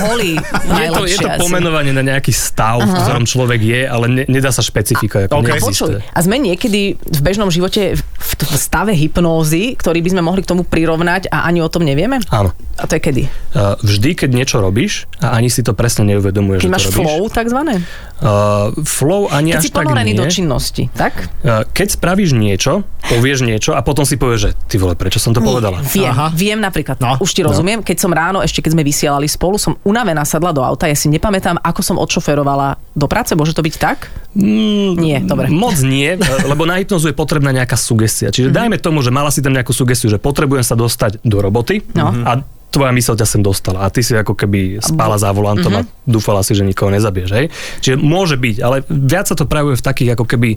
holý. 0.03 0.35
Je 0.79 0.91
to, 0.91 1.03
je 1.05 1.17
to 1.17 1.29
pomenovanie 1.39 1.91
na 1.91 2.03
nejaký 2.03 2.31
stav, 2.31 2.81
v 2.81 2.91
ktorom 2.91 3.25
človek 3.25 3.61
je, 3.61 3.81
ale 3.83 4.07
ne, 4.07 4.23
nedá 4.27 4.49
sa 4.49 4.61
špecifikovať, 4.61 5.27
ako 5.27 5.35
OK. 5.35 5.47
neexistuje. 5.49 5.97
Počuj, 5.99 6.11
a 6.11 6.19
sme 6.19 6.37
niekedy 6.39 6.81
v 6.97 7.21
bežnom 7.21 7.49
živote 7.49 7.95
v, 7.95 8.03
v 8.25 8.55
stave 8.55 8.93
hypnózy, 8.93 9.75
ktorý 9.75 10.01
by 10.01 10.08
sme 10.09 10.23
mohli 10.25 10.41
k 10.43 10.51
tomu 10.51 10.65
prirovnať 10.65 11.29
a 11.29 11.45
ani 11.45 11.61
o 11.61 11.69
tom 11.69 11.85
nevieme? 11.85 12.19
Áno. 12.29 12.53
A 12.79 12.85
to 12.87 12.95
je 12.95 13.03
kedy? 13.03 13.23
Uh, 13.53 13.75
vždy, 13.83 14.15
keď 14.15 14.31
niečo 14.31 14.57
robíš 14.63 15.11
a 15.19 15.35
ani 15.35 15.51
si 15.51 15.67
to 15.67 15.75
presne 15.75 16.07
neuvedomuješ, 16.15 16.63
Keď 16.63 16.71
že 16.71 16.75
máš 16.75 16.85
to 16.87 16.91
robíš. 16.95 16.99
flow, 17.03 17.21
takzvané? 17.27 17.75
Uh, 18.19 18.71
flow 18.87 19.27
ani 19.31 19.55
Keď 19.55 19.59
až 19.59 19.63
si 19.67 19.71
tak 19.75 19.87
nie. 19.91 20.15
do 20.15 20.27
činnosti, 20.31 20.85
tak? 20.95 21.27
Uh, 21.43 21.67
Keď 21.67 21.99
spravíš 21.99 22.39
niečo, 22.39 22.87
povieš 23.11 23.43
niečo 23.43 23.75
a 23.75 23.81
potom 23.83 24.07
si 24.07 24.15
povieš, 24.15 24.41
že 24.41 24.51
ty 24.71 24.77
vole, 24.79 24.95
prečo 24.95 25.19
som 25.19 25.35
to 25.35 25.43
povedala? 25.43 25.83
Viem, 25.83 26.11
Aha. 26.15 26.31
viem 26.31 26.59
napríklad. 26.59 27.03
No. 27.03 27.19
Už 27.19 27.35
ti 27.35 27.43
rozumiem, 27.43 27.83
keď 27.83 27.97
som 27.99 28.13
ráno, 28.15 28.39
ešte 28.45 28.63
keď 28.63 28.79
sme 28.79 28.83
vysielali 28.87 29.27
spolu, 29.27 29.59
som 29.59 29.75
unavená 29.83 30.23
sadla 30.23 30.55
do 30.55 30.63
auta, 30.63 30.87
ja 30.87 30.95
si 30.95 31.11
nepamätám, 31.11 31.59
ako 31.59 31.81
som 31.83 31.97
odšoferovala 31.99 32.79
do 32.95 33.07
práce, 33.11 33.35
môže 33.35 33.55
to 33.55 33.63
byť 33.63 33.75
tak? 33.79 34.11
Mm, 34.39 34.95
Nie, 34.95 35.19
dobre. 35.19 35.51
Moc 35.51 35.75
nie, 35.81 36.15
e, 36.15 36.47
lebo 36.47 36.63
na 36.63 36.79
hypnozu 36.79 37.11
je 37.11 37.17
potrebná 37.17 37.51
nejaká 37.51 37.75
sugestia. 37.75 38.31
Mhm. 38.31 38.35
Čiže 38.35 38.49
dajme 38.49 38.77
tomu, 38.79 39.03
že 39.03 39.11
mala 39.11 39.29
si 39.29 39.43
tam 39.43 39.51
nejakú 39.51 39.75
sugestiu, 39.75 40.07
že 40.07 40.17
potrebujem 40.17 40.63
sa 40.63 40.73
dostať 40.73 41.19
do 41.23 41.43
roboty 41.43 41.83
No. 41.93 42.15
a 42.23 42.39
tvoja 42.69 42.93
mysl 42.93 43.17
ťa 43.17 43.27
sem 43.27 43.41
dostala 43.41 43.83
a 43.83 43.91
ty 43.91 43.99
si 43.99 44.13
ako 44.13 44.37
keby 44.37 44.79
spala 44.79 45.17
za 45.17 45.33
volantom 45.33 45.73
Mhm. 45.73 45.79
a 45.79 45.81
dúfala 46.05 46.41
si, 46.41 46.53
že 46.53 46.63
nikoho 46.63 46.89
nezabiješ. 46.89 47.31
Hej? 47.33 47.47
Čiže 47.81 47.97
môže 47.99 48.37
byť, 48.37 48.57
ale 48.61 48.77
viac 48.87 49.27
sa 49.27 49.35
to 49.35 49.43
prejavuje 49.43 49.75
v 49.75 49.85
takých 49.85 50.11
ako 50.15 50.25
keby 50.25 50.51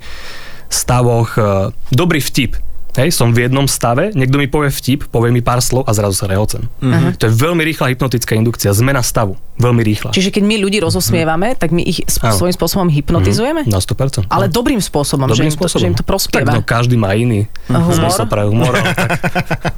stavoch 0.67 1.35
e, 1.35 1.41
dobrý 1.89 2.19
vtip. 2.19 2.55
Hej, 2.93 3.09
som 3.11 3.31
v 3.31 3.47
jednom 3.47 3.63
stave, 3.65 4.11
niekto 4.11 4.35
mi 4.35 4.45
povie 4.45 4.67
vtip, 4.67 5.07
povie 5.07 5.29
mi 5.29 5.39
pár 5.39 5.59
slov 5.59 5.83
a 5.83 5.91
zrazu 5.91 6.11
sa 6.13 6.25
rehocem. 6.25 6.67
To 7.15 7.23
je 7.23 7.31
veľmi 7.31 7.63
rýchla 7.63 7.87
hypnotická 7.89 8.33
indukcia, 8.33 8.67
zmena 8.71 8.99
stavu, 8.99 9.39
veľmi 9.55 9.79
rýchla. 9.81 10.11
Čiže 10.11 10.27
keď 10.29 10.43
my 10.43 10.55
ľudí 10.59 10.77
rozosmievame, 10.77 11.55
tak 11.55 11.69
my 11.69 11.79
ich 11.79 12.03
sp- 12.03 12.27
svojím 12.29 12.51
spôsobom 12.51 12.87
hypnotizujeme? 12.87 13.63
Na 13.63 13.79
100%. 13.79 14.27
Ale 14.27 14.45
dobrým 14.45 14.77
spôsobom, 14.77 15.23
že, 15.25 15.39
im 15.39 15.47
Dobrým 15.47 15.49
to, 15.49 15.57
spôsobom. 15.57 15.79
že 15.79 15.87
im 15.87 15.93
to 15.93 16.03
Tak 16.03 16.09
prospieva. 16.09 16.51
no, 16.51 16.59
každý 16.61 16.95
má 16.95 17.13
iný 17.13 17.47
Humor? 17.65 17.95
zmysel 17.95 18.25
pre 18.25 18.43
humor. 18.43 18.73
ale 18.73 18.91
tak 18.91 19.09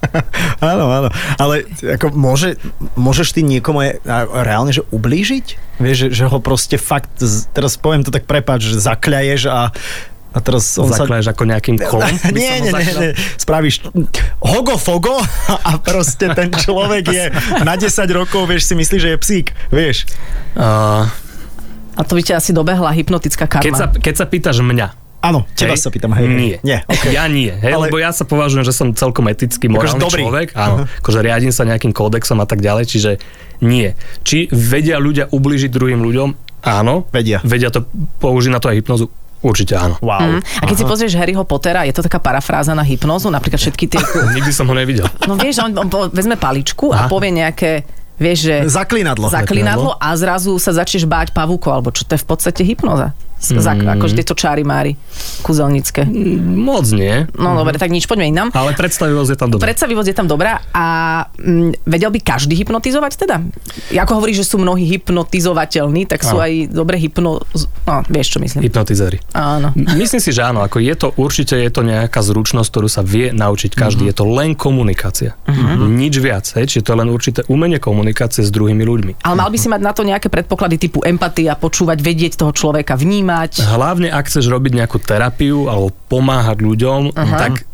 Áno, 0.74 0.86
áno. 0.88 1.10
Ale 1.38 1.70
ako 1.92 2.10
môže, 2.12 2.58
môžeš 2.96 3.30
ty 3.32 3.42
niekomu 3.42 3.78
aj, 3.80 3.92
reálne, 4.40 4.72
že 4.72 4.82
ublížiť? 4.88 5.76
Vieš, 5.76 5.98
že, 6.00 6.08
že 6.16 6.26
ho 6.26 6.38
proste 6.40 6.78
fakt, 6.78 7.14
z- 7.16 7.46
teraz 7.48 7.76
poviem 7.76 8.02
to 8.02 8.10
tak 8.10 8.24
prepáč, 8.24 8.68
že 8.68 8.80
zakľaješ 8.80 9.42
a, 9.46 9.70
a 10.34 10.38
teraz 10.42 10.66
on 10.82 10.90
sa... 10.90 11.06
Zakleješ 11.06 11.30
ako 11.30 11.44
nejakým 11.46 11.78
kolom. 11.78 12.10
Nie, 12.34 12.58
nie, 12.60 12.74
nie, 12.74 12.94
nie, 12.98 13.12
spravíš 13.38 13.86
hogo 14.42 14.76
fogo 14.82 15.14
a 15.70 15.72
proste 15.78 16.34
ten 16.34 16.50
človek 16.50 17.06
je 17.06 17.24
na 17.62 17.78
10 17.78 17.94
rokov, 18.10 18.50
vieš, 18.50 18.66
si 18.66 18.74
myslí, 18.74 18.98
že 18.98 19.10
je 19.14 19.18
psík, 19.22 19.48
vieš. 19.70 20.10
Uh, 20.58 21.06
A 21.94 22.02
to 22.02 22.18
by 22.18 22.26
ťa 22.26 22.42
asi 22.42 22.50
dobehla 22.52 22.90
hypnotická 22.98 23.46
karma. 23.46 23.62
keď, 23.62 23.74
sa, 23.78 23.86
keď 23.94 24.14
sa 24.18 24.26
pýtaš 24.26 24.58
mňa, 24.66 24.88
Áno, 25.24 25.48
teba 25.56 25.72
hej, 25.72 25.80
sa 25.80 25.88
pýtam, 25.88 26.12
hej. 26.20 26.28
hej. 26.28 26.36
Nie. 26.36 26.58
Nie, 26.68 26.80
okay. 26.84 27.16
Ja 27.16 27.32
nie, 27.32 27.48
hej, 27.48 27.72
Ale- 27.72 27.88
lebo 27.88 27.96
ja 27.96 28.12
sa 28.12 28.28
považujem, 28.28 28.68
že 28.68 28.76
som 28.76 28.92
celkom 28.92 29.32
etický, 29.32 29.72
morálny 29.72 30.04
dobrý. 30.04 30.20
človek. 30.20 30.48
Áno, 30.52 30.84
akože 31.00 31.24
riadím 31.24 31.56
sa 31.56 31.64
nejakým 31.64 31.96
kódexom 31.96 32.44
a 32.44 32.48
tak 32.50 32.60
ďalej, 32.60 32.84
čiže 32.92 33.12
nie. 33.64 33.96
Či 34.28 34.52
vedia 34.52 35.00
ľudia 35.00 35.32
ubližiť 35.32 35.72
druhým 35.72 36.04
ľuďom? 36.04 36.30
Áno. 36.68 37.08
Vedia. 37.16 37.40
Vedia 37.48 37.72
to 37.72 37.88
použiť 38.20 38.52
na 38.52 38.60
to 38.60 38.68
aj 38.68 38.84
hypnozu? 38.84 39.08
Určite 39.44 39.76
áno. 39.76 40.00
Wow. 40.00 40.40
Mm. 40.40 40.42
A 40.42 40.64
keď 40.64 40.76
si 40.80 40.86
pozrieš 40.88 41.14
Harryho 41.20 41.44
Pottera, 41.44 41.84
je 41.84 41.92
to 41.92 42.00
taká 42.00 42.24
parafráza 42.24 42.72
na 42.72 42.82
hypnozu, 42.82 43.28
napríklad 43.28 43.60
všetky 43.60 43.92
tie... 43.92 44.00
Nikdy 44.40 44.52
som 44.56 44.72
ho 44.72 44.76
nevidel. 44.76 45.04
No 45.28 45.36
vieš, 45.36 45.60
on, 45.68 45.76
on 45.76 45.92
vezme 46.16 46.40
paličku 46.40 46.96
a 46.96 47.06
Aha. 47.06 47.10
povie 47.12 47.36
nejaké, 47.36 47.84
vieš, 48.16 48.48
že... 48.48 48.56
Zaklinadlo. 48.72 49.28
Zaklinadlo 49.28 50.00
a 50.00 50.16
zrazu 50.16 50.56
sa 50.64 50.72
začneš 50.72 51.04
báť 51.04 51.36
pavúkov, 51.36 51.76
alebo 51.76 51.92
čo 51.92 52.08
to 52.08 52.16
je 52.16 52.24
v 52.24 52.28
podstate 52.28 52.64
hypnoza. 52.64 53.12
Mm. 53.52 54.00
Akože 54.00 54.14
tieto 54.16 54.36
čári 54.38 54.64
mári 54.64 54.96
kúzelnícke. 55.44 56.08
Moc 56.44 56.88
nie. 56.96 57.28
No 57.36 57.60
dobre, 57.60 57.76
tak 57.76 57.92
nič, 57.92 58.08
poďme 58.08 58.32
inám. 58.32 58.50
Ale 58.56 58.72
predstavivosť 58.78 59.30
je 59.36 59.38
tam 59.38 59.50
dobrá. 59.52 59.64
Predstavivosť 59.68 60.08
je 60.08 60.16
tam 60.16 60.28
dobrá 60.32 60.64
a 60.72 60.86
mm, 61.36 61.84
vedel 61.84 62.12
by 62.14 62.20
každý 62.24 62.56
hypnotizovať 62.56 63.12
teda? 63.20 63.44
Ako 63.92 64.24
hovoríš, 64.24 64.48
že 64.48 64.56
sú 64.56 64.62
mnohí 64.62 64.88
hypnotizovateľní, 64.88 66.08
tak 66.08 66.24
sú 66.24 66.40
Áno. 66.40 66.46
aj 66.46 66.52
dobre 66.72 66.96
hypno... 67.00 67.44
No, 67.88 67.94
vieš, 68.08 68.36
čo 68.36 68.40
myslím. 68.40 68.64
Hypnotizéri. 68.64 69.20
Áno. 69.36 69.76
Myslím 69.76 70.24
si, 70.24 70.32
že 70.32 70.44
áno, 70.46 70.64
ako 70.64 70.80
je 70.80 70.94
to 70.96 71.08
určite 71.18 71.56
je 71.60 71.72
to 71.72 71.82
nejaká 71.84 72.20
zručnosť, 72.24 72.68
ktorú 72.70 72.88
sa 72.88 73.02
vie 73.04 73.32
naučiť 73.32 73.76
každý. 73.76 74.08
Je 74.08 74.16
to 74.16 74.28
len 74.28 74.56
komunikácia. 74.56 75.36
Nič 75.84 76.20
viac. 76.20 76.46
Hej? 76.56 76.70
Čiže 76.70 76.84
to 76.86 76.92
je 76.94 76.98
len 77.00 77.10
určité 77.10 77.40
umenie 77.48 77.80
komunikácie 77.80 78.44
s 78.44 78.52
druhými 78.52 78.84
ľuďmi. 78.84 79.12
Ale 79.26 79.36
mal 79.36 79.50
by 79.50 79.58
si 79.58 79.68
mať 79.68 79.82
na 79.82 79.92
to 79.92 80.06
nejaké 80.06 80.28
predpoklady 80.30 80.76
typu 80.78 81.02
empatia, 81.04 81.56
počúvať, 81.58 81.98
vedieť 82.04 82.40
toho 82.40 82.52
človeka, 82.54 82.96
vnímať. 83.00 83.33
Hlavne, 83.60 84.08
ak 84.08 84.30
chceš 84.30 84.46
robiť 84.48 84.72
nejakú 84.78 84.98
terapiu 84.98 85.66
alebo 85.66 85.90
pomáhať 86.08 86.62
ľuďom, 86.62 87.02
tak 87.34 87.66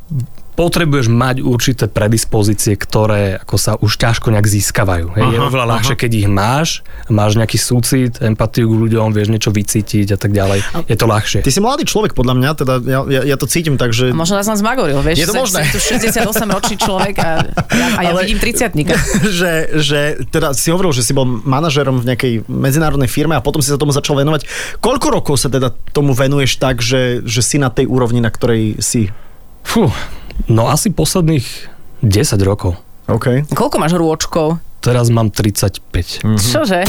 potrebuješ 0.60 1.08
mať 1.08 1.40
určité 1.40 1.88
predispozície, 1.88 2.76
ktoré 2.76 3.40
ako 3.40 3.56
sa 3.56 3.72
už 3.80 3.96
ťažko 3.96 4.36
nejak 4.36 4.44
získavajú. 4.44 5.16
Hej? 5.16 5.24
je 5.32 5.40
Aha, 5.40 5.48
oveľa 5.48 5.64
aha. 5.64 5.72
ľahšie, 5.80 5.96
keď 5.96 6.12
ich 6.20 6.28
máš, 6.28 6.84
máš 7.08 7.40
nejaký 7.40 7.56
súcit, 7.56 8.20
empatiu 8.20 8.68
k 8.68 8.76
ľuďom, 8.76 9.16
vieš 9.16 9.32
niečo 9.32 9.56
vycítiť 9.56 10.12
a 10.12 10.18
tak 10.20 10.36
ďalej. 10.36 10.60
Je 10.92 11.00
to 11.00 11.08
ľahšie. 11.08 11.48
Ty 11.48 11.52
si 11.56 11.64
mladý 11.64 11.88
človek, 11.88 12.12
podľa 12.12 12.36
mňa, 12.36 12.50
teda 12.60 12.74
ja, 12.84 13.00
ja, 13.08 13.22
ja 13.24 13.36
to 13.40 13.48
cítim 13.48 13.80
tak, 13.80 13.96
že... 13.96 14.12
A 14.12 14.20
možno 14.20 14.36
nás 14.36 14.52
len 14.52 14.60
zmagoril, 14.60 15.00
vieš? 15.00 15.24
Je 15.24 15.28
to 15.32 15.40
možné. 15.40 15.64
že 15.72 15.80
tu 15.80 15.80
68 15.80 16.28
ročný 16.28 16.76
človek 16.76 17.16
a, 17.24 17.30
ja, 17.56 17.86
a 17.96 18.00
ja 18.04 18.12
Ale- 18.12 18.28
vidím 18.28 18.44
30 18.44 18.76
že, 19.40 19.52
že 19.80 20.00
teda 20.28 20.52
si 20.52 20.76
hovoril, 20.76 20.92
že 20.92 21.08
si 21.08 21.16
bol 21.16 21.24
manažerom 21.24 22.04
v 22.04 22.12
nejakej 22.12 22.34
medzinárodnej 22.52 23.08
firme 23.08 23.40
a 23.40 23.42
potom 23.42 23.64
si 23.64 23.72
sa 23.72 23.80
tomu 23.80 23.96
začal 23.96 24.20
venovať. 24.20 24.44
Koľko 24.84 25.08
rokov 25.08 25.40
sa 25.40 25.48
teda 25.48 25.72
tomu 25.96 26.12
venuješ 26.12 26.60
tak, 26.60 26.84
že, 26.84 27.24
že 27.24 27.40
si 27.40 27.56
na 27.56 27.72
tej 27.72 27.88
úrovni, 27.88 28.20
na 28.20 28.28
ktorej 28.28 28.84
si? 28.84 29.08
Fú, 29.64 29.88
no 30.48 30.72
asi 30.72 30.94
posledných 30.94 31.46
10 32.06 32.40
rokov. 32.46 32.80
OK. 33.10 33.50
Koľko 33.52 33.76
máš 33.82 33.98
rôčkov? 33.98 34.62
Teraz 34.80 35.12
mám 35.12 35.34
35. 35.34 36.24
Mhm. 36.24 36.38
Čože? 36.40 36.80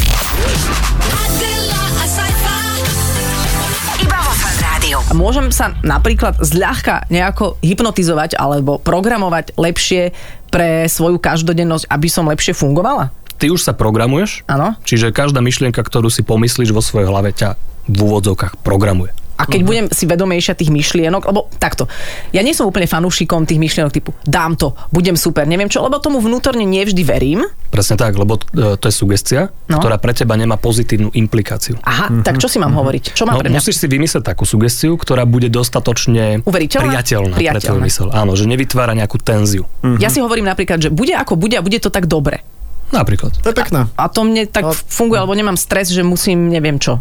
A 5.10 5.12
môžem 5.14 5.50
sa 5.50 5.74
napríklad 5.82 6.38
zľahka 6.38 7.02
nejako 7.10 7.58
hypnotizovať 7.66 8.38
alebo 8.38 8.78
programovať 8.78 9.58
lepšie 9.58 10.14
pre 10.54 10.86
svoju 10.86 11.18
každodennosť, 11.18 11.90
aby 11.90 12.06
som 12.06 12.30
lepšie 12.30 12.54
fungovala? 12.54 13.10
Ty 13.42 13.50
už 13.50 13.58
sa 13.58 13.74
programuješ, 13.74 14.46
Áno. 14.46 14.78
čiže 14.86 15.10
každá 15.10 15.42
myšlienka, 15.42 15.82
ktorú 15.82 16.12
si 16.14 16.22
pomyslíš 16.22 16.70
vo 16.70 16.78
svojej 16.78 17.10
hlave, 17.10 17.34
ťa 17.34 17.58
v 17.90 17.98
úvodzovkách 18.06 18.62
programuje. 18.62 19.10
A 19.40 19.48
keď 19.48 19.60
budem 19.62 19.86
si 19.88 20.04
vedomejšia 20.04 20.52
tých 20.52 20.68
myšlienok, 20.68 21.22
lebo 21.24 21.48
takto, 21.54 21.88
ja 22.30 22.40
nie 22.40 22.52
som 22.52 22.64
úplne 22.64 22.84
fanúšikom 22.84 23.42
tých 23.42 23.56
myšlienok 23.56 23.88
typu 23.90 24.12
dám 24.22 24.52
to, 24.54 24.76
budem 24.88 25.14
super, 25.14 25.42
neviem 25.42 25.66
čo, 25.66 25.80
lebo 25.80 25.96
tomu 25.96 26.18
vnútorne 26.18 26.62
nevždy 26.62 27.00
verím. 27.00 27.40
Presne 27.66 27.96
tak, 27.96 28.12
lebo 28.14 28.36
e, 28.36 28.74
to 28.74 28.84
je 28.84 28.92
sugestia, 28.92 29.48
No. 29.64 29.78
ktorá 29.78 29.96
pre 29.96 30.10
teba 30.10 30.34
nemá 30.34 30.54
pozitívnu 30.54 31.08
implikáciu. 31.10 31.78
Aha, 31.80 32.20
tak 32.20 32.36
čo 32.36 32.46
si 32.46 32.58
mám 32.58 32.74
hovoriť? 32.74 33.12
Čo 33.12 33.24
mám 33.24 33.34
No, 33.34 33.40
pre 33.40 33.48
mňa? 33.48 33.58
musíš 33.58 33.78
si 33.78 33.86
vymyslieť 33.86 34.26
takú 34.26 34.44
sugestiu, 34.44 34.94
ktorá 34.94 35.24
bude 35.24 35.48
dostatočne 35.48 36.42
Uveriteľná? 36.42 36.90
priateľná, 36.92 37.32
pre 37.32 37.40
Priateľná. 37.40 37.62
tvoj 37.62 37.80
mysel. 37.82 38.08
Áno, 38.10 38.34
že 38.34 38.44
nevytvára 38.44 38.92
nejakú 38.92 39.16
tenziu. 39.16 39.64
Ja 39.96 40.06
si 40.06 40.18
hovorím 40.18 40.44
napríklad, 40.44 40.78
že 40.78 40.90
bude 40.90 41.14
ako 41.14 41.34
bude 41.34 41.54
a 41.54 41.62
bude 41.62 41.78
to 41.78 41.88
tak 41.88 42.04
dobre. 42.04 42.42
Napríklad. 42.90 43.38
To 43.38 43.48
je 43.48 43.56
pekné. 43.56 43.86
A 43.94 44.10
to 44.10 44.22
mne 44.22 44.50
tak 44.50 44.66
No. 44.66 44.74
funguje, 44.74 45.22
lebo 45.22 45.30
nemám 45.30 45.54
stres, 45.54 45.90
že 45.90 46.02
musím 46.02 46.50
neviem 46.50 46.74
čo 46.76 46.98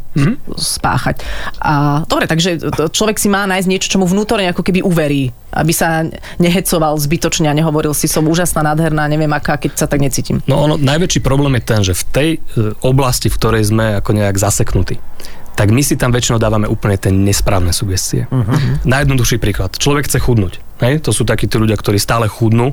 spáchať. 0.53 1.21
A, 1.57 2.05
dobre, 2.05 2.29
takže 2.29 2.61
človek 2.93 3.17
si 3.17 3.25
má 3.25 3.45
nájsť 3.45 3.67
niečo, 3.67 3.87
čo 3.89 3.97
mu 3.97 4.05
vnútorne 4.05 4.49
ako 4.49 4.61
keby 4.61 4.85
uverí, 4.85 5.33
aby 5.49 5.73
sa 5.73 6.05
nehecoval 6.37 6.93
zbytočne 6.95 7.49
a 7.49 7.57
nehovoril 7.57 7.91
si 7.91 8.05
som 8.05 8.25
úžasná, 8.25 8.61
nádherná, 8.61 9.09
neviem 9.09 9.31
aká, 9.33 9.57
keď 9.57 9.71
sa 9.75 9.87
tak 9.89 9.99
necítim. 9.99 10.45
No 10.45 10.61
ono, 10.61 10.77
najväčší 10.77 11.19
problém 11.19 11.57
je 11.57 11.63
ten, 11.65 11.81
že 11.81 11.97
v 11.97 12.03
tej 12.13 12.29
e, 12.31 12.39
oblasti, 12.85 13.27
v 13.27 13.37
ktorej 13.41 13.63
sme 13.65 13.97
ako 13.97 14.13
nejak 14.13 14.37
zaseknutí, 14.37 15.01
tak 15.57 15.75
my 15.75 15.83
si 15.83 15.99
tam 15.99 16.15
väčšinou 16.15 16.39
dávame 16.39 16.71
úplne 16.71 16.95
tie 16.95 17.11
nesprávne 17.11 17.75
sugestie. 17.75 18.31
Uh-huh. 18.31 18.79
Najjednoduchší 18.87 19.43
príklad. 19.43 19.75
Človek 19.75 20.07
chce 20.07 20.23
chudnúť. 20.23 20.63
Hej? 20.79 21.03
To 21.03 21.11
sú 21.11 21.27
takí 21.27 21.51
tí 21.51 21.59
ľudia, 21.59 21.75
ktorí 21.75 21.99
stále 21.99 22.31
chudnú. 22.31 22.71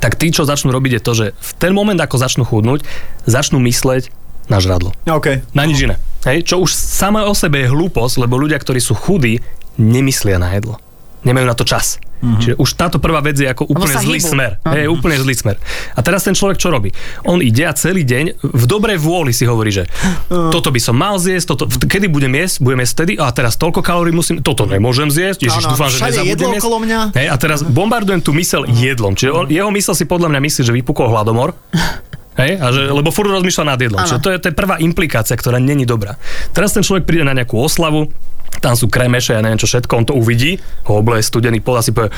Tak 0.00 0.16
tí, 0.20 0.32
čo 0.32 0.48
začnú 0.48 0.72
robiť, 0.72 1.00
je 1.00 1.02
to, 1.02 1.12
že 1.16 1.26
v 1.32 1.50
ten 1.56 1.72
moment, 1.72 1.96
ako 1.96 2.16
začnú 2.20 2.44
chudnúť, 2.44 2.84
začnú 3.24 3.60
mysleť 3.62 4.12
na 4.46 4.62
žradlo. 4.62 4.94
OK. 5.08 5.42
Na 5.52 5.66
nič 5.66 5.82
iné. 5.82 5.96
Hej? 6.26 6.46
Čo 6.46 6.62
už 6.66 6.70
samé 6.74 7.22
o 7.26 7.34
sebe 7.34 7.66
je 7.66 7.72
hlúposť, 7.72 8.22
lebo 8.22 8.38
ľudia, 8.38 8.58
ktorí 8.58 8.78
sú 8.78 8.94
chudí, 8.94 9.42
nemyslia 9.76 10.38
na 10.38 10.54
jedlo. 10.54 10.78
Nemajú 11.26 11.44
na 11.44 11.56
to 11.58 11.66
čas. 11.66 11.98
Mm-hmm. 12.16 12.40
Čiže 12.40 12.54
už 12.56 12.70
táto 12.80 12.96
prvá 12.96 13.20
vec 13.20 13.36
je 13.36 13.44
ako 13.44 13.68
úplne 13.68 13.92
zlý 13.92 14.16
hýbu. 14.22 14.30
smer. 14.32 14.50
No. 14.64 14.72
Hej, 14.72 14.86
úplne 14.88 15.20
zlý 15.20 15.34
smer. 15.36 15.56
A 15.92 16.00
teraz 16.00 16.24
ten 16.24 16.32
človek 16.32 16.56
čo 16.56 16.72
robí? 16.72 16.88
On 17.28 17.42
ide 17.44 17.68
a 17.68 17.76
celý 17.76 18.08
deň 18.08 18.40
v 18.40 18.64
dobrej 18.64 18.96
vôli 18.96 19.36
si 19.36 19.44
hovorí, 19.44 19.68
že 19.68 19.84
toto 20.30 20.72
by 20.72 20.80
som 20.80 20.96
mal 20.96 21.20
zjesť, 21.20 21.46
toto, 21.52 21.68
kedy 21.68 22.08
budem 22.08 22.32
jesť, 22.32 22.64
budem 22.64 22.80
jesť 22.80 22.94
vtedy 23.04 23.12
a 23.20 23.28
teraz 23.36 23.60
toľko 23.60 23.84
kalórií 23.84 24.16
musím, 24.16 24.40
toto 24.40 24.64
nemôžem 24.64 25.12
zjesť, 25.12 25.44
ježiš, 25.44 25.64
Áno, 25.68 25.76
dúfam, 25.76 25.92
že 25.92 25.98
nezabudnem 26.00 26.30
jedlo 26.32 26.48
jesť. 26.56 26.62
okolo 26.64 26.78
mňa. 26.80 27.00
Hej, 27.12 27.28
a 27.28 27.36
teraz 27.36 27.58
bombardujem 27.60 28.20
tú 28.24 28.32
mysel 28.32 28.64
jedlom. 28.64 29.12
Čiže 29.12 29.30
on, 29.36 29.44
jeho 29.52 29.68
mysel 29.76 29.92
si 29.92 30.08
podľa 30.08 30.32
mňa 30.32 30.40
myslí, 30.40 30.60
že 30.64 30.72
vypukol 30.72 31.12
hladomor. 31.12 31.52
Hej, 32.36 32.60
a 32.60 32.66
že, 32.68 32.92
lebo 32.92 33.08
furt 33.08 33.32
rozmýšľa 33.32 33.64
nad 33.64 33.80
jedlom. 33.80 34.04
Čiže 34.04 34.20
to 34.20 34.28
je, 34.28 34.36
to 34.36 34.46
je 34.52 34.54
prvá 34.54 34.76
implikácia, 34.76 35.32
ktorá 35.36 35.56
není 35.56 35.88
dobrá. 35.88 36.20
Teraz 36.52 36.76
ten 36.76 36.84
človek 36.84 37.08
príde 37.08 37.24
na 37.24 37.32
nejakú 37.32 37.56
oslavu, 37.56 38.12
tam 38.60 38.76
sú 38.76 38.88
kremeše, 38.88 39.36
ja 39.36 39.40
neviem 39.40 39.60
čo 39.60 39.68
všetko, 39.68 39.92
on 39.96 40.06
to 40.08 40.14
uvidí, 40.16 40.60
ho 40.88 41.00
obleje 41.00 41.24
studený 41.24 41.64
pod 41.64 41.80
a 41.80 41.82
si 41.84 41.96
povie, 41.96 42.12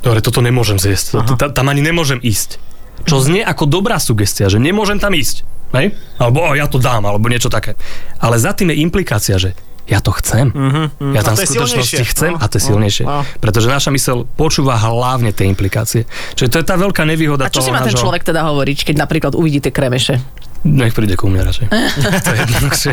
dobre, 0.00 0.20
toto 0.24 0.40
nemôžem 0.40 0.76
zjesť, 0.80 1.20
to, 1.36 1.52
tam 1.52 1.66
ani 1.68 1.84
nemôžem 1.84 2.20
ísť. 2.20 2.60
Čo 3.02 3.20
znie 3.20 3.42
ako 3.42 3.66
dobrá 3.66 3.96
sugestia, 3.98 4.46
že 4.52 4.62
nemôžem 4.62 5.00
tam 5.00 5.12
ísť. 5.16 5.42
Hej? 5.72 5.96
Alebo 6.20 6.44
o, 6.44 6.52
ja 6.52 6.68
to 6.68 6.76
dám, 6.76 7.08
alebo 7.08 7.26
niečo 7.26 7.48
také. 7.48 7.74
Ale 8.20 8.36
za 8.36 8.52
tým 8.52 8.70
je 8.72 8.84
implikácia, 8.84 9.40
že 9.40 9.56
ja 9.84 9.98
to 9.98 10.14
chcem. 10.14 10.48
Uh-huh, 10.48 10.86
Ja 11.10 11.20
A 11.20 11.26
tam 11.26 11.34
to 11.34 11.42
v 11.42 11.48
skutočnosti 11.48 12.04
chcem 12.08 12.32
No, 12.32 12.38
a 12.38 12.46
to 12.46 12.56
je 12.56 12.62
no, 12.62 12.68
silnejšie. 12.70 13.04
no. 13.04 13.26
Pretože 13.38 13.66
naša 13.66 13.90
mysel 13.90 14.24
počúva 14.28 14.78
hlavne 14.78 15.34
tie 15.34 15.44
implikácie. 15.44 16.06
Čiže 16.32 16.48
to 16.48 16.56
je 16.58 16.66
tá 16.66 16.76
veľká 16.76 17.02
nevýhoda 17.02 17.46
A 17.46 17.50
čo 17.50 17.58
toho 17.58 17.66
si 17.66 17.70
má 17.70 17.80
ten 17.80 17.90
nášho- 17.90 18.00
človek 18.00 18.22
teda 18.22 18.46
hovoriť, 18.46 18.78
keď 18.84 18.94
napríklad 18.96 19.32
uvidí 19.34 19.58
tie 19.58 19.70
kremeše? 19.70 20.22
Nech 20.62 20.94
príde 20.94 21.18
ku 21.18 21.26
mne 21.26 21.42
radšej. 21.42 21.66
to 22.22 22.30
je 22.30 22.38
jednoduchšie. 22.38 22.92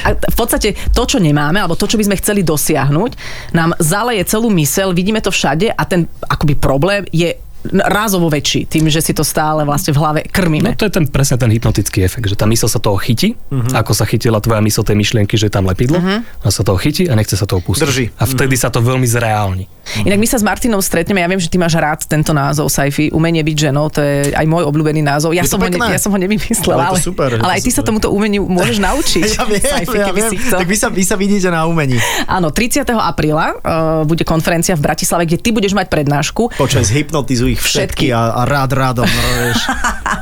A 0.00 0.08
v 0.14 0.36
podstate 0.38 0.68
to, 0.94 1.02
čo 1.02 1.18
nemáme, 1.18 1.58
alebo 1.58 1.74
to, 1.74 1.90
čo 1.90 1.98
by 1.98 2.06
sme 2.06 2.16
chceli 2.16 2.46
dosiahnuť, 2.46 3.10
nám 3.50 3.74
zaleje 3.82 4.22
celú 4.30 4.46
mysel, 4.54 4.94
vidíme 4.94 5.18
to 5.18 5.34
všade 5.34 5.66
a 5.66 5.82
ten 5.82 6.06
akoby 6.22 6.54
problém 6.54 7.02
je 7.10 7.34
rázovo 7.68 8.32
väčší, 8.32 8.64
tým, 8.64 8.88
že 8.88 9.04
si 9.04 9.12
to 9.12 9.20
stále 9.20 9.62
vlastne 9.68 9.92
v 9.92 9.98
hlave 10.00 10.20
No 10.24 10.32
krmíme. 10.32 10.72
to 10.76 10.88
je 10.88 10.92
ten, 10.92 11.04
presne 11.04 11.36
ten 11.36 11.52
hypnotický 11.52 12.02
efekt, 12.04 12.26
že 12.32 12.36
tá 12.36 12.48
mysel 12.48 12.66
sa 12.66 12.80
toho 12.80 12.96
chytí, 12.96 13.36
uh-huh. 13.36 13.76
ako 13.76 13.92
sa 13.92 14.08
chytila 14.08 14.40
tvoja 14.40 14.64
mysel 14.64 14.82
tej 14.82 14.96
myšlienky, 14.96 15.36
že 15.36 15.48
je 15.48 15.52
tam 15.52 15.68
lepidlo, 15.68 16.00
uh-huh. 16.00 16.24
ona 16.24 16.52
sa 16.52 16.62
toho 16.64 16.80
chytí 16.80 17.06
a 17.08 17.14
nechce 17.14 17.36
sa 17.36 17.44
toho 17.44 17.60
pustiť. 17.60 17.84
Drží. 17.84 18.04
A 18.16 18.24
vtedy 18.24 18.56
sa 18.56 18.72
to 18.72 18.80
veľmi 18.80 19.04
zreálni. 19.04 19.68
Inak 20.06 20.22
my 20.22 20.28
sa 20.28 20.38
s 20.38 20.44
Martinom 20.46 20.78
stretneme, 20.78 21.18
ja 21.18 21.28
viem, 21.28 21.40
že 21.40 21.50
ty 21.50 21.58
máš 21.58 21.74
rád 21.74 22.06
tento 22.06 22.30
názov 22.30 22.70
Saifi, 22.70 23.10
umenie 23.10 23.42
byť 23.42 23.56
ženou, 23.68 23.90
to 23.90 24.00
je 24.00 24.30
aj 24.32 24.46
môj 24.46 24.62
obľúbený 24.70 25.02
názov. 25.02 25.34
Ja, 25.34 25.42
Je 25.42 25.50
som 25.50 25.58
ho, 25.58 25.66
ne, 25.66 25.78
ja 25.90 25.98
som 25.98 26.14
ho 26.14 26.18
nevymyslela, 26.20 26.94
Ale 26.94 27.00
super, 27.02 27.42
ale 27.42 27.58
aj 27.58 27.62
ty 27.66 27.70
sa 27.74 27.82
super. 27.82 27.90
tomuto 27.90 28.08
umeniu 28.14 28.46
môžeš 28.46 28.78
naučiť. 28.86 29.22
Ja 29.34 29.44
viem, 29.44 29.62
Saifi, 29.64 29.98
ja 29.98 30.12
viem. 30.14 30.30
Tak 30.36 30.66
vy 30.68 30.76
sa, 30.78 30.88
vy 30.92 31.02
sa 31.02 31.16
vidíte 31.18 31.50
na 31.50 31.66
umení. 31.66 31.98
Áno, 32.30 32.54
30. 32.54 32.86
apríla 32.86 33.58
uh, 33.58 34.06
bude 34.06 34.22
konferencia 34.22 34.78
v 34.78 34.82
Bratislave, 34.84 35.26
kde 35.26 35.42
ty 35.42 35.50
budeš 35.50 35.74
mať 35.74 35.90
prednášku. 35.90 36.54
Počas 36.54 36.92
hypnotizuj 36.94 37.49
ich 37.54 37.60
Všetky. 37.60 38.10
všetky 38.10 38.16
a, 38.16 38.22
a 38.38 38.42
rád 38.46 38.70
rádom, 38.72 39.08
no, 39.08 39.22
vieš. 39.42 39.60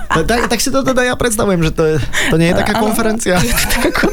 Tak, 0.08 0.50
tak, 0.50 0.58
si 0.58 0.74
to 0.74 0.82
teda 0.82 1.06
ja 1.06 1.14
predstavujem, 1.14 1.62
že 1.62 1.70
to, 1.70 1.82
je, 1.84 1.96
to 2.32 2.36
nie 2.42 2.50
je 2.50 2.56
taká 2.58 2.74
konferencia. 2.82 3.38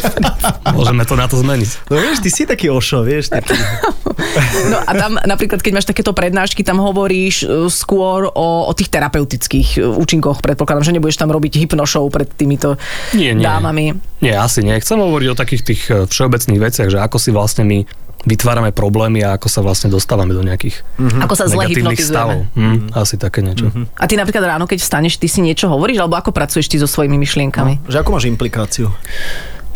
Môžeme 0.78 1.01
to 1.01 1.17
na 1.17 1.25
to 1.25 1.41
zmeniť. 1.41 1.89
No 1.89 1.97
vieš, 1.97 2.21
ty 2.21 2.30
si 2.30 2.45
taký 2.45 2.69
ošo, 2.69 3.01
vieš, 3.01 3.34
taký. 3.34 3.58
No 4.71 4.80
a 4.80 4.91
tam 4.95 5.15
napríklad, 5.15 5.60
keď 5.63 5.71
máš 5.75 5.88
takéto 5.88 6.12
prednášky, 6.12 6.63
tam 6.63 6.80
hovoríš 6.80 7.47
uh, 7.47 7.67
skôr 7.71 8.28
o, 8.28 8.47
o 8.67 8.71
tých 8.75 8.91
terapeutických 8.91 9.80
uh, 9.80 9.95
účinkoch. 9.95 10.43
Predpokladám, 10.43 10.84
že 10.88 10.95
nebudeš 10.95 11.19
tam 11.19 11.32
robiť 11.32 11.60
hypnošou 11.63 12.08
pred 12.12 12.28
týmito 12.32 12.75
Nie, 13.15 13.32
nie. 13.32 13.43
dámami. 13.43 13.95
Nie, 14.19 14.36
asi 14.39 14.63
nie. 14.63 14.75
Chcem 14.80 14.99
hovoriť 14.99 15.28
o 15.32 15.39
takých 15.39 15.63
tých 15.63 15.82
e, 15.88 16.08
všeobecných 16.08 16.60
veciach, 16.60 16.89
že 16.89 16.99
ako 16.99 17.17
si 17.19 17.30
vlastne 17.36 17.63
my 17.67 17.84
vytvárame 18.25 18.73
problémy 18.73 19.21
a 19.21 19.38
ako 19.38 19.47
sa 19.47 19.61
vlastne 19.61 19.93
dostávame 19.93 20.33
do 20.33 20.41
nejakých 20.41 20.81
Ako 21.21 21.38
sa 21.38 21.45
zle 21.45 21.69
negatívnych 21.69 22.01
stavov. 22.01 22.49
Hm, 22.57 22.91
asi 22.97 23.15
také 23.21 23.45
niečo. 23.45 23.69
A 23.95 24.09
ty 24.09 24.17
napríklad 24.17 24.57
ráno, 24.57 24.65
keď 24.65 24.81
vstaneš, 24.81 25.21
ty 25.21 25.29
si 25.29 25.45
niečo 25.45 25.69
hovoríš, 25.69 26.01
alebo 26.01 26.17
ako 26.17 26.33
pracuješ 26.33 26.67
ty 26.67 26.81
so 26.81 26.89
svojimi 26.89 27.15
myšlienkami? 27.21 27.85
Že 27.85 28.01
ako 28.01 28.09
máš 28.17 28.25
implikáciu? 28.25 28.89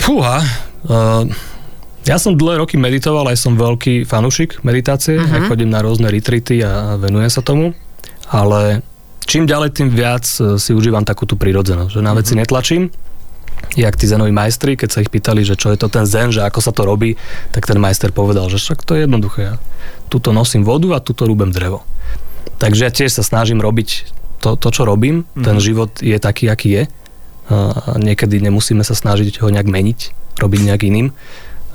Fúha, 0.01 0.41
uh, 0.89 1.23
ja 2.07 2.17
som 2.17 2.33
dlhé 2.33 2.63
roky 2.63 2.79
meditoval, 2.79 3.29
aj 3.29 3.37
som 3.37 3.53
veľký 3.53 4.07
fanúšik 4.09 4.65
meditácie, 4.65 5.19
uh-huh. 5.19 5.35
aj 5.35 5.41
chodím 5.51 5.69
na 5.69 5.83
rôzne 5.83 6.09
retreaty 6.09 6.65
a, 6.65 6.95
venujem 6.97 7.29
sa 7.29 7.45
tomu, 7.45 7.77
ale 8.31 8.81
čím 9.29 9.45
ďalej, 9.45 9.77
tým 9.77 9.89
viac 9.93 10.25
e, 10.41 10.57
si 10.57 10.71
užívam 10.73 11.05
takú 11.05 11.29
tú 11.29 11.37
prírodzenosť, 11.37 11.91
že 11.93 12.01
na 12.01 12.17
veci 12.17 12.33
netlačím 12.33 12.89
jak 13.77 13.93
tí 13.97 14.05
zenoví 14.09 14.33
majstri, 14.33 14.73
keď 14.73 14.89
sa 14.89 15.01
ich 15.05 15.13
pýtali, 15.13 15.45
že 15.45 15.53
čo 15.53 15.69
je 15.69 15.77
to 15.77 15.91
ten 15.91 16.07
zen, 16.09 16.33
že 16.33 16.41
ako 16.41 16.59
sa 16.61 16.73
to 16.73 16.87
robí, 16.87 17.19
tak 17.53 17.69
ten 17.69 17.77
majster 17.77 18.09
povedal, 18.09 18.49
že 18.49 18.57
však 18.57 18.81
to 18.81 18.97
je 18.97 19.05
jednoduché. 19.05 19.41
Ja 19.53 19.55
tuto 20.09 20.33
nosím 20.33 20.65
vodu 20.65 20.97
a 20.97 20.99
tuto 20.99 21.29
rúbem 21.29 21.53
drevo. 21.53 21.85
Takže 22.57 22.89
ja 22.89 22.91
tiež 22.91 23.13
sa 23.13 23.23
snažím 23.23 23.61
robiť 23.61 24.09
to, 24.41 24.57
to 24.57 24.69
čo 24.73 24.83
robím. 24.83 25.23
Mm-hmm. 25.23 25.45
Ten 25.45 25.57
život 25.61 25.91
je 26.01 26.17
taký, 26.17 26.49
aký 26.49 26.69
je. 26.73 26.83
A 27.49 27.97
niekedy 27.97 28.41
nemusíme 28.41 28.81
sa 28.85 28.97
snažiť 28.97 29.41
ho 29.41 29.49
nejak 29.49 29.69
meniť, 29.69 29.99
robiť 30.41 30.59
nejak 30.69 30.81
iným. 30.85 31.13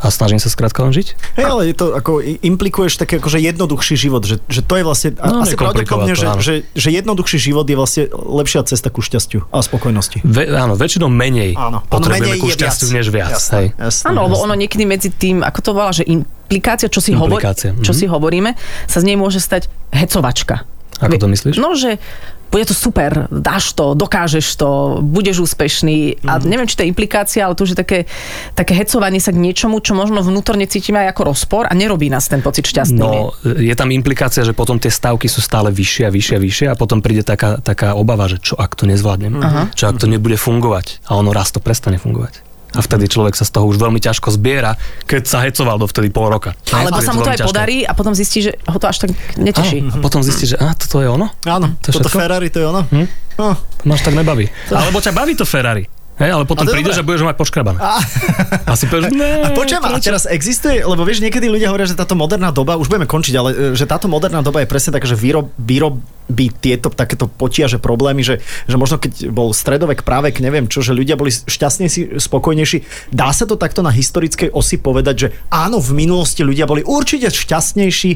A 0.03 0.11
snažím 0.11 0.43
sa 0.43 0.51
skrátka 0.51 0.83
len 0.83 0.93
žiť. 0.93 1.39
Hej, 1.39 1.47
ale 1.47 1.63
je 1.71 1.75
to 1.77 1.95
ako, 1.95 2.21
implikuješ 2.23 2.99
taký 2.99 3.23
akože 3.23 3.39
jednoduchší 3.41 3.95
život, 3.97 4.23
že, 4.27 4.43
že 4.51 4.61
to 4.61 4.75
je 4.81 4.85
vlastne, 4.85 5.11
No, 5.17 5.47
asi 5.47 5.57
pravdepodobne, 5.57 6.13
že, 6.13 6.27
že, 6.43 6.55
že 6.77 6.89
jednoduchší 6.93 7.39
život 7.41 7.65
je 7.65 7.77
vlastne 7.79 8.03
lepšia 8.13 8.67
cesta 8.69 8.93
ku 8.93 9.01
šťastiu 9.01 9.49
a 9.49 9.63
spokojnosti. 9.63 10.21
Ve, 10.27 10.51
áno, 10.51 10.75
väčšinou 10.77 11.09
menej 11.09 11.57
Áno, 11.57 11.81
potrebujeme 11.87 12.37
menej 12.37 12.41
ku 12.43 12.49
šťastiu 12.51 12.87
viac. 12.91 12.97
než 13.01 13.07
viac. 13.09 13.33
Jasné, 13.39 13.57
Hej. 13.57 13.69
jasné, 13.81 14.05
Áno, 14.11 14.19
lebo 14.29 14.37
ono 14.43 14.55
niekedy 14.59 14.85
medzi 14.85 15.09
tým, 15.15 15.41
ako 15.41 15.59
to 15.63 15.71
volá, 15.73 15.93
že 15.95 16.05
implikácia, 16.05 16.91
čo 16.91 17.01
si, 17.01 17.15
hovor, 17.15 17.41
čo 17.81 17.93
mhm. 17.93 17.99
si 17.99 18.05
hovoríme, 18.11 18.51
sa 18.91 18.99
z 19.01 19.05
nej 19.09 19.17
môže 19.17 19.41
stať 19.41 19.73
hecovačka. 19.95 20.67
Ako 21.01 21.17
to 21.19 21.27
myslíš? 21.27 21.59
No, 21.59 21.75
že 21.75 21.99
bude 22.55 22.71
to 22.71 22.77
super, 22.79 23.27
dáš 23.35 23.75
to, 23.75 23.99
dokážeš 23.99 24.47
to, 24.55 25.03
budeš 25.03 25.43
úspešný. 25.43 26.23
A 26.23 26.39
Mhm. 26.39 26.47
neviem, 26.47 26.71
či 26.71 26.79
to 26.79 26.87
je 26.87 26.93
implikácia, 26.95 27.43
ale 27.43 27.59
to 27.59 27.67
už 27.67 27.75
je 27.75 27.79
také, 27.83 27.99
také 28.55 28.79
hecovanie 28.79 29.19
sa 29.19 29.35
k 29.35 29.43
niečomu, 29.43 29.83
čo 29.83 29.99
možno 29.99 30.23
vnútorne 30.23 30.63
cítime 30.71 31.03
aj 31.03 31.19
ako 31.19 31.35
rozpor 31.35 31.67
a 31.67 31.75
nerobí 31.75 32.07
nás 32.07 32.31
ten 32.31 32.47
pocit 32.47 32.63
šťastný. 32.71 33.03
No, 33.03 33.35
je 33.43 33.75
tam 33.75 33.91
implikácia, 33.91 34.47
že 34.47 34.55
potom 34.55 34.79
tie 34.79 34.87
stavky 34.87 35.27
sú 35.27 35.43
stále 35.43 35.75
vyššie 35.75 36.07
a 36.07 36.15
vyššie 36.15 36.35
a 36.39 36.41
vyššie 36.47 36.67
a 36.71 36.79
potom 36.79 37.03
príde 37.03 37.27
taká, 37.27 37.59
taká 37.59 37.99
obava, 37.99 38.31
že 38.31 38.39
čo 38.39 38.55
ak 38.55 38.79
to 38.79 38.87
nezvládnem, 38.87 39.35
uh-huh. 39.35 39.75
čo 39.75 39.91
ak 39.91 39.99
to 39.99 40.07
nebude 40.07 40.39
fungovať 40.39 41.03
a 41.11 41.19
ono 41.19 41.35
raz 41.35 41.51
to 41.51 41.59
prestane 41.59 41.99
fungovať. 41.99 42.44
A 42.75 42.83
vtedy 42.83 43.07
človek 43.07 43.39
sa 43.39 43.47
z 43.47 43.55
toho 43.55 43.71
už 43.71 43.79
veľmi 43.79 44.03
ťažko 44.03 44.35
zbiera, 44.35 44.75
keď 45.07 45.23
sa 45.25 45.39
hecoval 45.47 45.79
dovtedy 45.79 46.11
pol 46.11 46.27
roka. 46.29 46.59
Alebo 46.75 46.99
sa 46.99 47.15
mu 47.15 47.23
to 47.23 47.31
aj 47.31 47.39
ťažké. 47.41 47.51
podarí 47.55 47.79
a 47.87 47.93
potom 47.95 48.13
zistí, 48.13 48.43
že 48.43 48.59
ho 48.67 48.79
to 48.79 48.87
až 48.91 49.07
tak 49.07 49.11
neteší. 49.39 49.87
Áno, 49.87 49.95
a 49.95 49.97
potom 50.03 50.21
zistí, 50.27 50.51
že 50.51 50.57
a, 50.59 50.75
toto 50.75 50.99
je 50.99 51.07
ono? 51.07 51.31
Áno, 51.47 51.79
To 51.79 51.87
je 51.89 51.95
toto 51.95 52.11
všetko? 52.11 52.19
Ferrari, 52.19 52.49
to 52.51 52.59
je 52.59 52.67
ono. 52.67 52.83
Hm? 52.91 53.07
No. 53.35 53.51
To 53.55 53.85
máš 53.87 54.03
tak 54.03 54.15
nebaví. 54.15 54.47
Alebo 54.71 54.99
ťa 54.99 55.11
baví 55.11 55.35
to 55.35 55.47
Ferrari. 55.47 55.87
Hej, 56.15 56.31
ale 56.31 56.45
potom 56.47 56.63
A 56.63 56.71
prídeš 56.71 57.03
a 57.03 57.03
budeš 57.03 57.27
mať 57.27 57.35
poškrabané. 57.35 57.79
A 57.83 58.73
si 58.79 58.87
povieš, 58.87 59.11
ne, 59.11 59.43
A 59.43 59.49
počujem, 59.51 59.83
a 59.83 59.99
teraz 59.99 60.31
existuje, 60.31 60.79
lebo 60.79 61.03
vieš, 61.03 61.19
niekedy 61.19 61.51
ľudia 61.51 61.75
hovoria, 61.75 61.91
že 61.91 61.99
táto 61.99 62.15
moderná 62.15 62.55
doba, 62.55 62.79
už 62.79 62.87
budeme 62.87 63.11
končiť, 63.11 63.35
ale 63.35 63.51
e, 63.51 63.55
že 63.75 63.83
táto 63.83 64.07
moderná 64.07 64.39
doba 64.39 64.63
je 64.63 64.71
presne 64.71 64.95
taká, 64.95 65.11
že 65.11 65.19
výrob, 65.19 65.51
výrobí 65.59 66.55
tieto 66.63 66.87
takéto 66.95 67.27
potiaže 67.27 67.83
problémy, 67.83 68.23
že, 68.23 68.39
že 68.71 68.79
možno 68.79 69.03
keď 69.03 69.27
bol 69.35 69.51
stredovek, 69.51 70.07
právek, 70.07 70.39
neviem 70.39 70.71
čo, 70.71 70.87
že 70.87 70.95
ľudia 70.95 71.19
boli 71.19 71.35
šťastnejší, 71.35 72.23
spokojnejší. 72.23 73.11
Dá 73.11 73.35
sa 73.35 73.43
to 73.43 73.59
takto 73.59 73.83
na 73.83 73.91
historickej 73.91 74.55
osi 74.55 74.79
povedať, 74.79 75.15
že 75.19 75.29
áno, 75.51 75.83
v 75.83 75.99
minulosti 75.99 76.47
ľudia 76.47 76.71
boli 76.71 76.87
určite 76.87 77.27
šťastnejší, 77.27 78.11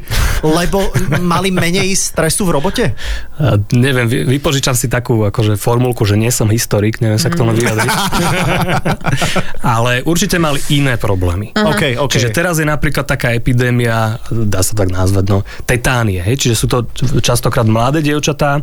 lebo 0.47 0.87
mali 1.19 1.51
menej 1.51 1.99
stresu 1.99 2.47
v 2.47 2.55
robote? 2.55 2.85
A 3.43 3.59
neviem, 3.75 4.07
vy, 4.07 4.39
vypožičam 4.39 4.79
si 4.79 4.87
takú 4.87 5.27
akože 5.27 5.59
formulku, 5.59 6.07
že 6.07 6.15
nie 6.15 6.31
som 6.31 6.47
historik, 6.47 7.03
neviem 7.03 7.19
sa 7.19 7.27
k 7.27 7.43
tomu 7.43 7.59
vyjadriť. 7.59 7.88
Ale 9.77 10.05
určite 10.07 10.39
mali 10.39 10.61
iné 10.71 10.97
problémy. 10.97 11.53
OK, 11.57 11.99
OK. 11.99 12.13
Čiže 12.13 12.31
teraz 12.31 12.61
je 12.61 12.67
napríklad 12.69 13.05
taká 13.05 13.35
epidémia, 13.35 14.21
dá 14.31 14.61
sa 14.63 14.77
tak 14.79 14.93
nazvať, 14.95 15.25
no, 15.29 15.39
tetánie, 15.67 16.23
hej? 16.23 16.37
čiže 16.39 16.55
sú 16.55 16.67
to 16.71 16.87
častokrát 17.21 17.67
mladé 17.67 18.05
dievčatá, 18.05 18.63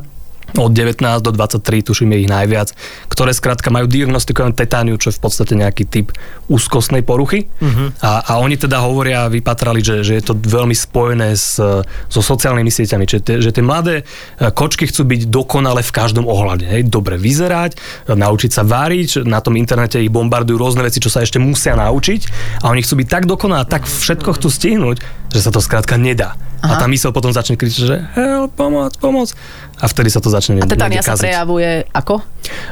od 0.56 0.72
19 0.72 1.02
do 1.22 1.32
23, 1.32 1.84
tuším 1.84 2.16
je 2.16 2.18
ich 2.26 2.32
najviac, 2.32 2.72
ktoré 3.12 3.32
skrátka 3.36 3.72
majú 3.72 3.88
diagnostikovanú 3.88 4.56
tetániu, 4.56 4.96
čo 4.96 5.12
je 5.12 5.18
v 5.18 5.22
podstate 5.22 5.54
nejaký 5.56 5.84
typ 5.88 6.08
úzkostnej 6.48 7.04
poruchy. 7.04 7.48
Uh-huh. 7.60 7.92
A, 8.00 8.24
a 8.24 8.32
oni 8.40 8.56
teda 8.56 8.80
hovoria, 8.84 9.28
vypatrali, 9.28 9.84
že, 9.84 10.06
že 10.06 10.14
je 10.20 10.24
to 10.24 10.34
veľmi 10.38 10.74
spojené 10.74 11.36
s, 11.36 11.60
so 12.08 12.22
sociálnymi 12.22 12.72
sieťami, 12.72 13.04
čiže 13.04 13.22
tie, 13.24 13.36
že 13.44 13.52
tie 13.52 13.64
mladé 13.66 14.02
e, 14.02 14.04
kočky 14.52 14.88
chcú 14.88 15.04
byť 15.06 15.22
dokonale 15.28 15.82
v 15.84 15.92
každom 15.92 16.26
ohľade. 16.30 16.66
Hej? 16.68 16.88
Dobre 16.88 17.20
vyzerať, 17.20 17.76
e, 17.76 18.16
naučiť 18.16 18.52
sa 18.52 18.64
váriť, 18.64 19.28
na 19.28 19.44
tom 19.44 19.60
internete 19.60 20.00
ich 20.00 20.14
bombardujú 20.14 20.56
rôzne 20.56 20.86
veci, 20.86 21.04
čo 21.04 21.12
sa 21.12 21.26
ešte 21.26 21.42
musia 21.42 21.76
naučiť 21.76 22.22
a 22.64 22.72
oni 22.72 22.82
chcú 22.86 23.04
byť 23.04 23.08
tak 23.10 23.24
dokonalé, 23.28 23.68
tak 23.68 23.84
všetko 23.84 24.40
chcú 24.40 24.48
stihnúť, 24.48 24.98
že 25.36 25.44
sa 25.44 25.52
to 25.52 25.60
skrátka 25.60 26.00
nedá. 26.00 26.40
Aha. 26.64 26.80
A 26.80 26.82
tá 26.82 26.88
mysel 26.88 27.12
potom 27.12 27.30
začne 27.36 27.60
kričať, 27.60 27.84
že 27.84 27.98
help, 28.16 28.56
pomoc, 28.56 28.96
pomoc. 28.98 29.36
A 29.76 29.92
vtedy 29.92 30.08
sa 30.08 30.24
to 30.24 30.32
začne 30.32 30.64
A 30.64 30.66
niekde 30.66 31.04
sa 31.04 31.20
prejavuje 31.20 31.84
ako? 31.92 32.24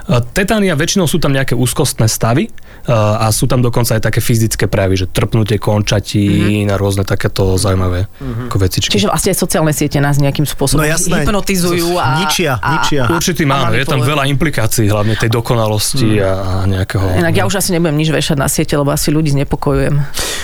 A 0.07 0.23
Tetánia 0.23 0.71
väčšinou 0.79 1.03
sú 1.03 1.19
tam 1.19 1.35
nejaké 1.35 1.51
úzkostné 1.51 2.07
stavy 2.07 2.47
a 2.87 3.27
sú 3.35 3.43
tam 3.47 3.59
dokonca 3.59 3.99
aj 3.99 4.07
také 4.07 4.23
fyzické 4.23 4.71
prejavy, 4.71 5.03
že 5.03 5.07
trpnutie 5.11 5.59
končatín 5.59 6.71
a 6.71 6.75
rôzne 6.79 7.03
takéto 7.03 7.59
zaujímavé 7.59 8.07
ako 8.47 8.55
vecičky. 8.55 8.95
Čiže 8.95 9.11
vlastne 9.11 9.35
aj 9.35 9.37
sociálne 9.39 9.73
siete 9.75 9.99
nás 9.99 10.15
nejakým 10.15 10.47
spôsobom 10.47 10.79
No 10.79 10.87
jasné. 10.87 11.27
hypnotizujú 11.27 11.99
a... 11.99 12.23
Ničia, 12.23 12.59
a, 12.59 12.69
ničia. 12.79 13.03
A, 13.07 13.15
Určitý 13.19 13.43
a 13.43 13.51
máme, 13.51 13.83
je 13.83 13.87
tam 13.87 13.99
veľa 13.99 14.23
implikácií, 14.31 14.87
hlavne 14.87 15.19
tej 15.19 15.27
dokonalosti 15.31 16.23
a, 16.23 16.31
a 16.39 16.51
nejakého... 16.67 17.19
Inak 17.19 17.35
ja 17.35 17.43
už 17.43 17.59
asi 17.59 17.75
nebudem 17.75 17.99
nič 17.99 18.11
vešať 18.15 18.39
na 18.39 18.47
siete, 18.47 18.79
lebo 18.79 18.95
asi 18.95 19.11
ľudí 19.11 19.35
znepokojujem. 19.35 19.95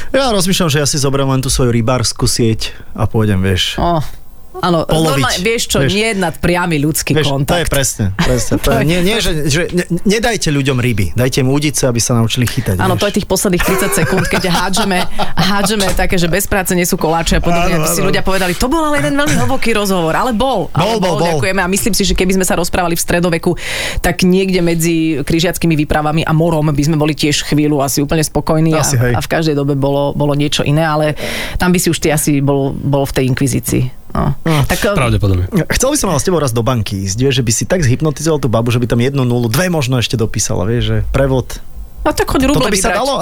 Ja 0.10 0.34
rozmýšľam, 0.34 0.70
že 0.74 0.82
ja 0.82 0.88
si 0.90 0.98
zoberiem 0.98 1.30
len 1.30 1.42
tú 1.44 1.54
svoju 1.54 1.70
rybárskú 2.10 2.26
sieť 2.26 2.74
a 2.98 3.06
pôjdem, 3.06 3.38
vieš. 3.46 3.78
Oh. 3.78 4.02
Áno, 4.50 4.82
normálne, 4.84 5.40
vieš 5.40 5.70
čo, 5.70 5.78
vieš. 5.80 5.94
nie 5.94 6.10
jednať 6.10 6.42
priamy 6.42 6.82
ľudský 6.82 7.14
Vieš, 7.14 7.22
to 7.22 7.30
je 7.30 7.38
kontakt. 7.38 7.70
presne, 7.70 8.06
presne. 8.18 8.58
To 8.66 8.70
je, 8.74 8.82
nie, 8.82 9.00
nie, 9.06 9.22
že, 9.22 9.46
že 9.46 9.70
ne, 9.70 9.86
nedajte 10.04 10.50
ľuďom 10.50 10.82
ryby, 10.82 11.14
dajte 11.14 11.46
im 11.46 11.50
udice, 11.50 11.86
aby 11.86 12.02
sa 12.02 12.18
naučili 12.18 12.44
chytať. 12.44 12.82
Áno, 12.82 12.98
to 12.98 13.06
je 13.06 13.22
tých 13.22 13.30
posledných 13.30 13.62
30 13.62 13.94
sekúnd, 13.94 14.26
keď 14.26 14.50
hádžeme, 14.50 15.06
hádžeme 15.38 15.86
také, 15.94 16.18
že 16.18 16.26
bez 16.26 16.44
práce 16.44 16.74
nie 16.74 16.84
sú 16.84 16.98
koláče 16.98 17.38
a 17.38 17.42
podobne. 17.42 17.78
Áno, 17.78 17.88
si 17.88 18.02
ľudia 18.02 18.20
povedali, 18.20 18.52
to 18.52 18.66
bol 18.66 18.82
ale 18.82 19.00
jeden 19.00 19.14
veľmi 19.14 19.38
hlboký 19.38 19.72
rozhovor, 19.72 20.12
ale 20.12 20.34
bol. 20.34 20.68
ale 20.74 20.98
Bol, 20.98 21.00
bol, 21.00 21.16
bol. 21.22 21.28
Ďakujeme 21.38 21.62
a 21.62 21.68
myslím 21.70 21.94
si, 21.94 22.04
že 22.04 22.18
keby 22.18 22.36
sme 22.36 22.46
sa 22.46 22.58
rozprávali 22.58 22.98
v 22.98 23.02
stredoveku, 23.02 23.54
tak 24.02 24.26
niekde 24.26 24.60
medzi 24.60 24.96
križiackými 25.22 25.78
výpravami 25.78 26.26
a 26.26 26.34
morom 26.34 26.68
by 26.68 26.84
sme 26.84 26.98
boli 26.98 27.14
tiež 27.14 27.46
chvíľu 27.46 27.80
asi 27.80 28.02
úplne 28.02 28.26
spokojní 28.26 28.74
a, 28.74 28.82
Asi, 28.82 28.98
hej. 28.98 29.14
a 29.14 29.22
v 29.22 29.30
každej 29.30 29.54
dobe 29.54 29.78
bolo, 29.78 30.12
bolo 30.12 30.34
niečo 30.34 30.66
iné, 30.66 30.82
ale 30.82 31.14
tam 31.56 31.70
by 31.70 31.80
si 31.80 31.88
už 31.88 32.02
ty 32.02 32.10
asi 32.10 32.42
bol, 32.42 32.74
bol 32.74 33.06
v 33.06 33.14
tej 33.14 33.26
inkvizícii. 33.30 33.99
No. 34.10 34.34
Tak, 34.66 34.98
Pravdepodobne. 34.98 35.46
Chcel 35.70 35.90
by 35.94 35.98
som 35.98 36.10
ale 36.10 36.20
s 36.20 36.26
tebou 36.26 36.42
raz 36.42 36.50
do 36.50 36.66
banky 36.66 37.06
ísť, 37.06 37.18
vieš, 37.22 37.36
že 37.42 37.46
by 37.46 37.52
si 37.54 37.64
tak 37.70 37.86
zhypnotizoval 37.86 38.42
tú 38.42 38.50
babu, 38.50 38.74
že 38.74 38.82
by 38.82 38.90
tam 38.90 39.02
jednu 39.06 39.22
nulu, 39.22 39.48
dve 39.48 39.70
možno 39.70 40.02
ešte 40.02 40.18
dopísala, 40.18 40.66
vieš, 40.66 40.84
že 40.84 40.98
prevod. 41.14 41.62
No 42.10 42.18
tak 42.18 42.26
choď 42.26 42.42
ruble 42.50 42.66
Toto 42.66 42.74
by 42.74 42.80
sa 42.80 42.90
vybrať. 42.90 42.98
dalo? 42.98 43.16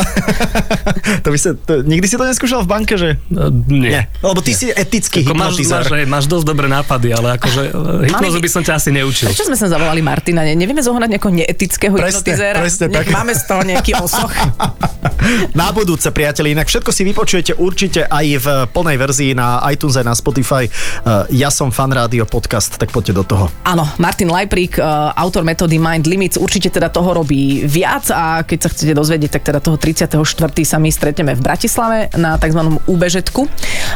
to 1.23 1.29
by 1.29 1.37
sa, 1.37 1.49
to, 1.53 1.73
nikdy 1.83 2.05
si 2.05 2.15
to 2.15 2.23
neskúšal 2.23 2.63
v 2.63 2.69
banke, 2.69 2.95
že? 2.95 3.19
Uh, 3.27 3.51
nie. 3.67 3.91
Nie. 3.91 4.01
Lebo 4.19 4.39
ty 4.39 4.51
si 4.51 4.71
etický 4.71 5.27
Ako 5.27 5.35
máš, 5.35 5.59
máš, 5.59 5.87
máš 6.07 6.25
dosť 6.25 6.45
dobré 6.45 6.67
nápady, 6.67 7.11
ale 7.11 7.35
akože 7.35 7.61
uh, 7.71 8.07
hypnozu 8.07 8.37
by 8.39 8.49
som 8.49 8.61
ťa 8.63 8.73
asi 8.75 8.89
neučil. 8.91 9.27
Prečo 9.27 9.43
sme 9.43 9.55
sem 9.55 9.67
zavolali 9.67 9.99
Martina? 9.99 10.43
Ne, 10.43 10.55
nevieme 10.55 10.79
zohnať 10.79 11.09
nejakého 11.11 11.33
neetického 11.33 11.93
Presne, 11.93 12.23
hypnotizéra? 12.23 12.57
presne 12.63 12.85
tak. 12.87 13.05
Máme 13.11 13.33
z 13.33 13.43
toho 13.43 13.61
nejaký 13.61 13.91
osoch. 13.99 14.31
Na 15.59 15.73
budúce, 15.73 16.07
priatelia, 16.13 16.55
inak 16.55 16.69
všetko 16.69 16.93
si 16.93 17.03
vypočujete 17.03 17.51
určite 17.57 18.05
aj 18.05 18.25
v 18.37 18.47
plnej 18.69 18.95
verzii 18.95 19.31
na 19.33 19.59
iTunes 19.67 19.97
aj 19.97 20.05
na 20.05 20.15
Spotify. 20.15 20.69
Uh, 21.03 21.27
Ja 21.33 21.51
som 21.51 21.73
fan 21.73 21.91
rádio 21.91 22.23
podcast, 22.23 22.77
tak 22.77 22.93
poďte 22.93 23.13
do 23.13 23.23
toho. 23.25 23.45
Áno, 23.65 23.83
Martin 23.97 24.29
Lajprík, 24.29 24.79
autor 25.13 25.43
metódy 25.43 25.75
Mind 25.75 26.05
Limits, 26.05 26.37
určite 26.37 26.69
teda 26.69 26.87
toho 26.87 27.17
robí 27.17 27.65
viac 27.65 28.07
a 28.13 28.45
keď 28.45 28.59
sa 28.61 28.69
chcete 28.77 28.93
dozvedieť, 28.93 29.33
tak 29.33 29.41
teda 29.41 29.57
toho 29.57 29.81
34. 29.81 30.21
sa 30.61 30.77
my 30.77 30.93
stretneme 30.93 31.33
v 31.33 31.41
Bratislave 31.41 32.13
na 32.13 32.37
tzv. 32.37 32.77
úbežetku 32.85 33.49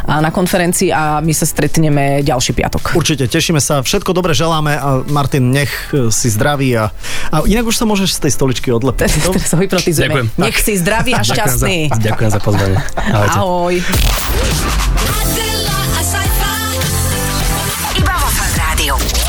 a 0.10 0.18
na 0.18 0.34
konferencii 0.34 0.90
a 0.90 1.22
my 1.22 1.30
sa 1.38 1.46
stretneme 1.46 2.26
ďalší 2.26 2.58
piatok. 2.58 2.98
Určite, 2.98 3.30
tešíme 3.30 3.62
sa, 3.62 3.86
všetko 3.86 4.18
dobre 4.18 4.34
želáme 4.34 4.74
a 4.74 5.06
Martin, 5.06 5.54
nech 5.54 5.70
e, 5.94 6.10
si 6.10 6.34
zdravý 6.34 6.82
a, 6.82 6.90
a 7.30 7.46
inak 7.46 7.70
už 7.70 7.78
sa 7.78 7.86
môžeš 7.86 8.18
z 8.18 8.20
tej 8.26 8.32
stoličky 8.34 8.74
odlepiť. 8.74 9.06
Teraz, 9.06 9.46
sa 9.46 9.62
hypnotizujeme. 9.62 10.26
Ďakujem. 10.26 10.42
Nech 10.42 10.58
si 10.58 10.74
zdravý 10.82 11.12
a 11.14 11.22
Ďakujem 11.22 11.30
za, 11.30 11.36
šťastný. 11.38 11.78
ďakujem 12.02 12.32
za 12.34 12.40
pozvanie. 12.42 12.78
Ahojte. 13.14 13.38
Ahoj. 13.38 13.76